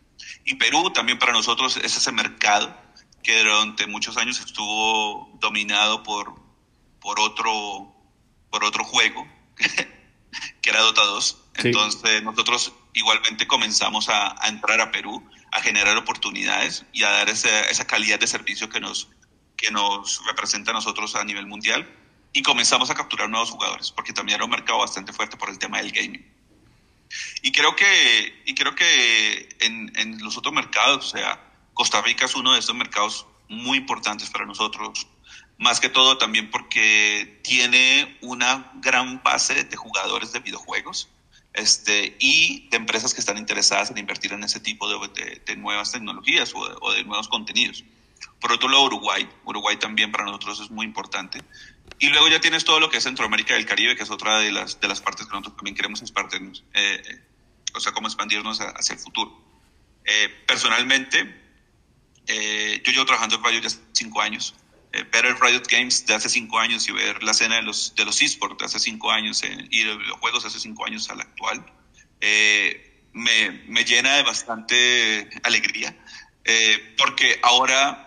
Y 0.45 0.55
Perú 0.55 0.91
también 0.91 1.19
para 1.19 1.33
nosotros 1.33 1.77
es 1.77 1.97
ese 1.97 2.13
mercado 2.13 2.75
que 3.23 3.39
durante 3.39 3.87
muchos 3.87 4.17
años 4.17 4.39
estuvo 4.41 5.37
dominado 5.41 6.03
por, 6.03 6.35
por, 7.01 7.19
otro, 7.21 7.93
por 8.51 8.65
otro 8.65 8.85
juego, 8.85 9.27
que 10.63 10.71
era 10.71 10.81
Dota 10.81 11.05
2. 11.05 11.43
Entonces 11.55 12.23
nosotros 12.23 12.73
igualmente 12.93 13.47
comenzamos 13.47 14.09
a, 14.09 14.37
a 14.43 14.49
entrar 14.49 14.81
a 14.81 14.91
Perú 14.93 15.23
a 15.53 15.61
generar 15.61 15.97
oportunidades 15.97 16.85
y 16.93 17.03
a 17.03 17.11
dar 17.11 17.29
esa, 17.29 17.61
esa 17.63 17.87
calidad 17.87 18.21
de 18.21 18.27
servicio 18.27 18.69
que 18.69 18.81
nos, 18.81 19.09
que 19.57 19.71
nos 19.71 20.25
representa 20.27 20.71
a 20.71 20.75
nosotros 20.75 21.17
a 21.17 21.25
nivel 21.25 21.47
mundial. 21.47 21.91
Y 22.33 22.43
comenzamos 22.43 22.91
a 22.91 22.95
capturar 22.95 23.31
nuevos 23.31 23.51
jugadores, 23.51 23.91
porque 23.91 24.13
también 24.13 24.37
era 24.37 24.45
un 24.45 24.51
mercado 24.51 24.81
bastante 24.81 25.13
fuerte 25.13 25.39
por 25.39 25.49
el 25.49 25.59
tema 25.59 25.79
del 25.79 25.93
gaming. 25.93 26.36
¿Y 27.43 27.53
creo 27.53 27.77
que, 27.77 28.43
y 28.47 28.55
creo 28.55 28.75
que 28.75 29.49
en, 29.61 29.93
en 29.97 30.19
los 30.19 30.37
otros 30.37 30.55
mercados, 30.55 31.07
o 31.07 31.17
sea, 31.17 31.41
Costa 31.75 32.01
Rica 32.03 32.25
es 32.25 32.35
uno 32.35 32.53
de 32.53 32.59
estos 32.59 32.75
mercados 32.75 33.27
muy 33.49 33.79
importantes 33.79 34.31
para 34.31 34.47
nosotros, 34.47 35.07
más 35.59 35.81
que 35.81 35.89
todo 35.89 36.19
también 36.19 36.51
porque 36.51 37.41
tiene 37.43 38.19
una 38.21 38.73
gran 38.77 39.23
base 39.23 39.65
de 39.65 39.77
jugadores 39.77 40.33
de 40.33 40.41
videojuegos 40.41 41.09
este, 41.57 42.17
y 42.19 42.69
de 42.69 42.77
empresas 42.77 43.15
que 43.15 43.21
están 43.21 43.39
interesadas 43.39 43.91
en 43.91 43.99
invertir 43.99 44.33
en 44.33 44.45
ese 44.45 44.61
tipo 44.61 44.89
de, 44.89 45.41
de, 45.45 45.57
nuevas 45.57 45.91
tecnologías 45.91 46.53
o 46.55 46.69
de, 46.69 46.77
o 46.81 46.93
de, 46.93 47.05
nuevos 47.05 47.29
contenidos. 47.29 47.83
Por 48.47 48.55
otro 48.55 48.69
lado, 48.69 48.85
Uruguay. 48.85 49.29
Uruguay 49.45 49.77
también 49.77 50.13
para 50.13 50.23
nosotros 50.23 50.61
es 50.61 50.71
muy 50.71 50.87
importante. 50.87 51.43
Y 51.99 52.11
luego 52.11 52.29
ya 52.29 52.41
tienes 52.41 52.65
todo 52.65 52.79
lo 52.79 52.89
que 52.89 52.99
es 52.99 53.03
Centroamérica 53.03 53.55
y 53.55 53.57
el 53.57 53.67
Caribe, 53.67 53.97
que 53.97 54.05
es 54.05 54.11
otra 54.11 54.39
de 54.39 54.53
las, 54.53 54.79
de 54.79 54.87
las 54.87 55.01
partes 55.01 55.27
que 55.27 55.33
nosotros 55.33 55.57
también 55.57 55.75
queremos 55.75 56.01
expandirnos, 56.01 56.63
eh, 56.73 57.25
o 57.75 57.81
sea, 57.81 57.91
cómo 57.91 58.07
expandirnos 58.07 58.61
hacia 58.61 58.93
el 58.93 59.01
futuro. 59.01 59.37
Eh, 60.05 60.29
personalmente, 60.47 61.43
eh, 62.29 62.81
yo 62.85 62.93
llevo 62.93 63.05
trabajando 63.05 63.35
en 63.35 63.43
Riot 63.43 63.63
ya 63.63 63.71
cinco 63.91 64.21
años. 64.21 64.55
Eh, 64.93 65.05
ver 65.11 65.27
el 65.27 65.41
Riot 65.41 65.65
Games 65.69 66.07
de 66.07 66.15
hace 66.15 66.29
cinco 66.29 66.61
años 66.61 66.87
y 66.87 66.93
ver 66.93 67.25
la 67.25 67.33
escena 67.33 67.57
de 67.57 67.63
los, 67.63 67.97
de 67.97 68.05
los 68.05 68.23
esports 68.23 68.59
de 68.59 68.67
hace 68.67 68.79
cinco 68.79 69.11
años 69.11 69.43
eh, 69.43 69.67
y 69.73 69.83
los 69.83 70.21
juegos 70.21 70.45
de 70.45 70.51
hace 70.51 70.61
cinco 70.61 70.87
años 70.87 71.11
al 71.11 71.21
actual, 71.21 71.67
eh, 72.21 73.03
me, 73.13 73.65
me, 73.67 73.85
llena 73.85 74.15
de 74.15 74.23
bastante 74.23 75.31
alegría. 75.43 75.97
Porque 76.97 77.41
ahora 77.43 78.06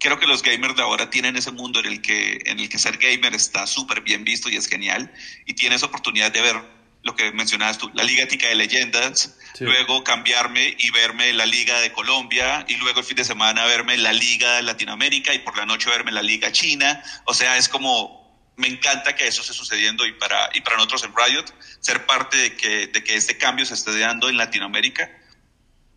creo 0.00 0.18
que 0.18 0.26
los 0.26 0.42
gamers 0.42 0.74
de 0.74 0.82
ahora 0.82 1.10
tienen 1.10 1.36
ese 1.36 1.52
mundo 1.52 1.78
en 1.80 1.86
el 1.86 2.02
que, 2.02 2.40
en 2.46 2.58
el 2.58 2.68
que 2.68 2.78
ser 2.78 2.96
gamer 2.96 3.34
está 3.34 3.66
súper 3.66 4.00
bien 4.00 4.24
visto 4.24 4.48
y 4.48 4.56
es 4.56 4.66
genial. 4.66 5.12
Y 5.46 5.54
tienes 5.54 5.82
oportunidad 5.82 6.32
de 6.32 6.40
ver 6.40 6.56
lo 7.02 7.14
que 7.14 7.32
mencionabas 7.32 7.78
tú, 7.78 7.90
la 7.94 8.02
Liga 8.02 8.26
Tica 8.26 8.48
de 8.48 8.54
Leyendas, 8.54 9.38
sí. 9.54 9.64
luego 9.64 10.04
cambiarme 10.04 10.76
y 10.78 10.90
verme 10.90 11.32
la 11.32 11.46
Liga 11.46 11.80
de 11.80 11.92
Colombia, 11.92 12.64
y 12.68 12.76
luego 12.76 13.00
el 13.00 13.06
fin 13.06 13.16
de 13.16 13.24
semana 13.24 13.64
verme 13.64 13.96
la 13.96 14.12
Liga 14.12 14.56
de 14.56 14.62
Latinoamérica 14.62 15.32
y 15.32 15.38
por 15.38 15.56
la 15.56 15.64
noche 15.64 15.88
verme 15.88 16.12
la 16.12 16.22
Liga 16.22 16.52
China. 16.52 17.02
O 17.24 17.32
sea, 17.32 17.56
es 17.56 17.70
como, 17.70 18.52
me 18.56 18.68
encanta 18.68 19.14
que 19.16 19.26
eso 19.26 19.40
esté 19.40 19.54
sucediendo 19.54 20.06
y 20.06 20.12
para, 20.12 20.50
y 20.52 20.60
para 20.60 20.76
nosotros 20.76 21.04
en 21.04 21.14
Riot, 21.16 21.46
ser 21.80 22.04
parte 22.04 22.36
de 22.36 22.56
que, 22.56 22.86
de 22.88 23.02
que 23.02 23.14
este 23.16 23.38
cambio 23.38 23.64
se 23.64 23.74
esté 23.74 23.98
dando 23.98 24.28
en 24.28 24.36
Latinoamérica 24.36 25.10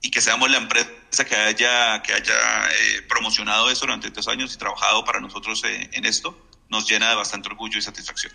y 0.04 0.12
que 0.12 0.22
seamos 0.22 0.52
la 0.52 0.58
empresa 0.58 1.26
que 1.26 1.36
haya, 1.36 2.04
que 2.04 2.14
haya 2.14 2.34
eh, 2.34 3.02
promocionado 3.10 3.72
eso 3.72 3.86
durante 3.86 4.08
estos 4.08 4.28
años 4.28 4.54
y 4.54 4.58
trabajado 4.58 5.04
para 5.04 5.20
nosotros 5.20 5.64
eh, 5.64 5.90
en 5.94 6.06
esto, 6.06 6.38
nos 6.70 6.88
llena 6.88 7.10
de 7.10 7.16
bastante 7.16 7.50
orgullo 7.50 7.80
y 7.80 7.82
satisfacción. 7.82 8.32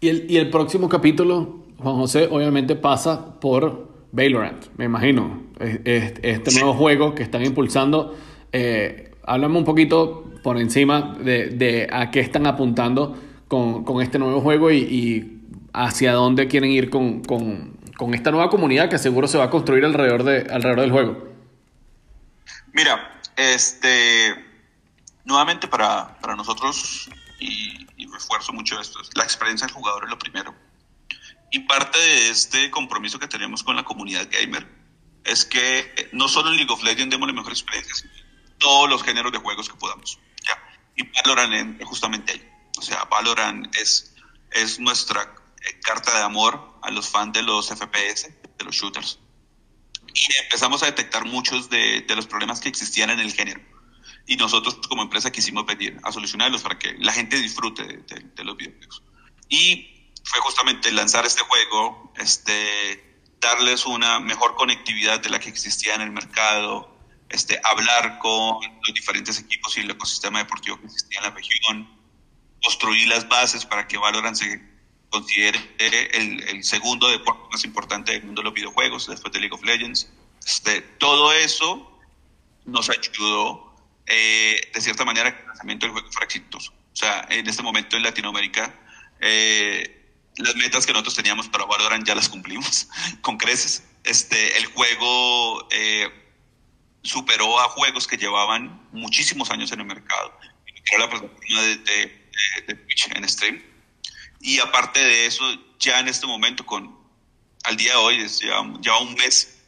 Y 0.00 0.08
el, 0.08 0.30
y 0.30 0.36
el 0.36 0.48
próximo 0.48 0.88
capítulo, 0.88 1.66
Juan 1.78 1.96
José, 1.96 2.28
obviamente 2.30 2.76
pasa 2.76 3.38
por 3.40 3.88
Valorant, 4.12 4.66
me 4.76 4.84
imagino. 4.84 5.42
Este 5.58 6.52
nuevo 6.52 6.72
sí. 6.72 6.78
juego 6.78 7.14
que 7.14 7.24
están 7.24 7.44
impulsando. 7.44 8.16
Eh, 8.52 9.10
háblame 9.24 9.58
un 9.58 9.64
poquito 9.64 10.30
por 10.44 10.58
encima 10.58 11.16
de, 11.20 11.48
de, 11.48 11.88
a 11.90 12.10
qué 12.12 12.20
están 12.20 12.46
apuntando 12.46 13.18
con, 13.48 13.82
con 13.84 14.00
este 14.00 14.20
nuevo 14.20 14.40
juego 14.40 14.70
y, 14.70 14.78
y, 14.78 15.34
hacia 15.72 16.12
dónde 16.12 16.48
quieren 16.48 16.70
ir 16.70 16.88
con, 16.88 17.22
con, 17.22 17.77
con, 17.98 18.14
esta 18.14 18.30
nueva 18.30 18.48
comunidad 18.48 18.88
que 18.88 18.98
seguro 18.98 19.28
se 19.28 19.36
va 19.36 19.44
a 19.44 19.50
construir 19.50 19.84
alrededor, 19.84 20.22
de, 20.22 20.46
alrededor 20.50 20.80
del 20.80 20.92
juego. 20.92 21.28
Mira, 22.72 23.20
este, 23.36 24.34
nuevamente 25.24 25.68
para, 25.68 26.18
para 26.20 26.36
nosotros 26.36 27.10
y, 27.38 27.86
refuerzo 28.10 28.52
mucho 28.52 28.80
esto. 28.80 28.98
La 29.14 29.22
experiencia 29.22 29.66
del 29.66 29.74
jugador 29.74 30.04
es 30.04 30.10
lo 30.10 30.18
primero. 30.18 30.52
Y 31.52 31.60
parte 31.60 31.98
de 31.98 32.30
este 32.30 32.68
compromiso 32.70 33.18
que 33.18 33.28
tenemos 33.28 33.62
con 33.62 33.76
la 33.76 33.84
comunidad 33.84 34.26
gamer 34.28 34.66
es 35.24 35.44
que 35.44 36.08
no 36.12 36.26
solo 36.26 36.50
en 36.50 36.56
League 36.56 36.72
of 36.72 36.82
Legends 36.82 37.10
demos 37.10 37.28
la 37.28 37.34
mejor 37.34 37.52
experiencia, 37.52 37.94
sino 37.94 38.12
todos 38.58 38.90
los 38.90 39.04
géneros 39.04 39.30
de 39.30 39.38
juegos 39.38 39.68
que 39.68 39.76
podamos. 39.76 40.18
¿ya? 40.44 40.58
Y 40.96 41.04
Valorant 41.12 41.80
justamente 41.84 42.32
ahí. 42.32 42.48
O 42.76 42.82
sea, 42.82 43.04
Valorant 43.04 43.72
es, 43.76 44.14
es 44.50 44.80
nuestra 44.80 45.34
carta 45.82 46.16
de 46.16 46.22
amor 46.22 46.78
a 46.82 46.90
los 46.90 47.08
fans 47.08 47.32
de 47.32 47.42
los 47.42 47.68
FPS, 47.68 48.28
de 48.58 48.64
los 48.64 48.74
shooters. 48.74 49.18
Y 50.14 50.42
empezamos 50.42 50.82
a 50.82 50.86
detectar 50.86 51.24
muchos 51.24 51.68
de, 51.70 52.02
de 52.02 52.16
los 52.16 52.26
problemas 52.26 52.60
que 52.60 52.68
existían 52.68 53.10
en 53.10 53.20
el 53.20 53.32
género 53.32 53.60
y 54.28 54.36
nosotros 54.36 54.78
como 54.86 55.02
empresa 55.02 55.32
quisimos 55.32 55.64
venir 55.64 55.98
a 56.04 56.12
solucionarlos 56.12 56.62
para 56.62 56.78
que 56.78 56.94
la 56.98 57.12
gente 57.12 57.40
disfrute 57.40 57.82
de, 57.82 57.96
de, 57.96 58.20
de, 58.34 58.44
los 58.44 58.56
videojuegos. 58.56 59.02
Y 59.48 60.12
fue 60.22 60.40
justamente 60.40 60.92
lanzar 60.92 61.24
este 61.24 61.42
juego, 61.42 62.12
este, 62.16 63.22
darles 63.40 63.86
una 63.86 64.20
mejor 64.20 64.54
conectividad 64.54 65.20
de 65.20 65.30
la 65.30 65.40
que 65.40 65.48
existía 65.48 65.94
en 65.94 66.02
el 66.02 66.10
mercado, 66.10 66.94
este, 67.30 67.58
hablar 67.64 68.18
con 68.18 68.60
los 68.86 68.94
diferentes 68.94 69.38
equipos 69.38 69.76
y 69.78 69.80
el 69.80 69.90
ecosistema 69.90 70.40
deportivo 70.40 70.78
que 70.78 70.86
existía 70.86 71.20
en 71.20 71.24
la 71.24 71.30
región, 71.30 71.98
construir 72.62 73.08
las 73.08 73.26
bases 73.28 73.64
para 73.64 73.88
que 73.88 73.96
Valorant 73.96 74.36
se 74.36 74.62
considere 75.10 75.58
el, 75.78 76.42
el 76.48 76.64
segundo 76.64 77.08
deporte 77.08 77.42
más 77.50 77.64
importante 77.64 78.12
del 78.12 78.24
mundo 78.24 78.42
de 78.42 78.44
los 78.44 78.54
videojuegos 78.54 79.06
después 79.06 79.32
de 79.32 79.40
League 79.40 79.54
of 79.54 79.62
Legends. 79.64 80.10
Este, 80.46 80.80
todo 80.80 81.32
eso 81.32 81.98
nos 82.64 82.90
ayudó 82.90 83.74
eh, 84.06 84.70
de 84.72 84.80
cierta 84.80 85.04
manera 85.04 85.34
que 85.34 85.42
el 85.42 85.48
lanzamiento 85.48 85.86
del 85.86 85.92
juego 85.92 86.10
fuera 86.10 86.24
exitoso. 86.24 86.72
O 86.72 86.96
sea, 86.96 87.26
en 87.30 87.46
este 87.46 87.62
momento 87.62 87.96
en 87.96 88.02
Latinoamérica, 88.02 88.74
eh, 89.20 90.14
las 90.36 90.54
metas 90.56 90.86
que 90.86 90.92
nosotros 90.92 91.14
teníamos 91.14 91.48
para 91.48 91.64
Valorant 91.64 92.06
ya 92.06 92.14
las 92.14 92.28
cumplimos 92.28 92.88
con 93.20 93.36
creces. 93.36 93.84
Este, 94.04 94.56
el 94.56 94.66
juego 94.66 95.68
eh, 95.70 96.08
superó 97.02 97.60
a 97.60 97.68
juegos 97.68 98.06
que 98.06 98.16
llevaban 98.16 98.88
muchísimos 98.92 99.50
años 99.50 99.72
en 99.72 99.80
el 99.80 99.86
mercado. 99.86 100.32
Era 100.90 101.00
la 101.00 101.10
plataforma 101.10 101.62
de, 101.62 101.76
de, 101.76 102.30
de 102.66 102.74
Twitch 102.74 103.08
en 103.14 103.28
stream. 103.28 103.62
Y 104.40 104.60
aparte 104.60 105.00
de 105.00 105.26
eso, 105.26 105.44
ya 105.78 106.00
en 106.00 106.08
este 106.08 106.26
momento, 106.26 106.64
con 106.64 106.96
al 107.64 107.76
día 107.76 107.92
de 107.92 107.98
hoy, 107.98 108.20
es 108.20 108.40
ya, 108.40 108.62
ya 108.80 108.96
un 108.98 109.14
mes 109.14 109.58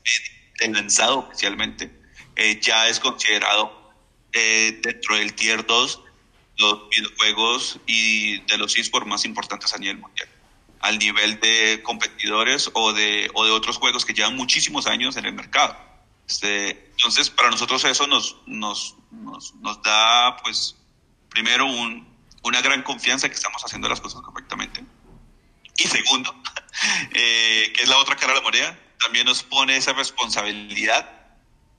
de 0.59 0.69
lanzado 0.69 1.19
oficialmente, 1.19 1.91
eh, 2.37 2.59
ya 2.61 2.89
es 2.89 3.01
considerado 3.01 3.93
eh, 4.33 4.79
dentro 4.83 5.17
del 5.17 5.35
Tier 5.35 5.67
2 5.67 6.03
los 6.59 6.89
videojuegos 6.91 7.81
y 7.87 8.39
de 8.43 8.59
los 8.59 8.77
esports 8.77 9.09
más 9.09 9.25
importantes 9.25 9.73
a 9.75 9.79
nivel 9.79 9.99
mundial, 9.99 10.29
al 10.81 10.99
nivel 10.99 11.41
de 11.41 11.83
competidores 11.83 12.71
o 12.75 12.93
de, 12.93 13.31
o 13.35 13.45
de 13.45 13.51
otros 13.51 13.79
juegos 13.79 14.05
que 14.05 14.13
llevan 14.13 14.37
muchísimos 14.37 14.87
años 14.87 15.17
en 15.17 15.25
el 15.25 15.33
mercado. 15.33 15.77
Este, 16.29 16.91
entonces, 16.93 17.31
para 17.31 17.51
nosotros 17.51 17.85
eso 17.85 18.07
nos, 18.07 18.37
nos, 18.47 18.95
nos, 19.11 19.55
nos 19.57 19.83
da, 19.83 20.37
pues, 20.37 20.77
primero 21.31 21.67
un, 21.67 22.10
una 22.43 22.61
gran 22.61 22.83
confianza 22.83 23.29
que 23.29 23.35
estamos 23.35 23.63
haciendo 23.65 23.89
las 23.89 24.01
cosas 24.01 24.23
correctamente. 24.23 24.85
Y 25.77 25.85
segundo, 25.85 26.35
eh, 27.13 27.73
que 27.75 27.83
es 27.83 27.89
la 27.89 27.99
otra 27.99 28.17
cara 28.17 28.33
de 28.33 28.39
la 28.39 28.45
moneda, 28.45 28.79
también 29.01 29.27
nos 29.27 29.43
pone 29.43 29.77
esa 29.77 29.93
responsabilidad 29.93 31.21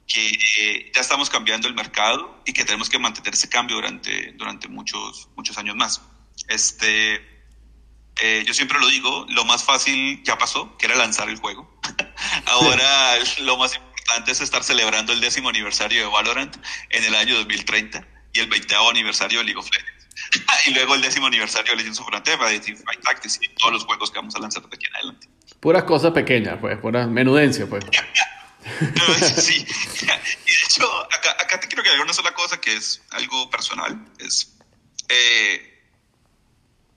que 0.08 0.28
eh, 0.60 0.91
ya 0.93 1.02
estamos 1.02 1.30
cambiando 1.30 1.67
el 1.67 1.74
mercado 1.74 2.41
y 2.45 2.54
que 2.54 2.65
tenemos 2.65 2.89
que 2.89 3.00
mantener 3.00 3.34
ese 3.34 3.50
cambio 3.50 3.78
durante, 3.78 4.34
durante 4.34 4.67
muchos, 4.67 5.30
muchos 5.36 5.58
años 5.58 5.76
más. 5.76 6.02
Este, 6.47 7.15
eh, 8.19 8.43
yo 8.45 8.54
siempre 8.54 8.80
lo 8.80 8.88
digo, 8.88 9.26
lo 9.30 9.45
más 9.45 9.63
fácil 9.63 10.21
ya 10.24 10.38
pasó, 10.38 10.78
que 10.78 10.88
era 10.88 10.95
lanzar 10.95 11.30
el 11.30 11.38
juego. 11.38 11.80
Ahora 12.45 13.17
lo 13.39 13.58
más 13.58 13.76
importante 13.76 14.32
es 14.32 14.41
estar 14.41 14.63
celebrando 14.63 15.13
el 15.13 15.21
décimo 15.21 15.50
aniversario 15.50 16.02
de 16.02 16.08
Valorant 16.08 16.56
en 16.89 17.04
el 17.04 17.15
año 17.15 17.36
2030 17.36 18.06
y 18.34 18.39
el 18.39 18.47
20 18.47 18.76
aniversario 18.89 19.39
de 19.39 19.45
League 19.45 19.60
of 19.60 19.70
Legends. 19.72 19.91
y 20.65 20.73
luego 20.73 20.95
el 20.95 21.01
décimo 21.01 21.27
aniversario 21.27 21.71
de 21.71 21.77
Legends 21.77 21.99
of 21.99 22.07
Frontera, 22.07 22.47
de 22.49 22.59
Teamfight 22.59 23.01
Tactics 23.01 23.39
y 23.41 23.49
todos 23.55 23.73
los 23.73 23.86
juegos 23.86 24.11
que 24.11 24.19
vamos 24.19 24.36
a 24.36 24.39
lanzar 24.39 24.63
de 24.63 24.75
aquí 24.75 24.86
en 24.88 24.95
adelante. 24.95 25.27
Puras 25.59 25.84
cosas 25.84 26.11
pequeñas, 26.11 26.57
pues, 26.59 26.77
pura 26.79 27.07
menudencia, 27.07 27.67
pues. 27.67 27.84
sí, 29.41 29.65
y 30.01 30.05
de 30.05 30.13
hecho, 30.65 31.03
acá, 31.05 31.32
acá, 31.39 31.59
te 31.59 31.67
quiero 31.67 31.82
agregar 31.82 32.01
una 32.03 32.13
sola 32.13 32.34
cosa 32.34 32.59
que 32.59 32.73
es 32.73 33.01
algo 33.11 33.49
personal. 33.49 34.05
Es, 34.19 34.57
eh, 35.09 35.84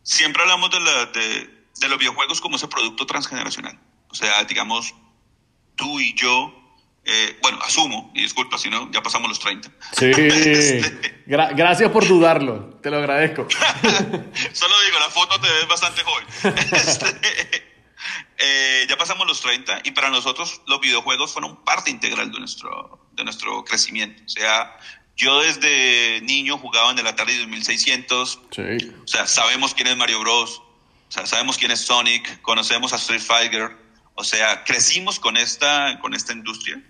siempre 0.03 0.43
hablamos 0.43 0.71
de, 0.71 0.81
la, 0.81 1.07
de, 1.07 1.67
de, 1.81 1.89
los 1.89 1.99
videojuegos 1.99 2.41
como 2.41 2.57
ese 2.57 2.69
producto 2.69 3.07
transgeneracional. 3.07 3.79
O 4.09 4.15
sea, 4.15 4.45
digamos, 4.45 4.95
tú 5.75 6.01
y 6.01 6.15
yo, 6.15 6.55
eh, 7.07 7.39
bueno, 7.43 7.59
asumo, 7.63 8.11
y 8.15 8.23
disculpa 8.23 8.57
si 8.57 8.71
no, 8.71 8.91
ya 8.91 9.03
pasamos 9.03 9.29
los 9.29 9.39
30. 9.39 9.71
Sí, 9.93 10.07
este, 10.17 11.23
Gra 11.27 11.53
gracias 11.53 11.91
por 11.91 12.07
dudarlo, 12.09 12.79
te 12.83 12.91
lo 12.91 12.97
agradezco. 12.97 13.47
Solo 14.53 14.75
digo, 14.87 14.99
la 14.99 15.11
foto 15.11 15.39
te 15.39 15.49
ves 15.49 15.69
bastante 15.69 16.03
joven. 16.03 16.27
Este, 16.73 17.67
eh, 18.39 18.87
ya 18.89 18.97
pasamos 18.97 19.27
los 19.27 19.41
30 19.41 19.83
y 19.85 19.91
para 19.93 20.11
nosotros 20.11 20.63
los 20.67 20.81
videojuegos 20.81 21.33
fueron 21.33 21.63
parte 21.65 21.91
integral 21.91 22.33
de 22.33 22.39
nuestro, 22.39 23.09
de 23.13 23.25
nuestro 23.25 23.65
crecimiento. 23.65 24.23
O 24.25 24.29
sea, 24.29 24.77
yo 25.17 25.41
desde 25.41 26.21
niño 26.23 26.59
jugaba 26.59 26.91
en 26.91 26.99
el 26.99 27.07
Atari 27.07 27.37
2600. 27.37 28.41
Sí. 28.51 28.63
O 29.05 29.07
sea, 29.07 29.27
sabemos 29.27 29.75
quién 29.75 29.89
es 29.89 29.97
Mario 29.97 30.21
Bros. 30.21 30.63
O 31.09 31.13
sea, 31.13 31.27
sabemos 31.27 31.59
quién 31.59 31.71
es 31.71 31.81
Sonic, 31.81 32.41
conocemos 32.43 32.93
a 32.93 32.97
Street 32.97 33.21
Fighter. 33.21 33.77
O 34.15 34.25
sea, 34.25 34.65
crecimos 34.65 35.21
con 35.21 35.37
esta, 35.37 35.99
con 36.01 36.15
esta 36.15 36.33
industria 36.33 36.83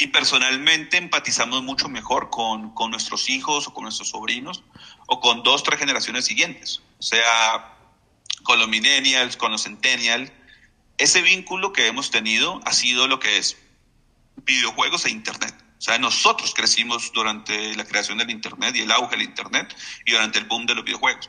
y 0.00 0.06
personalmente 0.06 0.96
empatizamos 0.96 1.62
mucho 1.62 1.90
mejor 1.90 2.30
con, 2.30 2.74
con 2.74 2.90
nuestros 2.90 3.28
hijos 3.28 3.68
o 3.68 3.74
con 3.74 3.84
nuestros 3.84 4.08
sobrinos 4.08 4.64
o 5.06 5.20
con 5.20 5.42
dos, 5.42 5.62
tres 5.62 5.78
generaciones 5.78 6.24
siguientes. 6.24 6.80
O 6.98 7.02
sea, 7.02 7.76
con 8.42 8.58
los 8.58 8.66
millennials, 8.66 9.36
con 9.36 9.52
los 9.52 9.64
centennials. 9.64 10.32
Ese 10.96 11.20
vínculo 11.20 11.74
que 11.74 11.86
hemos 11.86 12.10
tenido 12.10 12.62
ha 12.64 12.72
sido 12.72 13.08
lo 13.08 13.20
que 13.20 13.36
es 13.36 13.58
videojuegos 14.46 15.04
e 15.04 15.10
Internet. 15.10 15.54
O 15.78 15.82
sea, 15.82 15.98
nosotros 15.98 16.54
crecimos 16.54 17.12
durante 17.12 17.76
la 17.76 17.84
creación 17.84 18.16
del 18.16 18.30
Internet 18.30 18.76
y 18.76 18.80
el 18.80 18.92
auge 18.92 19.16
del 19.16 19.26
Internet 19.26 19.76
y 20.06 20.12
durante 20.12 20.38
el 20.38 20.46
boom 20.46 20.64
de 20.64 20.76
los 20.76 20.84
videojuegos. 20.84 21.28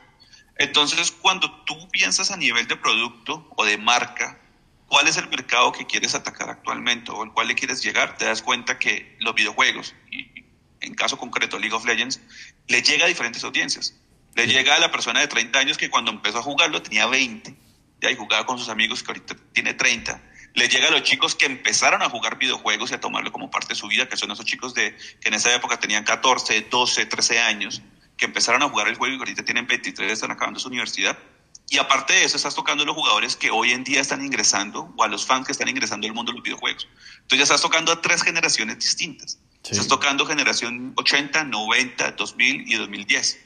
Entonces, 0.56 1.12
cuando 1.12 1.64
tú 1.64 1.88
piensas 1.90 2.30
a 2.30 2.38
nivel 2.38 2.66
de 2.68 2.76
producto 2.76 3.50
o 3.54 3.66
de 3.66 3.76
marca, 3.76 4.41
cuál 4.92 5.08
es 5.08 5.16
el 5.16 5.26
mercado 5.30 5.72
que 5.72 5.86
quieres 5.86 6.14
atacar 6.14 6.50
actualmente 6.50 7.10
o 7.10 7.22
al 7.22 7.32
cual 7.32 7.48
le 7.48 7.54
quieres 7.54 7.82
llegar, 7.82 8.18
te 8.18 8.26
das 8.26 8.42
cuenta 8.42 8.78
que 8.78 9.16
los 9.20 9.34
videojuegos, 9.34 9.94
y 10.10 10.28
en 10.82 10.92
caso 10.94 11.16
concreto 11.16 11.58
League 11.58 11.74
of 11.74 11.86
Legends, 11.86 12.20
le 12.68 12.82
llega 12.82 13.06
a 13.06 13.08
diferentes 13.08 13.42
audiencias. 13.42 13.94
Le 14.34 14.46
llega 14.46 14.76
a 14.76 14.78
la 14.78 14.90
persona 14.90 15.20
de 15.20 15.28
30 15.28 15.58
años 15.58 15.78
que 15.78 15.88
cuando 15.88 16.10
empezó 16.10 16.40
a 16.40 16.42
jugarlo 16.42 16.82
tenía 16.82 17.06
20, 17.06 17.56
y 18.02 18.16
jugaba 18.16 18.44
con 18.44 18.58
sus 18.58 18.68
amigos 18.68 19.02
que 19.02 19.12
ahorita 19.12 19.34
tiene 19.54 19.72
30 19.72 20.20
le 20.54 20.68
llega 20.68 20.88
a 20.88 20.90
los 20.90 21.04
chicos 21.04 21.34
que 21.34 21.46
empezaron 21.46 22.02
a 22.02 22.10
jugar 22.10 22.36
videojuegos 22.36 22.90
y 22.90 22.94
a 22.94 23.00
tomarlo 23.00 23.32
como 23.32 23.50
parte 23.50 23.68
de 23.68 23.74
su 23.74 23.88
vida, 23.88 24.06
que 24.06 24.18
son 24.18 24.30
esos 24.30 24.44
chicos 24.44 24.74
de, 24.74 24.94
que 25.18 25.28
en 25.28 25.34
esa 25.34 25.54
época 25.54 25.78
tenían 25.78 26.04
14, 26.04 26.66
12, 26.70 27.06
13 27.06 27.38
años, 27.38 27.80
que 28.18 28.26
empezaron 28.26 28.62
a 28.62 28.68
jugar 28.68 28.88
el 28.88 28.96
juego 28.96 29.14
y 29.14 29.18
ahorita 29.18 29.42
tienen 29.42 29.66
23, 29.66 30.12
están 30.12 30.30
acabando 30.30 30.60
su 30.60 30.68
universidad. 30.68 31.18
Y 31.68 31.78
aparte 31.78 32.12
de 32.12 32.24
eso, 32.24 32.36
estás 32.36 32.54
tocando 32.54 32.82
a 32.82 32.86
los 32.86 32.94
jugadores 32.94 33.36
que 33.36 33.50
hoy 33.50 33.72
en 33.72 33.82
día 33.82 34.00
están 34.00 34.24
ingresando 34.24 34.92
o 34.96 35.04
a 35.04 35.08
los 35.08 35.24
fans 35.24 35.46
que 35.46 35.52
están 35.52 35.68
ingresando 35.68 36.06
al 36.06 36.12
mundo 36.12 36.32
de 36.32 36.36
los 36.36 36.44
videojuegos. 36.44 36.86
Entonces 37.22 37.38
ya 37.38 37.42
estás 37.44 37.62
tocando 37.62 37.92
a 37.92 38.00
tres 38.00 38.22
generaciones 38.22 38.78
distintas. 38.78 39.38
Estás 39.64 39.88
tocando 39.88 40.26
generación 40.26 40.92
80, 40.96 41.44
90, 41.44 42.12
2000 42.12 42.64
y 42.68 42.74
2010. 42.74 43.40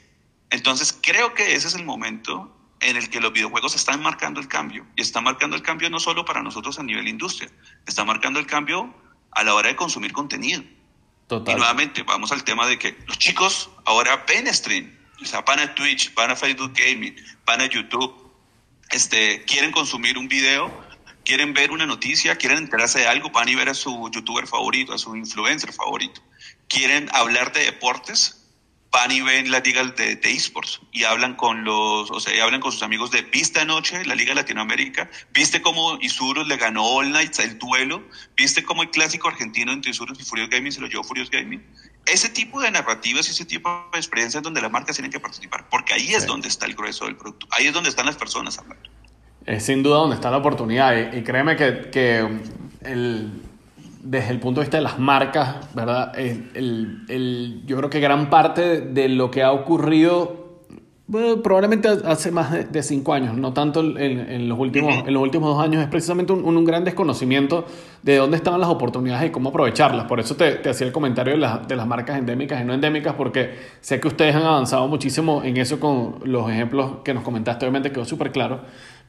Entonces 0.49 0.97
creo 1.01 1.33
que 1.33 1.53
ese 1.53 1.67
es 1.67 1.75
el 1.75 1.85
momento 1.85 2.53
en 2.79 2.95
el 2.95 3.09
que 3.09 3.19
los 3.19 3.33
videojuegos 3.33 3.75
están 3.75 4.01
marcando 4.01 4.39
el 4.39 4.47
cambio. 4.47 4.85
Y 4.95 5.01
están 5.01 5.23
marcando 5.23 5.55
el 5.55 5.61
cambio 5.61 5.89
no 5.89 5.99
solo 5.99 6.25
para 6.25 6.41
nosotros 6.41 6.79
a 6.79 6.83
nivel 6.83 7.07
industria, 7.07 7.49
está 7.85 8.03
marcando 8.03 8.39
el 8.39 8.47
cambio 8.47 8.93
a 9.31 9.43
la 9.43 9.53
hora 9.53 9.69
de 9.69 9.75
consumir 9.75 10.11
contenido. 10.11 10.63
Total. 11.27 11.55
Y 11.55 11.57
nuevamente, 11.57 12.03
vamos 12.03 12.31
al 12.31 12.43
tema 12.43 12.65
de 12.67 12.79
que 12.79 12.97
los 13.05 13.17
chicos 13.17 13.69
ahora 13.85 14.23
ven 14.27 14.51
stream, 14.53 14.96
o 15.21 15.25
sea, 15.25 15.41
van 15.41 15.59
a 15.59 15.73
Twitch, 15.75 16.13
van 16.13 16.31
a 16.31 16.35
Facebook 16.35 16.73
Gaming, 16.73 17.15
van 17.45 17.61
a 17.61 17.65
YouTube, 17.67 18.13
este, 18.91 19.43
quieren 19.45 19.71
consumir 19.71 20.17
un 20.17 20.27
video, 20.27 20.71
quieren 21.25 21.53
ver 21.53 21.71
una 21.71 21.85
noticia, 21.85 22.35
quieren 22.35 22.59
enterarse 22.59 22.99
de 22.99 23.07
algo, 23.07 23.29
van 23.29 23.49
a 23.49 23.55
ver 23.55 23.69
a 23.69 23.73
su 23.73 24.09
youtuber 24.11 24.47
favorito, 24.47 24.93
a 24.93 24.97
su 24.97 25.15
influencer 25.15 25.73
favorito. 25.73 26.21
Quieren 26.67 27.09
hablar 27.13 27.51
de 27.51 27.65
deportes, 27.65 28.47
van 28.91 29.11
y 29.11 29.21
ven 29.21 29.51
la 29.51 29.59
liga 29.59 29.83
de, 29.83 30.19
esports 30.23 30.79
y 30.91 31.03
hablan 31.03 31.35
con 31.35 31.63
los, 31.63 32.09
o 32.09 32.19
sea, 32.19 32.43
hablan 32.43 32.61
con 32.61 32.71
sus 32.71 32.83
amigos 32.83 33.11
de 33.11 33.21
Vista 33.23 33.65
Noche, 33.65 34.05
la 34.05 34.15
Liga 34.15 34.33
Latinoamérica, 34.33 35.09
viste 35.33 35.61
cómo 35.61 35.97
Isurus 35.99 36.47
le 36.47 36.57
ganó 36.57 36.85
All 36.85 37.11
Nights 37.11 37.39
el 37.39 37.59
duelo, 37.59 38.07
viste 38.35 38.63
cómo 38.63 38.83
el 38.83 38.89
clásico 38.89 39.27
argentino 39.27 39.71
entre 39.71 39.91
Isurus 39.91 40.19
y 40.19 40.23
Furious 40.23 40.49
Gaming 40.49 40.71
se 40.71 40.81
lo 40.81 40.87
llevó 40.87 41.03
Furious 41.03 41.29
Gaming. 41.29 41.61
Ese 42.07 42.29
tipo 42.29 42.61
de 42.61 42.71
narrativas 42.71 43.27
y 43.27 43.31
ese 43.31 43.45
tipo 43.45 43.69
de 43.91 43.99
experiencias 43.99 44.41
donde 44.41 44.61
las 44.61 44.71
marcas 44.71 44.95
tienen 44.95 45.11
que 45.11 45.19
participar, 45.19 45.67
porque 45.69 45.93
ahí 45.93 46.13
es 46.13 46.25
donde 46.25 46.47
está 46.47 46.65
el 46.65 46.75
grueso 46.75 47.05
del 47.05 47.15
producto, 47.15 47.47
ahí 47.51 47.67
es 47.67 47.73
donde 47.73 47.89
están 47.89 48.05
las 48.05 48.15
personas 48.15 48.57
hablando. 48.57 48.89
Es 49.45 49.63
sin 49.63 49.83
duda 49.83 49.97
donde 49.97 50.15
está 50.15 50.31
la 50.31 50.37
oportunidad 50.37 51.13
y, 51.13 51.23
créeme 51.23 51.55
que, 51.55 51.89
que 51.91 52.19
el, 52.81 53.41
desde 54.01 54.31
el 54.31 54.39
punto 54.39 54.59
de 54.59 54.65
vista 54.65 54.77
de 54.77 54.83
las 54.83 54.99
marcas, 54.99 55.73
¿verdad? 55.73 56.17
El, 56.17 57.03
el, 57.07 57.63
yo 57.65 57.77
creo 57.77 57.89
que 57.89 57.99
gran 57.99 58.29
parte 58.29 58.81
de 58.81 59.09
lo 59.09 59.31
que 59.31 59.43
ha 59.43 59.51
ocurrido 59.51 60.46
probablemente 61.09 61.87
hace 61.87 62.31
más 62.31 62.71
de, 62.71 62.83
cinco 62.83 63.13
años, 63.13 63.37
no 63.37 63.53
tanto 63.53 63.79
en, 63.79 63.97
en, 63.97 64.49
los, 64.49 64.59
últimos, 64.59 64.93
en 65.07 65.13
los 65.13 65.23
últimos 65.23 65.55
dos 65.55 65.63
años, 65.63 65.81
es 65.81 65.87
precisamente 65.87 66.33
un, 66.33 66.43
un, 66.43 66.65
gran 66.65 66.83
desconocimiento 66.83 67.65
de 68.03 68.17
dónde 68.17 68.35
estaban 68.37 68.59
las 68.59 68.69
oportunidades 68.69 69.29
y 69.29 69.31
cómo 69.31 69.49
aprovecharlas. 69.49 70.05
Por 70.05 70.19
eso 70.19 70.35
te, 70.35 70.55
te 70.55 70.69
hacía 70.69 70.85
el 70.85 70.93
comentario 70.93 71.37
de, 71.37 71.47
de, 71.67 71.75
las 71.75 71.87
marcas 71.87 72.17
endémicas 72.17 72.61
y 72.61 72.65
no 72.65 72.73
endémicas, 72.73 73.13
porque 73.13 73.55
sé 73.79 73.99
que 74.01 74.07
ustedes 74.09 74.35
han 74.35 74.43
avanzado 74.43 74.87
muchísimo 74.87 75.43
en 75.43 75.57
eso 75.57 75.79
con 75.79 76.19
los 76.23 76.49
ejemplos 76.51 76.97
que 77.03 77.13
nos 77.13 77.23
comentaste, 77.23 77.65
obviamente 77.65 77.91
quedó 77.91 78.05
súper 78.05 78.31
claro 78.31 78.61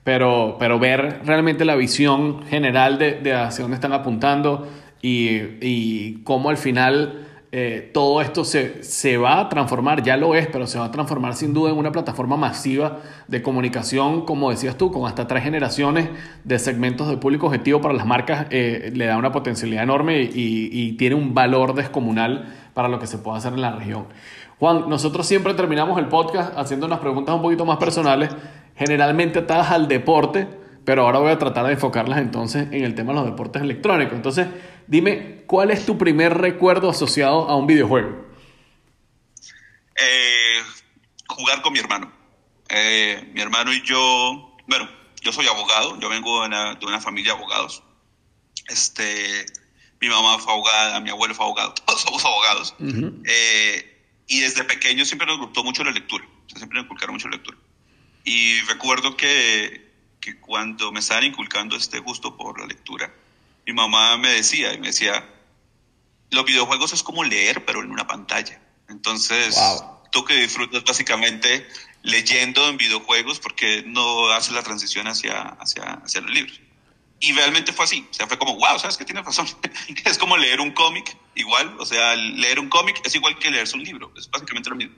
pero, 0.04 0.56
pero 0.58 0.78
ver 0.78 1.20
realmente 1.26 1.66
la 1.66 1.74
visión 1.74 2.42
general 2.44 2.98
de, 2.98 3.20
de 3.20 3.34
hacia 3.34 3.62
dónde 3.62 3.74
están 3.74 3.92
apuntando 3.92 4.66
y, 5.02 5.36
y 5.60 6.22
cómo 6.24 6.48
al 6.48 6.56
final 6.56 7.27
eh, 7.50 7.90
todo 7.94 8.20
esto 8.20 8.44
se, 8.44 8.82
se, 8.82 9.16
va 9.16 9.40
a 9.40 9.48
transformar, 9.48 10.02
ya 10.02 10.18
lo 10.18 10.34
es, 10.34 10.46
pero 10.48 10.66
se 10.66 10.78
va 10.78 10.84
a 10.84 10.90
transformar 10.90 11.34
sin 11.34 11.54
duda 11.54 11.70
en 11.70 11.78
una 11.78 11.90
plataforma 11.92 12.36
masiva 12.36 12.98
de 13.26 13.40
comunicación, 13.42 14.26
como 14.26 14.50
decías 14.50 14.76
tú, 14.76 14.92
con 14.92 15.06
hasta 15.06 15.26
tres 15.26 15.44
generaciones 15.44 16.10
de 16.44 16.58
segmentos 16.58 17.08
de 17.08 17.16
público 17.16 17.46
objetivo 17.46 17.80
para 17.80 17.94
las 17.94 18.04
marcas, 18.04 18.48
eh, 18.50 18.92
le 18.94 19.06
da 19.06 19.16
una 19.16 19.32
potencialidad 19.32 19.82
enorme 19.82 20.20
y, 20.20 20.68
y, 20.70 20.92
tiene 20.98 21.14
un 21.14 21.32
valor 21.32 21.74
descomunal 21.74 22.54
para 22.74 22.88
lo 22.88 22.98
que 22.98 23.06
se 23.06 23.16
puede 23.16 23.38
hacer 23.38 23.54
en 23.54 23.62
la 23.62 23.72
región. 23.72 24.08
Juan, 24.58 24.90
nosotros 24.90 25.26
siempre 25.26 25.54
terminamos 25.54 25.98
el 25.98 26.06
podcast 26.08 26.52
haciendo 26.58 26.84
unas 26.84 26.98
preguntas 26.98 27.34
un 27.34 27.40
poquito 27.40 27.64
más 27.64 27.78
personales 27.78 28.28
generalmente 28.76 29.38
atadas 29.38 29.70
al 29.70 29.88
deporte, 29.88 30.46
pero 30.84 31.02
ahora 31.02 31.18
voy 31.18 31.30
a 31.30 31.38
tratar 31.38 31.66
de 31.66 31.72
enfocarlas 31.72 32.18
entonces 32.18 32.68
en 32.72 32.84
el 32.84 32.94
tema 32.94 33.12
de 33.12 33.20
los 33.20 33.26
deportes 33.26 33.62
electrónicos. 33.62 34.14
Entonces, 34.14 34.46
dime, 34.88 35.44
¿cuál 35.46 35.70
es 35.70 35.86
tu 35.86 35.96
primer 35.96 36.36
recuerdo 36.36 36.90
asociado 36.90 37.48
a 37.48 37.56
un 37.56 37.66
videojuego? 37.66 38.26
Eh, 39.94 40.62
jugar 41.28 41.62
con 41.62 41.72
mi 41.72 41.78
hermano. 41.78 42.12
Eh, 42.68 43.30
mi 43.32 43.40
hermano 43.40 43.72
y 43.72 43.82
yo, 43.82 44.56
bueno, 44.66 44.88
yo 45.22 45.32
soy 45.32 45.46
abogado, 45.46 45.98
yo 46.00 46.08
vengo 46.08 46.46
de 46.48 46.86
una, 46.86 47.00
familia 47.00 47.32
de 47.32 47.38
abogados. 47.38 47.82
Este, 48.68 49.46
mi 50.00 50.08
mamá 50.08 50.38
fue 50.38 50.52
abogada, 50.52 51.00
mi 51.00 51.10
abuelo 51.10 51.34
fue 51.34 51.46
abogado, 51.46 51.74
todos 51.86 52.00
somos 52.02 52.24
abogados. 52.24 52.74
Eh, 53.24 54.04
y 54.26 54.40
desde 54.40 54.64
pequeño 54.64 55.04
siempre 55.04 55.26
nos 55.26 55.38
gustó 55.38 55.64
mucho 55.64 55.84
la 55.84 55.90
lectura, 55.90 56.26
siempre 56.54 56.76
nos 56.76 56.84
inculcaron 56.84 57.14
mucho 57.14 57.28
la 57.28 57.36
lectura. 57.36 57.56
Y 58.24 58.60
recuerdo 58.62 59.16
que, 59.16 59.90
que 60.20 60.38
cuando 60.38 60.92
me 60.92 61.00
estaban 61.00 61.24
inculcando 61.24 61.76
este 61.76 62.00
gusto 62.00 62.36
por 62.36 62.60
la 62.60 62.66
lectura, 62.66 63.10
mi 63.68 63.74
mamá 63.74 64.16
me 64.16 64.30
decía, 64.30 64.72
y 64.72 64.78
me 64.78 64.86
decía, 64.86 65.28
los 66.30 66.44
videojuegos 66.46 66.94
es 66.94 67.02
como 67.02 67.22
leer, 67.22 67.66
pero 67.66 67.82
en 67.82 67.90
una 67.90 68.06
pantalla. 68.06 68.58
Entonces, 68.88 69.60
tú 70.10 70.24
que 70.24 70.34
disfrutas 70.36 70.82
básicamente 70.84 71.68
leyendo 72.02 72.66
en 72.66 72.78
videojuegos 72.78 73.40
porque 73.40 73.84
no 73.86 74.30
haces 74.30 74.54
la 74.54 74.62
transición 74.62 75.06
hacia, 75.06 75.40
hacia, 75.60 75.82
hacia 76.02 76.22
los 76.22 76.30
libros. 76.30 76.58
Y 77.20 77.32
realmente 77.32 77.74
fue 77.74 77.84
así. 77.84 78.06
O 78.10 78.14
sea, 78.14 78.26
fue 78.26 78.38
como, 78.38 78.54
wow, 78.54 78.78
¿sabes 78.78 78.96
qué? 78.96 79.04
Tienes 79.04 79.26
razón. 79.26 79.46
es 80.06 80.16
como 80.16 80.38
leer 80.38 80.62
un 80.62 80.70
cómic, 80.70 81.14
igual. 81.34 81.76
O 81.78 81.84
sea, 81.84 82.16
leer 82.16 82.60
un 82.60 82.70
cómic 82.70 83.02
es 83.04 83.14
igual 83.16 83.38
que 83.38 83.50
leerse 83.50 83.76
un 83.76 83.84
libro. 83.84 84.10
Es 84.16 84.30
básicamente 84.30 84.70
lo 84.70 84.76
mismo. 84.76 84.94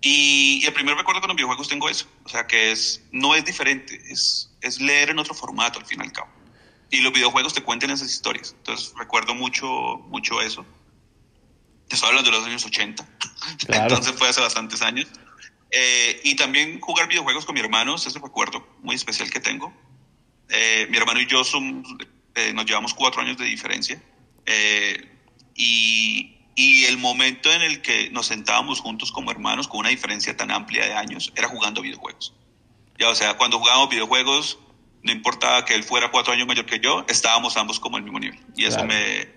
Y, 0.00 0.64
el 0.64 0.72
primer 0.72 0.96
recuerdo 0.96 1.20
con 1.20 1.28
los 1.28 1.36
videojuegos 1.36 1.68
tengo 1.68 1.90
eso. 1.90 2.06
O 2.24 2.28
sea, 2.30 2.46
que 2.46 2.72
es, 2.72 3.02
no 3.12 3.34
es 3.34 3.44
diferente, 3.44 4.00
es, 4.08 4.50
es 4.62 4.80
leer 4.80 5.10
en 5.10 5.18
otro 5.18 5.34
formato 5.34 5.78
al 5.78 5.84
fin 5.84 6.00
y 6.00 6.04
al 6.04 6.12
cabo. 6.12 6.37
Y 6.90 7.00
los 7.00 7.12
videojuegos 7.12 7.54
te 7.54 7.62
cuentan 7.62 7.90
esas 7.90 8.10
historias. 8.10 8.54
Entonces 8.56 8.92
recuerdo 8.96 9.34
mucho, 9.34 9.68
mucho 10.08 10.40
eso. 10.40 10.64
Te 11.88 11.94
estoy 11.94 12.08
hablando 12.08 12.30
de 12.30 12.36
los 12.36 12.46
años 12.46 12.64
80. 12.64 13.08
Entonces 13.68 14.14
fue 14.16 14.28
hace 14.28 14.40
bastantes 14.40 14.82
años. 14.82 15.06
Eh, 15.70 16.20
y 16.24 16.34
también 16.36 16.80
jugar 16.80 17.08
videojuegos 17.08 17.44
con 17.44 17.54
mi 17.54 17.60
hermano, 17.60 17.96
es 17.96 18.06
ese 18.06 18.18
recuerdo 18.18 18.66
muy 18.82 18.94
especial 18.94 19.30
que 19.30 19.40
tengo. 19.40 19.72
Eh, 20.48 20.86
mi 20.90 20.96
hermano 20.96 21.20
y 21.20 21.26
yo 21.26 21.44
son, 21.44 21.84
eh, 22.34 22.52
nos 22.54 22.64
llevamos 22.64 22.94
cuatro 22.94 23.20
años 23.20 23.36
de 23.36 23.44
diferencia. 23.44 24.02
y, 25.54 26.34
y 26.54 26.84
el 26.86 26.98
momento 26.98 27.52
en 27.52 27.62
el 27.62 27.82
que 27.82 28.10
nos 28.10 28.26
sentábamos 28.26 28.80
juntos 28.80 29.12
como 29.12 29.30
hermanos 29.30 29.68
con 29.68 29.80
una 29.80 29.90
diferencia 29.90 30.36
tan 30.36 30.50
amplia 30.50 30.86
de 30.86 30.94
años 30.94 31.32
era 31.36 31.48
jugando 31.48 31.82
videojuegos. 31.82 32.34
Ya, 32.98 33.10
o 33.10 33.14
sea, 33.14 33.36
cuando 33.36 33.58
jugábamos 33.58 33.90
videojuegos, 33.90 34.58
no 35.02 35.12
importaba 35.12 35.64
que 35.64 35.74
él 35.74 35.84
fuera 35.84 36.10
cuatro 36.10 36.32
años 36.32 36.46
mayor 36.46 36.66
que 36.66 36.80
yo, 36.80 37.04
estábamos 37.08 37.56
ambos 37.56 37.80
como 37.80 37.96
el 37.96 38.02
mismo 38.02 38.18
nivel. 38.18 38.38
Y 38.56 38.64
eso 38.64 38.84
me, 38.84 39.28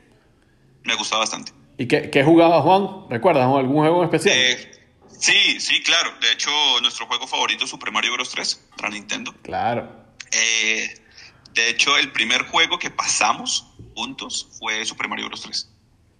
me 0.84 0.95
gustaba 0.95 1.22
bastante. 1.22 1.51
¿Y 1.78 1.88
qué, 1.88 2.09
qué 2.09 2.24
jugaba 2.24 2.62
Juan? 2.62 3.09
¿Recuerdas 3.09 3.43
algún 3.43 3.78
juego 3.78 4.03
especial? 4.03 4.36
Eh, 4.38 4.72
sí, 5.07 5.59
sí, 5.59 5.82
claro. 5.84 6.12
De 6.22 6.32
hecho, 6.32 6.51
nuestro 6.82 7.05
juego 7.07 7.28
favorito 7.28 7.66
es 7.66 7.70
Super 7.70 7.91
Mario 7.91 8.14
Bros. 8.14 8.30
3 8.30 8.70
para 8.78 8.89
Nintendo. 8.89 9.34
Claro. 9.41 9.89
Eh, 10.32 10.93
de 11.53 11.70
hecho, 11.70 11.97
el 11.97 12.12
primer 12.12 12.43
juego 12.43 12.78
que 12.78 12.89
pasamos 12.89 13.68
juntos 13.95 14.47
fue 14.59 14.86
Super 14.86 15.07
Mario 15.07 15.28
Bros. 15.28 15.41
3. 15.41 15.70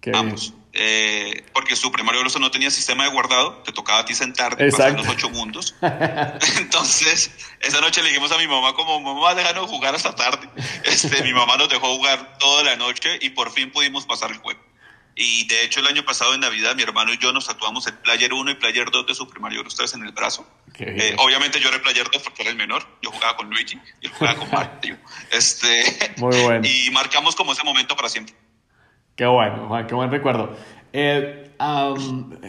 Qué 0.00 0.12
Ambos. 0.14 0.54
Eh, 0.74 1.44
porque 1.52 1.76
su 1.76 1.92
primario 1.92 2.22
no 2.24 2.50
tenía 2.50 2.70
sistema 2.70 3.04
de 3.04 3.10
guardado, 3.10 3.62
te 3.64 3.72
tocaba 3.72 4.00
a 4.00 4.04
ti 4.04 4.14
sentarte, 4.14 4.70
pasar 4.70 4.92
los 4.92 5.06
ocho 5.06 5.28
mundos. 5.28 5.74
Entonces, 6.58 7.30
esa 7.60 7.80
noche 7.80 8.02
le 8.02 8.08
dijimos 8.08 8.32
a 8.32 8.38
mi 8.38 8.46
mamá 8.46 8.72
como, 8.74 9.00
mamá, 9.00 9.34
déjanos 9.34 9.68
jugar 9.68 9.94
hasta 9.94 10.14
tarde. 10.14 10.48
Este, 10.84 11.22
mi 11.22 11.34
mamá 11.34 11.56
nos 11.56 11.68
dejó 11.68 11.96
jugar 11.96 12.38
toda 12.38 12.62
la 12.62 12.76
noche 12.76 13.18
y 13.20 13.30
por 13.30 13.52
fin 13.52 13.70
pudimos 13.70 14.06
pasar 14.06 14.30
el 14.30 14.38
juego. 14.38 14.60
Y 15.14 15.46
de 15.46 15.64
hecho 15.64 15.80
el 15.80 15.86
año 15.86 16.04
pasado 16.04 16.32
en 16.34 16.40
Navidad 16.40 16.74
mi 16.74 16.82
hermano 16.82 17.12
y 17.12 17.18
yo 17.18 17.32
nos 17.32 17.46
tatuamos 17.46 17.86
el 17.86 17.94
Player 17.98 18.32
1 18.32 18.50
y 18.50 18.54
Player 18.54 18.90
2 18.90 19.06
de 19.06 19.14
Super 19.14 19.40
Mario 19.40 19.60
Bros. 19.60 19.76
3 19.76 19.94
en 19.94 20.04
el 20.04 20.12
brazo. 20.12 20.48
Eh, 20.78 21.14
obviamente 21.18 21.60
yo 21.60 21.68
era 21.68 21.76
el 21.76 21.82
Player 21.82 22.08
2 22.10 22.22
porque 22.22 22.42
era 22.42 22.50
el 22.50 22.56
menor. 22.56 22.86
Yo 23.02 23.10
jugaba 23.10 23.36
con 23.36 23.50
Luigi 23.50 23.78
y 24.00 24.06
él 24.06 24.12
jugaba 24.12 24.38
con 24.38 24.50
Mario. 24.52 24.98
Este, 25.30 26.14
Muy 26.16 26.40
bueno. 26.40 26.66
Y 26.66 26.90
marcamos 26.92 27.36
como 27.36 27.52
ese 27.52 27.62
momento 27.62 27.94
para 27.94 28.08
siempre. 28.08 28.34
Qué 29.14 29.26
bueno, 29.26 29.68
Juan, 29.68 29.86
qué 29.86 29.94
buen 29.94 30.10
recuerdo. 30.10 30.50
Eh, 30.92 31.50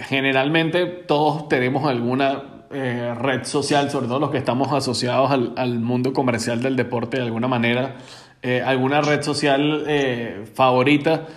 generalmente 0.08 0.86
todos 0.86 1.50
tenemos 1.50 1.86
alguna 1.86 2.66
eh, 2.72 3.14
red 3.16 3.44
social, 3.44 3.90
sobre 3.90 4.08
todo 4.08 4.20
los 4.20 4.32
que 4.32 4.38
estamos 4.38 4.72
asociados 4.72 5.30
al, 5.30 5.54
al 5.58 5.80
mundo 5.80 6.14
comercial 6.14 6.62
del 6.62 6.76
deporte 6.76 7.18
de 7.18 7.24
alguna 7.24 7.48
manera, 7.48 7.98
eh, 8.42 8.62
alguna 8.66 9.02
red 9.02 9.22
social 9.22 9.86
favorita. 10.54 11.28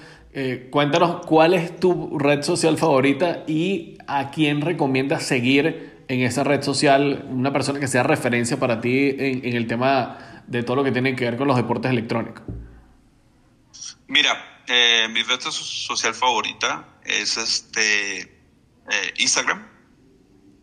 cuéntanos 0.70 1.27
cuál 1.27 1.55
es 1.55 1.79
tu 1.79 2.18
red 2.18 2.43
social 2.43 2.79
favorita 2.79 3.43
y 3.47 3.99
a 4.07 4.31
quién 4.31 4.61
recomiendas 4.61 5.24
seguir 5.24 6.05
en 6.09 6.20
esa 6.20 6.45
red 6.45 6.62
social, 6.62 7.27
una 7.31 7.53
persona 7.53 7.81
que 7.81 7.89
sea 7.89 8.05
referencia 8.05 8.59
para 8.59 8.81
ti 8.81 9.09
en, 9.18 9.45
en 9.45 9.57
el 9.57 9.66
tema 9.66 10.18
de 10.47 10.62
todo 10.62 10.77
lo 10.77 10.85
que 10.85 10.93
tiene 10.93 11.16
que 11.16 11.24
ver 11.24 11.37
con 11.37 11.49
los 11.49 11.57
deportes 11.57 11.91
electrónicos. 11.91 12.43
Mira, 14.07 14.55
eh, 14.69 15.09
mi 15.11 15.23
red 15.23 15.41
social 15.41 16.14
favorita 16.14 16.99
es 17.05 17.37
este 17.37 18.21
eh, 18.21 19.14
Instagram. 19.19 19.67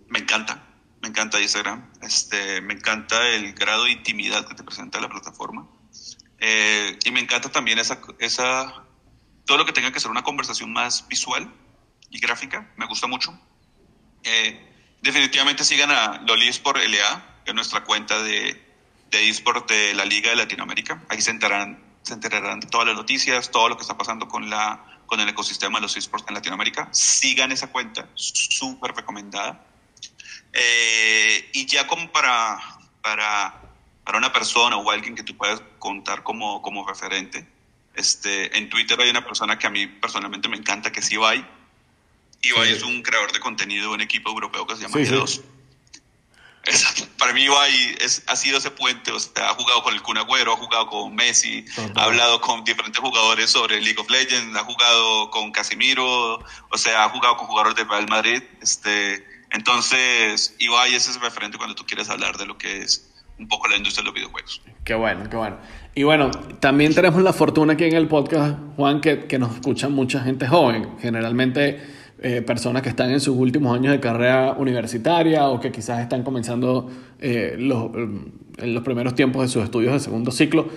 Me 0.08 0.20
encanta, 0.20 0.64
me 1.02 1.10
encanta 1.10 1.40
Instagram. 1.40 1.92
Este, 2.02 2.62
me 2.62 2.74
encanta 2.74 3.28
el 3.30 3.54
grado 3.54 3.86
de 3.86 3.92
intimidad 3.92 4.48
que 4.48 4.56
te 4.56 4.64
presenta 4.64 5.00
la 5.00 5.10
plataforma. 5.10 5.68
Eh, 6.40 7.00
y 7.06 7.12
me 7.12 7.22
encanta 7.22 7.50
también 7.50 7.80
esa, 7.80 8.00
esa, 8.20 8.86
todo 9.46 9.58
lo 9.58 9.66
que 9.66 9.74
tenga 9.74 9.92
que 9.92 10.00
ser 10.00 10.12
una 10.12 10.24
conversación 10.24 10.74
más 10.74 11.08
visual 11.08 11.54
y 12.10 12.20
gráfica. 12.20 12.72
Me 12.78 12.86
gusta 12.86 13.08
mucho. 13.08 13.38
definitivamente 15.02 15.64
sigan 15.64 15.92
a 15.92 16.22
Loli 16.28 16.52
por 16.64 16.78
LA, 16.78 17.42
que 17.44 17.52
es 17.52 17.56
nuestra 17.56 17.84
cuenta 17.84 18.22
de, 18.22 18.62
de 19.12 19.30
eSport 19.30 19.70
de 19.70 19.94
la 19.94 20.06
Liga 20.06 20.30
de 20.30 20.36
Latinoamérica. 20.36 21.04
Ahí 21.10 21.22
se 21.22 21.32
enterarán 21.32 21.93
se 22.04 22.14
enterarán 22.14 22.60
de 22.60 22.68
todas 22.68 22.88
las 22.88 22.96
noticias, 22.96 23.50
todo 23.50 23.70
lo 23.70 23.76
que 23.76 23.82
está 23.82 23.98
pasando 23.98 24.28
con, 24.28 24.50
la, 24.50 25.02
con 25.06 25.20
el 25.20 25.30
ecosistema 25.30 25.80
de 25.80 25.84
los 25.84 25.98
esports 25.98 26.26
en 26.28 26.36
Latinoamérica. 26.36 26.90
Sigan 26.92 27.52
esa 27.52 27.72
cuenta, 27.72 28.08
súper 28.14 28.94
recomendada. 28.94 29.66
Eh, 30.52 31.50
y 31.54 31.66
ya 31.66 31.88
como 31.88 32.12
para, 32.12 32.60
para, 33.02 33.62
para 34.04 34.18
una 34.18 34.32
persona 34.32 34.78
o 34.78 34.92
alguien 34.92 35.16
que 35.16 35.24
tú 35.24 35.36
puedas 35.36 35.62
contar 35.80 36.24
como, 36.24 36.62
como 36.62 36.88
referente, 36.88 37.48
este, 37.96 38.56
en 38.58 38.70
Twitter 38.70 39.00
hay 39.00 39.10
una 39.10 39.26
persona 39.26 39.58
que 39.58 39.68
a 39.68 39.70
mí 39.70 39.88
personalmente 39.88 40.50
me 40.50 40.58
encanta, 40.58 40.92
que 40.92 41.00
es 41.00 41.12
Ibai. 41.12 41.46
Ibai 42.42 42.72
es 42.72 42.84
un 42.84 43.02
creador 43.02 43.32
de 43.32 43.40
contenido 43.40 43.90
de 43.90 43.96
un 43.96 44.02
equipo 44.02 44.30
europeo 44.30 44.68
que 44.68 44.76
se 44.76 44.82
llama 44.84 45.26
sí, 45.26 45.42
para 47.18 47.34
mí 47.34 47.44
Ibai 47.44 47.96
es, 48.00 48.24
ha 48.28 48.36
sido 48.36 48.58
ese 48.58 48.72
puente, 48.72 49.12
o 49.12 49.20
sea, 49.20 49.50
ha 49.50 49.54
jugado 49.54 49.84
con 49.84 49.94
el 49.94 50.02
Kun 50.02 50.18
Agüero, 50.18 50.54
ha 50.54 50.58
jugado 50.58 50.88
con 50.88 51.14
Messi, 51.14 51.66
ha 51.96 52.04
hablado 52.04 52.40
con 52.40 52.64
diferentes 52.64 53.00
jugadores 53.00 53.50
sobre 53.50 53.82
League 53.82 54.00
of 54.00 54.10
Legends, 54.10 54.56
ha 54.58 54.64
jugado 54.64 55.30
con 55.30 55.52
Casimiro, 55.52 56.36
o 56.36 56.78
sea, 56.78 57.04
ha 57.04 57.10
jugado 57.10 57.38
con 57.38 57.48
jugadores 57.48 57.76
del 57.76 57.90
Real 57.90 58.08
Madrid, 58.08 58.42
este, 58.62 59.26
entonces 59.52 60.56
Ibai 60.60 60.96
es 60.96 61.08
ese 61.08 61.20
referente 61.20 61.58
cuando 61.58 61.76
tú 61.76 61.86
quieres 61.86 62.10
hablar 62.10 62.38
de 62.38 62.46
lo 62.46 62.58
que 62.58 62.82
es 62.82 63.10
un 63.38 63.48
poco 63.48 63.68
la 63.68 63.76
industria 63.76 64.04
de 64.04 64.06
los 64.06 64.14
videojuegos. 64.14 64.62
Qué 64.86 64.94
bueno, 64.94 65.30
qué 65.30 65.36
bueno. 65.36 65.58
Y 65.96 66.04
bueno, 66.04 66.32
también 66.60 66.96
tenemos 66.96 67.22
la 67.22 67.34
fortuna 67.34 67.74
aquí 67.74 67.84
en 67.84 67.96
el 67.96 68.08
podcast, 68.08 68.58
Juan, 68.78 69.02
que, 69.02 69.26
que 69.26 69.38
nos 69.38 69.56
escucha 69.56 69.90
mucha 69.90 70.22
gente 70.22 70.48
joven, 70.48 70.98
generalmente 71.02 72.03
eh, 72.26 72.42
personas 72.42 72.82
que 72.82 72.88
están 72.88 73.12
en 73.12 73.20
sus 73.20 73.36
últimos 73.36 73.76
años 73.76 73.92
de 73.92 74.00
carrera 74.00 74.54
universitaria 74.54 75.50
o 75.50 75.60
que 75.60 75.74
quizás 75.74 76.00
están 76.00 76.24
comenzando 76.24 76.90
eh, 77.20 77.56
los, 77.60 77.94
en 77.94 78.74
los 78.74 78.82
primeros 78.82 79.14
tiempos 79.14 79.42
de 79.42 79.50
sus 79.50 79.62
estudios 79.62 79.92
de 79.92 80.00
segundo 80.00 80.32
ciclo. 80.32 80.70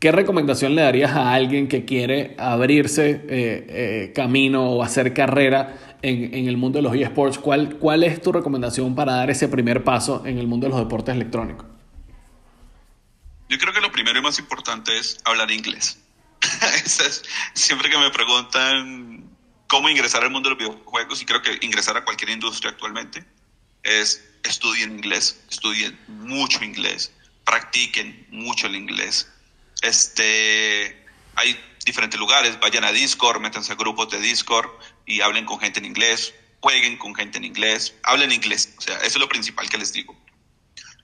¿Qué 0.00 0.10
recomendación 0.10 0.74
le 0.74 0.82
darías 0.82 1.12
a 1.12 1.32
alguien 1.32 1.68
que 1.68 1.84
quiere 1.84 2.34
abrirse 2.36 3.24
eh, 3.28 4.12
camino 4.12 4.70
o 4.72 4.82
hacer 4.82 5.14
carrera 5.14 5.76
en, 6.02 6.34
en, 6.34 6.48
el 6.48 6.56
mundo 6.56 6.78
de 6.78 6.82
los 6.82 6.96
eSports? 6.96 7.38
¿Cuál, 7.38 7.76
¿Cuál 7.76 8.02
es 8.02 8.20
tu 8.20 8.32
recomendación 8.32 8.96
para 8.96 9.12
dar 9.12 9.30
ese 9.30 9.46
primer 9.46 9.84
paso 9.84 10.24
en 10.26 10.38
el 10.38 10.48
mundo 10.48 10.66
de 10.66 10.70
los 10.72 10.80
deportes 10.80 11.14
electrónicos? 11.14 11.64
Yo 13.48 13.56
creo 13.56 13.72
que 13.72 13.80
lo 13.80 13.92
primero 13.92 14.18
y 14.18 14.22
más 14.22 14.40
importante 14.40 14.98
es 14.98 15.18
hablar 15.24 15.48
inglés. 15.52 16.02
siempre 17.54 17.88
que 17.88 17.98
me 17.98 18.10
preguntan 18.10 19.35
cómo 19.66 19.88
ingresar 19.88 20.22
al 20.22 20.30
mundo 20.30 20.48
de 20.48 20.56
los 20.56 20.58
videojuegos 20.58 21.22
y 21.22 21.24
creo 21.24 21.42
que 21.42 21.58
ingresar 21.62 21.96
a 21.96 22.04
cualquier 22.04 22.30
industria 22.30 22.70
actualmente 22.70 23.24
es 23.82 24.24
estudien 24.42 24.92
inglés, 24.92 25.40
estudien 25.50 25.98
mucho 26.08 26.62
inglés, 26.64 27.12
practiquen 27.44 28.26
mucho 28.30 28.66
el 28.66 28.76
inglés. 28.76 29.28
Este, 29.82 31.06
hay 31.34 31.60
diferentes 31.84 32.18
lugares, 32.18 32.58
vayan 32.60 32.84
a 32.84 32.92
Discord, 32.92 33.40
métanse 33.40 33.72
a 33.72 33.76
grupos 33.76 34.10
de 34.10 34.20
Discord 34.20 34.70
y 35.04 35.20
hablen 35.20 35.44
con 35.44 35.60
gente 35.60 35.78
en 35.78 35.86
inglés, 35.86 36.34
jueguen 36.60 36.96
con 36.96 37.14
gente 37.14 37.38
en 37.38 37.44
inglés, 37.44 37.94
hablen 38.02 38.32
inglés, 38.32 38.74
o 38.78 38.80
sea, 38.80 38.96
eso 38.98 39.06
es 39.06 39.16
lo 39.16 39.28
principal 39.28 39.68
que 39.68 39.78
les 39.78 39.92
digo. 39.92 40.16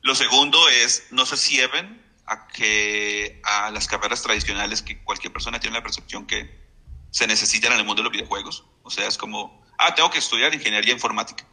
Lo 0.02 0.14
segundo 0.16 0.68
es 0.68 1.04
no 1.10 1.26
se 1.26 1.36
cierren 1.36 2.02
a 2.26 2.48
que 2.48 3.40
a 3.44 3.70
las 3.70 3.86
carreras 3.86 4.22
tradicionales 4.22 4.82
que 4.82 5.02
cualquier 5.04 5.32
persona 5.32 5.60
tiene 5.60 5.76
la 5.76 5.82
percepción 5.82 6.26
que 6.26 6.61
se 7.12 7.26
necesitan 7.26 7.72
en 7.74 7.80
el 7.80 7.84
mundo 7.84 8.02
de 8.02 8.04
los 8.04 8.12
videojuegos. 8.12 8.64
O 8.82 8.90
sea, 8.90 9.06
es 9.06 9.16
como, 9.16 9.62
ah, 9.78 9.94
tengo 9.94 10.10
que 10.10 10.18
estudiar 10.18 10.52
ingeniería 10.52 10.92
informática. 10.92 11.46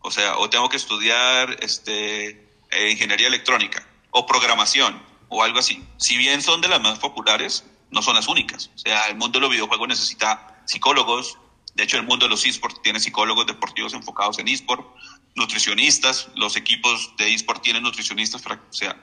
O 0.00 0.10
sea, 0.10 0.36
o 0.36 0.48
tengo 0.48 0.68
que 0.68 0.76
estudiar 0.76 1.56
este, 1.60 2.28
eh, 2.70 2.90
ingeniería 2.90 3.26
electrónica 3.26 3.84
o 4.10 4.26
programación 4.26 5.02
o 5.28 5.42
algo 5.42 5.58
así. 5.58 5.82
Si 5.96 6.16
bien 6.16 6.42
son 6.42 6.60
de 6.60 6.68
las 6.68 6.80
más 6.80 6.98
populares, 6.98 7.64
no 7.90 8.02
son 8.02 8.14
las 8.14 8.28
únicas. 8.28 8.70
O 8.76 8.78
sea, 8.78 9.08
el 9.08 9.16
mundo 9.16 9.38
de 9.38 9.42
los 9.42 9.50
videojuegos 9.50 9.88
necesita 9.88 10.62
psicólogos. 10.66 11.38
De 11.74 11.84
hecho, 11.84 11.96
el 11.96 12.04
mundo 12.04 12.26
de 12.26 12.30
los 12.30 12.44
esports 12.44 12.80
tiene 12.82 13.00
psicólogos 13.00 13.46
deportivos 13.46 13.94
enfocados 13.94 14.38
en 14.38 14.48
esports, 14.48 14.86
nutricionistas. 15.34 16.28
Los 16.34 16.56
equipos 16.56 17.14
de 17.16 17.32
esports 17.32 17.62
tienen 17.62 17.82
nutricionistas. 17.82 18.42
O 18.46 18.72
sea, 18.72 18.96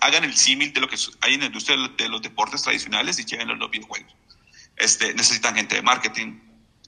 hagan 0.00 0.24
el 0.24 0.34
símil 0.34 0.72
de 0.72 0.80
lo 0.80 0.88
que 0.88 0.96
hay 1.20 1.34
en 1.34 1.40
la 1.40 1.46
industria 1.46 1.76
de 1.76 2.08
los 2.08 2.22
deportes 2.22 2.62
tradicionales 2.62 3.18
y 3.18 3.24
lleguen 3.24 3.50
a 3.50 3.54
los 3.54 3.70
videojuegos. 3.70 4.14
Este, 4.76 5.14
necesitan 5.14 5.54
gente 5.54 5.76
de 5.76 5.82
marketing, 5.82 6.40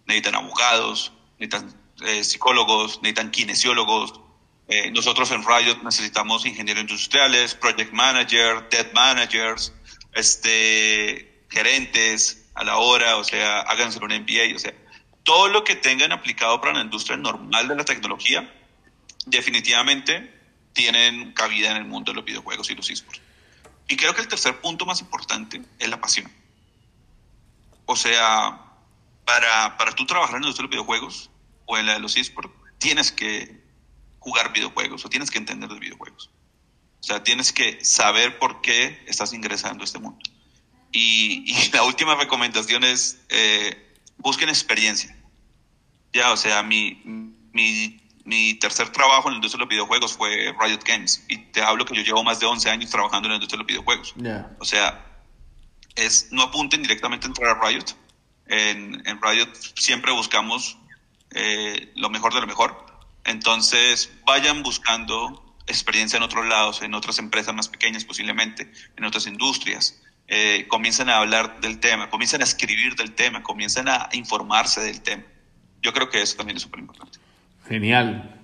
necesitan 0.07 0.37
abogados, 0.37 1.13
necesitan 1.39 1.75
eh, 2.05 2.25
psicólogos, 2.25 3.01
necesitan 3.03 3.31
kinesiólogos. 3.31 4.21
Eh, 4.69 4.91
nosotros 4.91 5.31
en 5.31 5.45
Riot 5.47 5.83
necesitamos 5.85 6.45
ingenieros 6.45 6.83
industriales, 6.83 7.55
project 7.55 7.93
manager, 7.93 8.69
debt 8.69 8.93
managers, 8.93 9.73
este, 10.13 11.45
gerentes 11.49 12.49
a 12.55 12.65
la 12.65 12.79
hora, 12.79 13.17
o 13.17 13.25
sea, 13.25 13.61
háganse 13.61 13.99
un 13.99 14.13
MBA, 14.13 14.57
o 14.57 14.59
sea, 14.59 14.75
todo 15.23 15.49
lo 15.49 15.63
que 15.63 15.77
tengan 15.77 16.13
aplicado 16.13 16.61
para 16.61 16.73
la 16.73 16.81
industria 16.81 17.17
normal 17.17 17.69
de 17.69 17.77
la 17.77 17.85
tecnología, 17.85 18.51
definitivamente 19.27 20.33
tienen 20.73 21.33
cabida 21.33 21.71
en 21.73 21.79
el 21.79 21.85
mundo 21.85 22.13
de 22.13 22.17
los 22.17 22.25
videojuegos 22.25 22.71
y 22.71 22.75
los 22.75 22.91
esports. 22.91 23.21
Y 23.89 23.97
creo 23.97 24.15
que 24.15 24.21
el 24.21 24.29
tercer 24.29 24.61
punto 24.61 24.87
más 24.87 25.01
importante 25.01 25.63
es 25.79 25.89
la 25.89 26.01
pasión. 26.01 26.31
O 27.87 27.97
sea, 27.97 28.61
para, 29.25 29.77
para 29.77 29.93
tú 29.93 30.07
trabajar 30.07 30.37
en 30.37 30.43
la 30.43 30.49
industria 30.49 30.69
de 30.69 30.77
los 30.77 30.87
videojuegos 30.87 31.31
o 31.65 31.79
en 31.79 31.87
la 31.87 31.95
de 31.95 32.01
los 32.01 32.17
esports, 32.17 32.53
tienes 32.79 33.11
que 33.11 33.65
jugar 34.19 34.53
videojuegos 34.53 35.05
o 35.05 35.09
tienes 35.09 35.31
que 35.31 35.39
entender 35.39 35.71
los 35.71 35.79
videojuegos. 35.79 36.31
O 37.01 37.03
sea, 37.03 37.23
tienes 37.23 37.53
que 37.53 37.85
saber 37.85 38.39
por 38.39 38.61
qué 38.61 39.05
estás 39.07 39.33
ingresando 39.33 39.83
a 39.83 39.85
este 39.85 40.01
mundo. 40.01 40.19
Y, 40.91 41.55
la 41.73 41.85
última 41.85 42.17
recomendación 42.17 42.83
es, 42.85 43.21
eh, 43.29 43.97
busquen 44.19 44.49
experiencia. 44.49 45.17
Ya, 46.13 46.33
o 46.33 46.37
sea, 46.37 46.63
mi, 46.63 47.01
mi, 47.53 48.01
mi, 48.25 48.55
tercer 48.55 48.91
trabajo 48.91 49.29
en 49.29 49.35
la 49.35 49.37
industria 49.37 49.59
de 49.59 49.65
los 49.67 49.69
videojuegos 49.69 50.17
fue 50.17 50.53
Riot 50.59 50.81
Games. 50.85 51.25
Y 51.29 51.39
te 51.39 51.63
hablo 51.63 51.85
que 51.85 51.95
yo 51.95 52.03
llevo 52.03 52.25
más 52.25 52.41
de 52.41 52.47
11 52.47 52.71
años 52.71 52.91
trabajando 52.91 53.27
en 53.27 53.31
la 53.31 53.37
industria 53.37 53.59
de 53.59 53.63
los 53.63 53.67
videojuegos. 53.69 54.15
O 54.59 54.65
sea, 54.65 55.06
es 55.97 56.29
no 56.31 56.43
apunten 56.43 56.83
directamente 56.83 57.27
a 57.27 57.29
entrar 57.29 57.57
a 57.57 57.69
Riot. 57.69 57.85
En, 58.47 59.03
en 59.07 59.21
Riot 59.21 59.53
siempre 59.75 60.13
buscamos 60.13 60.79
eh, 61.33 61.93
lo 61.97 62.11
mejor 62.11 62.33
de 62.35 62.41
lo 62.41 62.47
mejor. 62.47 62.87
Entonces, 63.25 64.11
vayan 64.25 64.63
buscando 64.63 65.43
experiencia 65.67 66.17
en 66.17 66.23
otros 66.23 66.47
lados, 66.47 66.83
en 66.83 66.95
otras 66.95 67.19
empresas 67.19 67.55
más 67.55 67.69
pequeñas 67.69 68.05
posiblemente, 68.05 68.71
en 68.97 69.05
otras 69.05 69.27
industrias. 69.27 70.01
eh, 70.29 70.67
a 71.09 71.19
hablar 71.19 71.61
del 71.61 71.79
tema, 71.81 72.09
comiencen 72.11 72.41
a 72.41 72.45
escribir 72.45 72.95
del 72.97 73.13
tema, 73.13 73.43
comiencen 73.43 73.89
a 73.89 74.09
informarse 74.13 74.81
del 74.81 75.01
tema. 75.01 75.25
Yo 75.83 75.93
creo 75.93 76.09
que 76.09 76.21
eso 76.23 76.37
también 76.37 76.57
es 76.57 76.63
súper 76.63 76.81
importante. 76.81 77.19
Genial. 77.69 78.41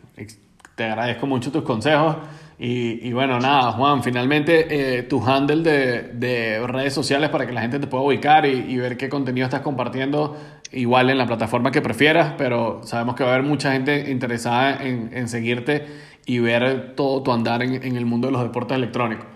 Te 0.76 0.84
agradezco 0.84 1.26
mucho 1.26 1.50
tus 1.50 1.64
consejos. 1.64 2.16
Y, 2.64 3.12
bueno, 3.12 3.40
nada, 3.40 3.72
Juan, 3.72 4.04
finalmente 4.04 4.98
eh, 4.98 5.02
tu 5.02 5.20
handle 5.28 5.64
de, 5.64 6.64
redes 6.64 6.94
sociales 6.94 7.28
para 7.28 7.44
que 7.44 7.50
la 7.50 7.60
gente 7.60 7.80
te 7.80 7.88
pueda 7.88 8.04
ubicar 8.04 8.46
y, 8.46 8.76
ver 8.76 8.96
qué 8.96 9.08
contenido 9.08 9.46
estás 9.46 9.62
compartiendo, 9.62 10.40
igual 10.70 11.10
en 11.10 11.18
la 11.18 11.26
plataforma 11.26 11.72
que 11.72 11.82
prefieras, 11.82 12.34
pero 12.38 12.80
sabemos 12.84 13.16
que 13.16 13.24
va 13.24 13.30
a 13.30 13.34
haber 13.34 13.44
mucha 13.44 13.72
gente 13.72 14.12
interesada 14.12 14.80
en, 14.80 15.28
seguirte 15.28 15.88
y 16.24 16.38
ver 16.38 16.94
todo 16.94 17.24
tu 17.24 17.32
andar 17.32 17.64
en, 17.64 17.96
el 17.96 18.06
mundo 18.06 18.28
de 18.28 18.32
los 18.32 18.42
deportes 18.44 18.76
electrónicos. 18.76 19.26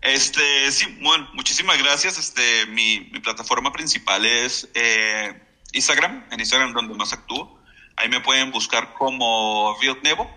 Este, 0.00 0.72
sí, 0.72 0.86
bueno, 1.02 1.28
muchísimas 1.34 1.76
gracias. 1.76 2.18
Este, 2.18 2.64
mi, 2.70 3.00
plataforma 3.20 3.74
principal 3.74 4.24
es 4.24 4.70
eh, 4.72 5.38
Instagram, 5.74 6.24
en 6.30 6.40
Instagram 6.40 6.72
donde 6.72 6.94
más 6.94 7.12
actúo. 7.12 7.60
Ahí 7.96 8.08
me 8.08 8.20
pueden 8.20 8.50
buscar 8.52 8.94
como 8.94 9.76
Riot 9.82 9.98
Nebo, 10.02 10.30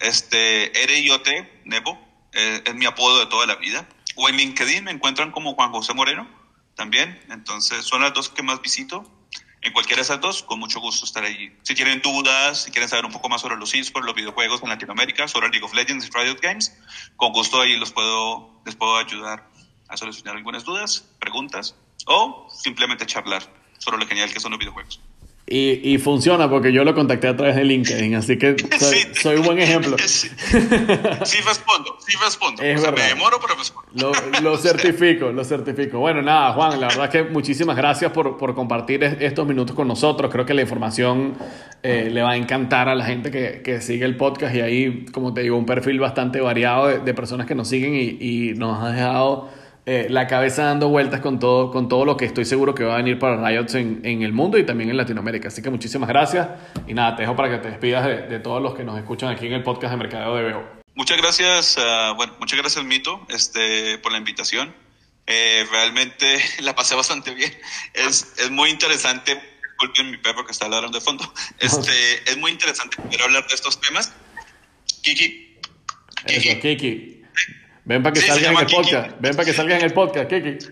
este, 0.00 0.82
R-I-O-T, 0.84 1.62
Nebo, 1.64 1.98
eh, 2.32 2.62
es 2.64 2.74
mi 2.74 2.86
apodo 2.86 3.18
de 3.20 3.26
toda 3.26 3.46
la 3.46 3.56
vida. 3.56 3.88
O 4.16 4.28
en 4.28 4.36
LinkedIn 4.36 4.84
me 4.84 4.90
encuentran 4.90 5.30
como 5.30 5.54
Juan 5.54 5.72
José 5.72 5.94
Moreno, 5.94 6.28
también. 6.74 7.20
Entonces, 7.30 7.84
son 7.84 8.02
las 8.02 8.14
dos 8.14 8.28
que 8.28 8.42
más 8.42 8.60
visito. 8.62 9.10
En 9.62 9.72
cualquiera 9.72 9.96
de 9.96 10.02
esas 10.02 10.20
dos, 10.20 10.42
con 10.44 10.60
mucho 10.60 10.78
gusto 10.80 11.04
estar 11.04 11.24
allí. 11.24 11.50
Si 11.62 11.74
tienen 11.74 12.00
dudas, 12.00 12.62
si 12.64 12.70
quieren 12.70 12.88
saber 12.88 13.04
un 13.04 13.10
poco 13.10 13.28
más 13.28 13.40
sobre 13.40 13.56
los 13.56 13.74
esports, 13.74 14.06
los 14.06 14.14
videojuegos 14.14 14.62
en 14.62 14.68
Latinoamérica, 14.68 15.26
sobre 15.26 15.48
League 15.48 15.64
of 15.64 15.74
Legends 15.74 16.06
y 16.06 16.10
Riot 16.10 16.38
Games, 16.40 16.76
con 17.16 17.32
gusto 17.32 17.60
ahí 17.60 17.76
los 17.76 17.90
puedo, 17.90 18.62
les 18.64 18.76
puedo 18.76 18.96
ayudar 18.96 19.48
a 19.88 19.96
solucionar 19.96 20.36
algunas 20.36 20.64
dudas, 20.64 21.08
preguntas 21.18 21.74
o 22.06 22.48
simplemente 22.50 23.06
charlar 23.06 23.42
sobre 23.78 23.98
lo 23.98 24.06
genial 24.06 24.32
que 24.32 24.38
son 24.38 24.52
los 24.52 24.58
videojuegos. 24.58 25.00
Y, 25.48 25.94
y, 25.94 25.98
funciona 25.98 26.50
porque 26.50 26.72
yo 26.72 26.82
lo 26.82 26.92
contacté 26.92 27.28
a 27.28 27.36
través 27.36 27.54
de 27.54 27.62
LinkedIn, 27.62 28.16
así 28.16 28.36
que 28.36 28.56
soy, 29.14 29.36
un 29.36 29.44
buen 29.44 29.60
ejemplo. 29.60 29.96
Sí, 29.96 30.28
respondo, 31.46 31.96
sí 32.04 32.16
respondo. 32.20 32.60
Es 32.64 32.82
me 32.82 33.02
demoro, 33.02 33.38
pero 33.40 33.54
respondo. 33.54 33.88
Lo, 33.94 34.40
lo, 34.40 34.56
certifico, 34.58 35.30
lo 35.30 35.44
certifico. 35.44 36.00
Bueno, 36.00 36.20
nada, 36.20 36.52
Juan, 36.52 36.80
la 36.80 36.88
verdad 36.88 37.04
es 37.04 37.10
que 37.10 37.22
muchísimas 37.30 37.76
gracias 37.76 38.10
por, 38.10 38.36
por 38.36 38.56
compartir 38.56 39.04
estos 39.04 39.46
minutos 39.46 39.76
con 39.76 39.86
nosotros. 39.86 40.32
Creo 40.32 40.44
que 40.44 40.52
la 40.52 40.62
información 40.62 41.36
eh, 41.84 42.10
le 42.10 42.22
va 42.22 42.32
a 42.32 42.36
encantar 42.36 42.88
a 42.88 42.96
la 42.96 43.04
gente 43.04 43.30
que, 43.30 43.62
que, 43.62 43.80
sigue 43.80 44.04
el 44.04 44.16
podcast 44.16 44.52
y 44.52 44.62
ahí, 44.62 45.06
como 45.12 45.32
te 45.32 45.42
digo, 45.42 45.56
un 45.56 45.66
perfil 45.66 46.00
bastante 46.00 46.40
variado 46.40 46.88
de, 46.88 46.98
de 46.98 47.14
personas 47.14 47.46
que 47.46 47.54
nos 47.54 47.68
siguen 47.68 47.94
y, 47.94 48.18
y 48.20 48.54
nos 48.54 48.82
ha 48.82 48.90
dejado 48.90 49.48
eh, 49.88 50.08
la 50.10 50.26
cabeza 50.26 50.64
dando 50.64 50.88
vueltas 50.88 51.20
con 51.20 51.38
todo, 51.38 51.70
con 51.70 51.88
todo 51.88 52.04
lo 52.04 52.16
que 52.16 52.24
estoy 52.24 52.44
seguro 52.44 52.74
que 52.74 52.82
va 52.82 52.94
a 52.94 52.96
venir 52.96 53.20
para 53.20 53.36
Riot 53.36 53.66
en, 53.74 54.00
en, 54.02 54.22
el 54.22 54.32
mundo 54.32 54.58
y 54.58 54.66
también 54.66 54.90
en 54.90 54.96
Latinoamérica. 54.96 55.46
Así 55.46 55.62
que 55.62 55.70
muchísimas 55.70 56.08
gracias 56.08 56.48
y 56.88 56.94
nada, 56.94 57.14
te 57.14 57.22
dejo 57.22 57.36
para 57.36 57.50
que 57.50 57.58
te 57.58 57.68
despidas 57.68 58.04
de, 58.04 58.40
todos 58.40 58.60
los 58.60 58.74
que 58.74 58.82
nos 58.82 58.98
escuchan 58.98 59.28
aquí 59.28 59.46
en 59.46 59.52
el 59.52 59.62
podcast 59.62 59.92
de 59.92 59.96
Mercadeo 59.98 60.34
de 60.34 60.42
Veo. 60.42 60.68
Muchas 60.96 61.16
gracias, 61.18 61.76
uh, 61.76 62.16
bueno, 62.16 62.34
muchas 62.40 62.58
gracias 62.58 62.84
Mito 62.84 63.24
este, 63.28 63.98
por 63.98 64.10
la 64.10 64.18
invitación. 64.18 64.74
Eh, 65.24 65.64
realmente 65.70 66.40
la 66.62 66.74
pasé 66.74 66.96
bastante 66.96 67.32
bien. 67.32 67.56
Es, 67.94 68.34
es 68.38 68.50
muy 68.50 68.70
interesante, 68.70 69.40
disculpen 69.62 70.10
mi 70.10 70.16
perro 70.16 70.44
que 70.44 70.50
está 70.50 70.68
ladrando 70.68 70.98
de 70.98 71.04
fondo, 71.04 71.32
este, 71.60 72.28
es 72.28 72.36
muy 72.38 72.50
interesante 72.50 72.96
poder 72.96 73.22
hablar 73.22 73.46
de 73.46 73.54
estos 73.54 73.80
temas. 73.80 74.12
Kiki. 75.02 75.60
Kiki. 76.26 76.48
Eso, 76.48 76.60
Kiki. 76.60 77.15
Ven 77.86 78.02
para 78.02 78.12
que 78.12 78.20
salga 78.20 78.50
en 78.50 78.58
el 78.58 78.66
podcast. 78.66 79.10
Ven 79.20 79.36
para 79.36 79.46
que 79.46 79.54
salga 79.54 79.78
en 79.78 79.84
el 79.84 79.92
podcast, 79.92 80.28
Kiki. 80.28 80.58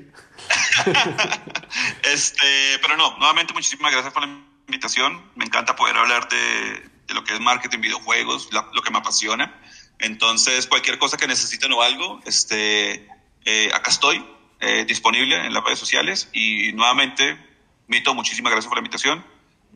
este, 2.13 2.79
pero 2.83 2.97
no, 2.97 3.17
nuevamente 3.19 3.55
muchísimas 3.55 3.93
gracias 3.93 4.13
por 4.13 4.27
la 4.27 4.35
invitación. 4.67 5.23
Me 5.37 5.45
encanta 5.45 5.77
poder 5.77 5.97
hablar 5.97 6.29
de, 6.29 6.91
de 7.07 7.15
lo 7.15 7.23
que 7.23 7.35
es 7.35 7.41
marketing, 7.41 7.81
videojuegos, 7.81 8.51
lo 8.53 8.83
que 8.83 8.91
me 8.91 8.99
apasiona. 8.99 9.55
Entonces, 10.01 10.67
cualquier 10.67 10.99
cosa 10.99 11.17
que 11.17 11.27
necesiten 11.27 11.73
o 11.73 11.83
algo, 11.83 12.21
este, 12.27 13.07
eh, 13.45 13.71
acá 13.73 13.91
estoy, 13.91 14.25
eh, 14.61 14.85
disponible 14.85 15.47
en 15.47 15.55
las 15.55 15.65
redes 15.65 15.79
sociales. 15.79 16.29
Y 16.33 16.73
nuevamente, 16.73 17.39
Mito, 17.87 18.15
muchísimas 18.15 18.51
gracias 18.51 18.69
por 18.69 18.77
la 18.77 18.81
invitación. 18.81 19.25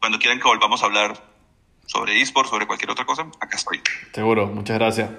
Cuando 0.01 0.19
quieran 0.19 0.39
que 0.39 0.45
volvamos 0.45 0.83
a 0.83 0.87
hablar 0.87 1.25
sobre 1.87 2.21
esports, 2.21 2.51
sobre 2.51 2.67
cualquier 2.67 2.91
otra 2.91 3.05
cosa, 3.05 3.27
acá 3.41 3.57
estoy. 3.57 3.81
Seguro, 4.13 4.47
muchas 4.47 4.79
gracias. 4.79 5.11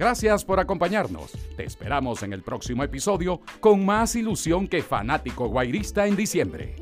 Gracias 0.00 0.46
por 0.46 0.58
acompañarnos. 0.58 1.32
Te 1.58 1.64
esperamos 1.66 2.22
en 2.22 2.32
el 2.32 2.42
próximo 2.42 2.82
episodio 2.82 3.42
con 3.60 3.84
más 3.84 4.16
ilusión 4.16 4.66
que 4.66 4.82
fanático 4.82 5.48
guairista 5.48 6.06
en 6.06 6.16
diciembre. 6.16 6.74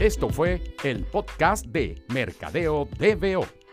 Esto 0.00 0.30
fue 0.30 0.62
el 0.84 1.04
podcast 1.04 1.66
de 1.66 2.02
Mercadeo 2.08 2.88
DBO 2.98 3.65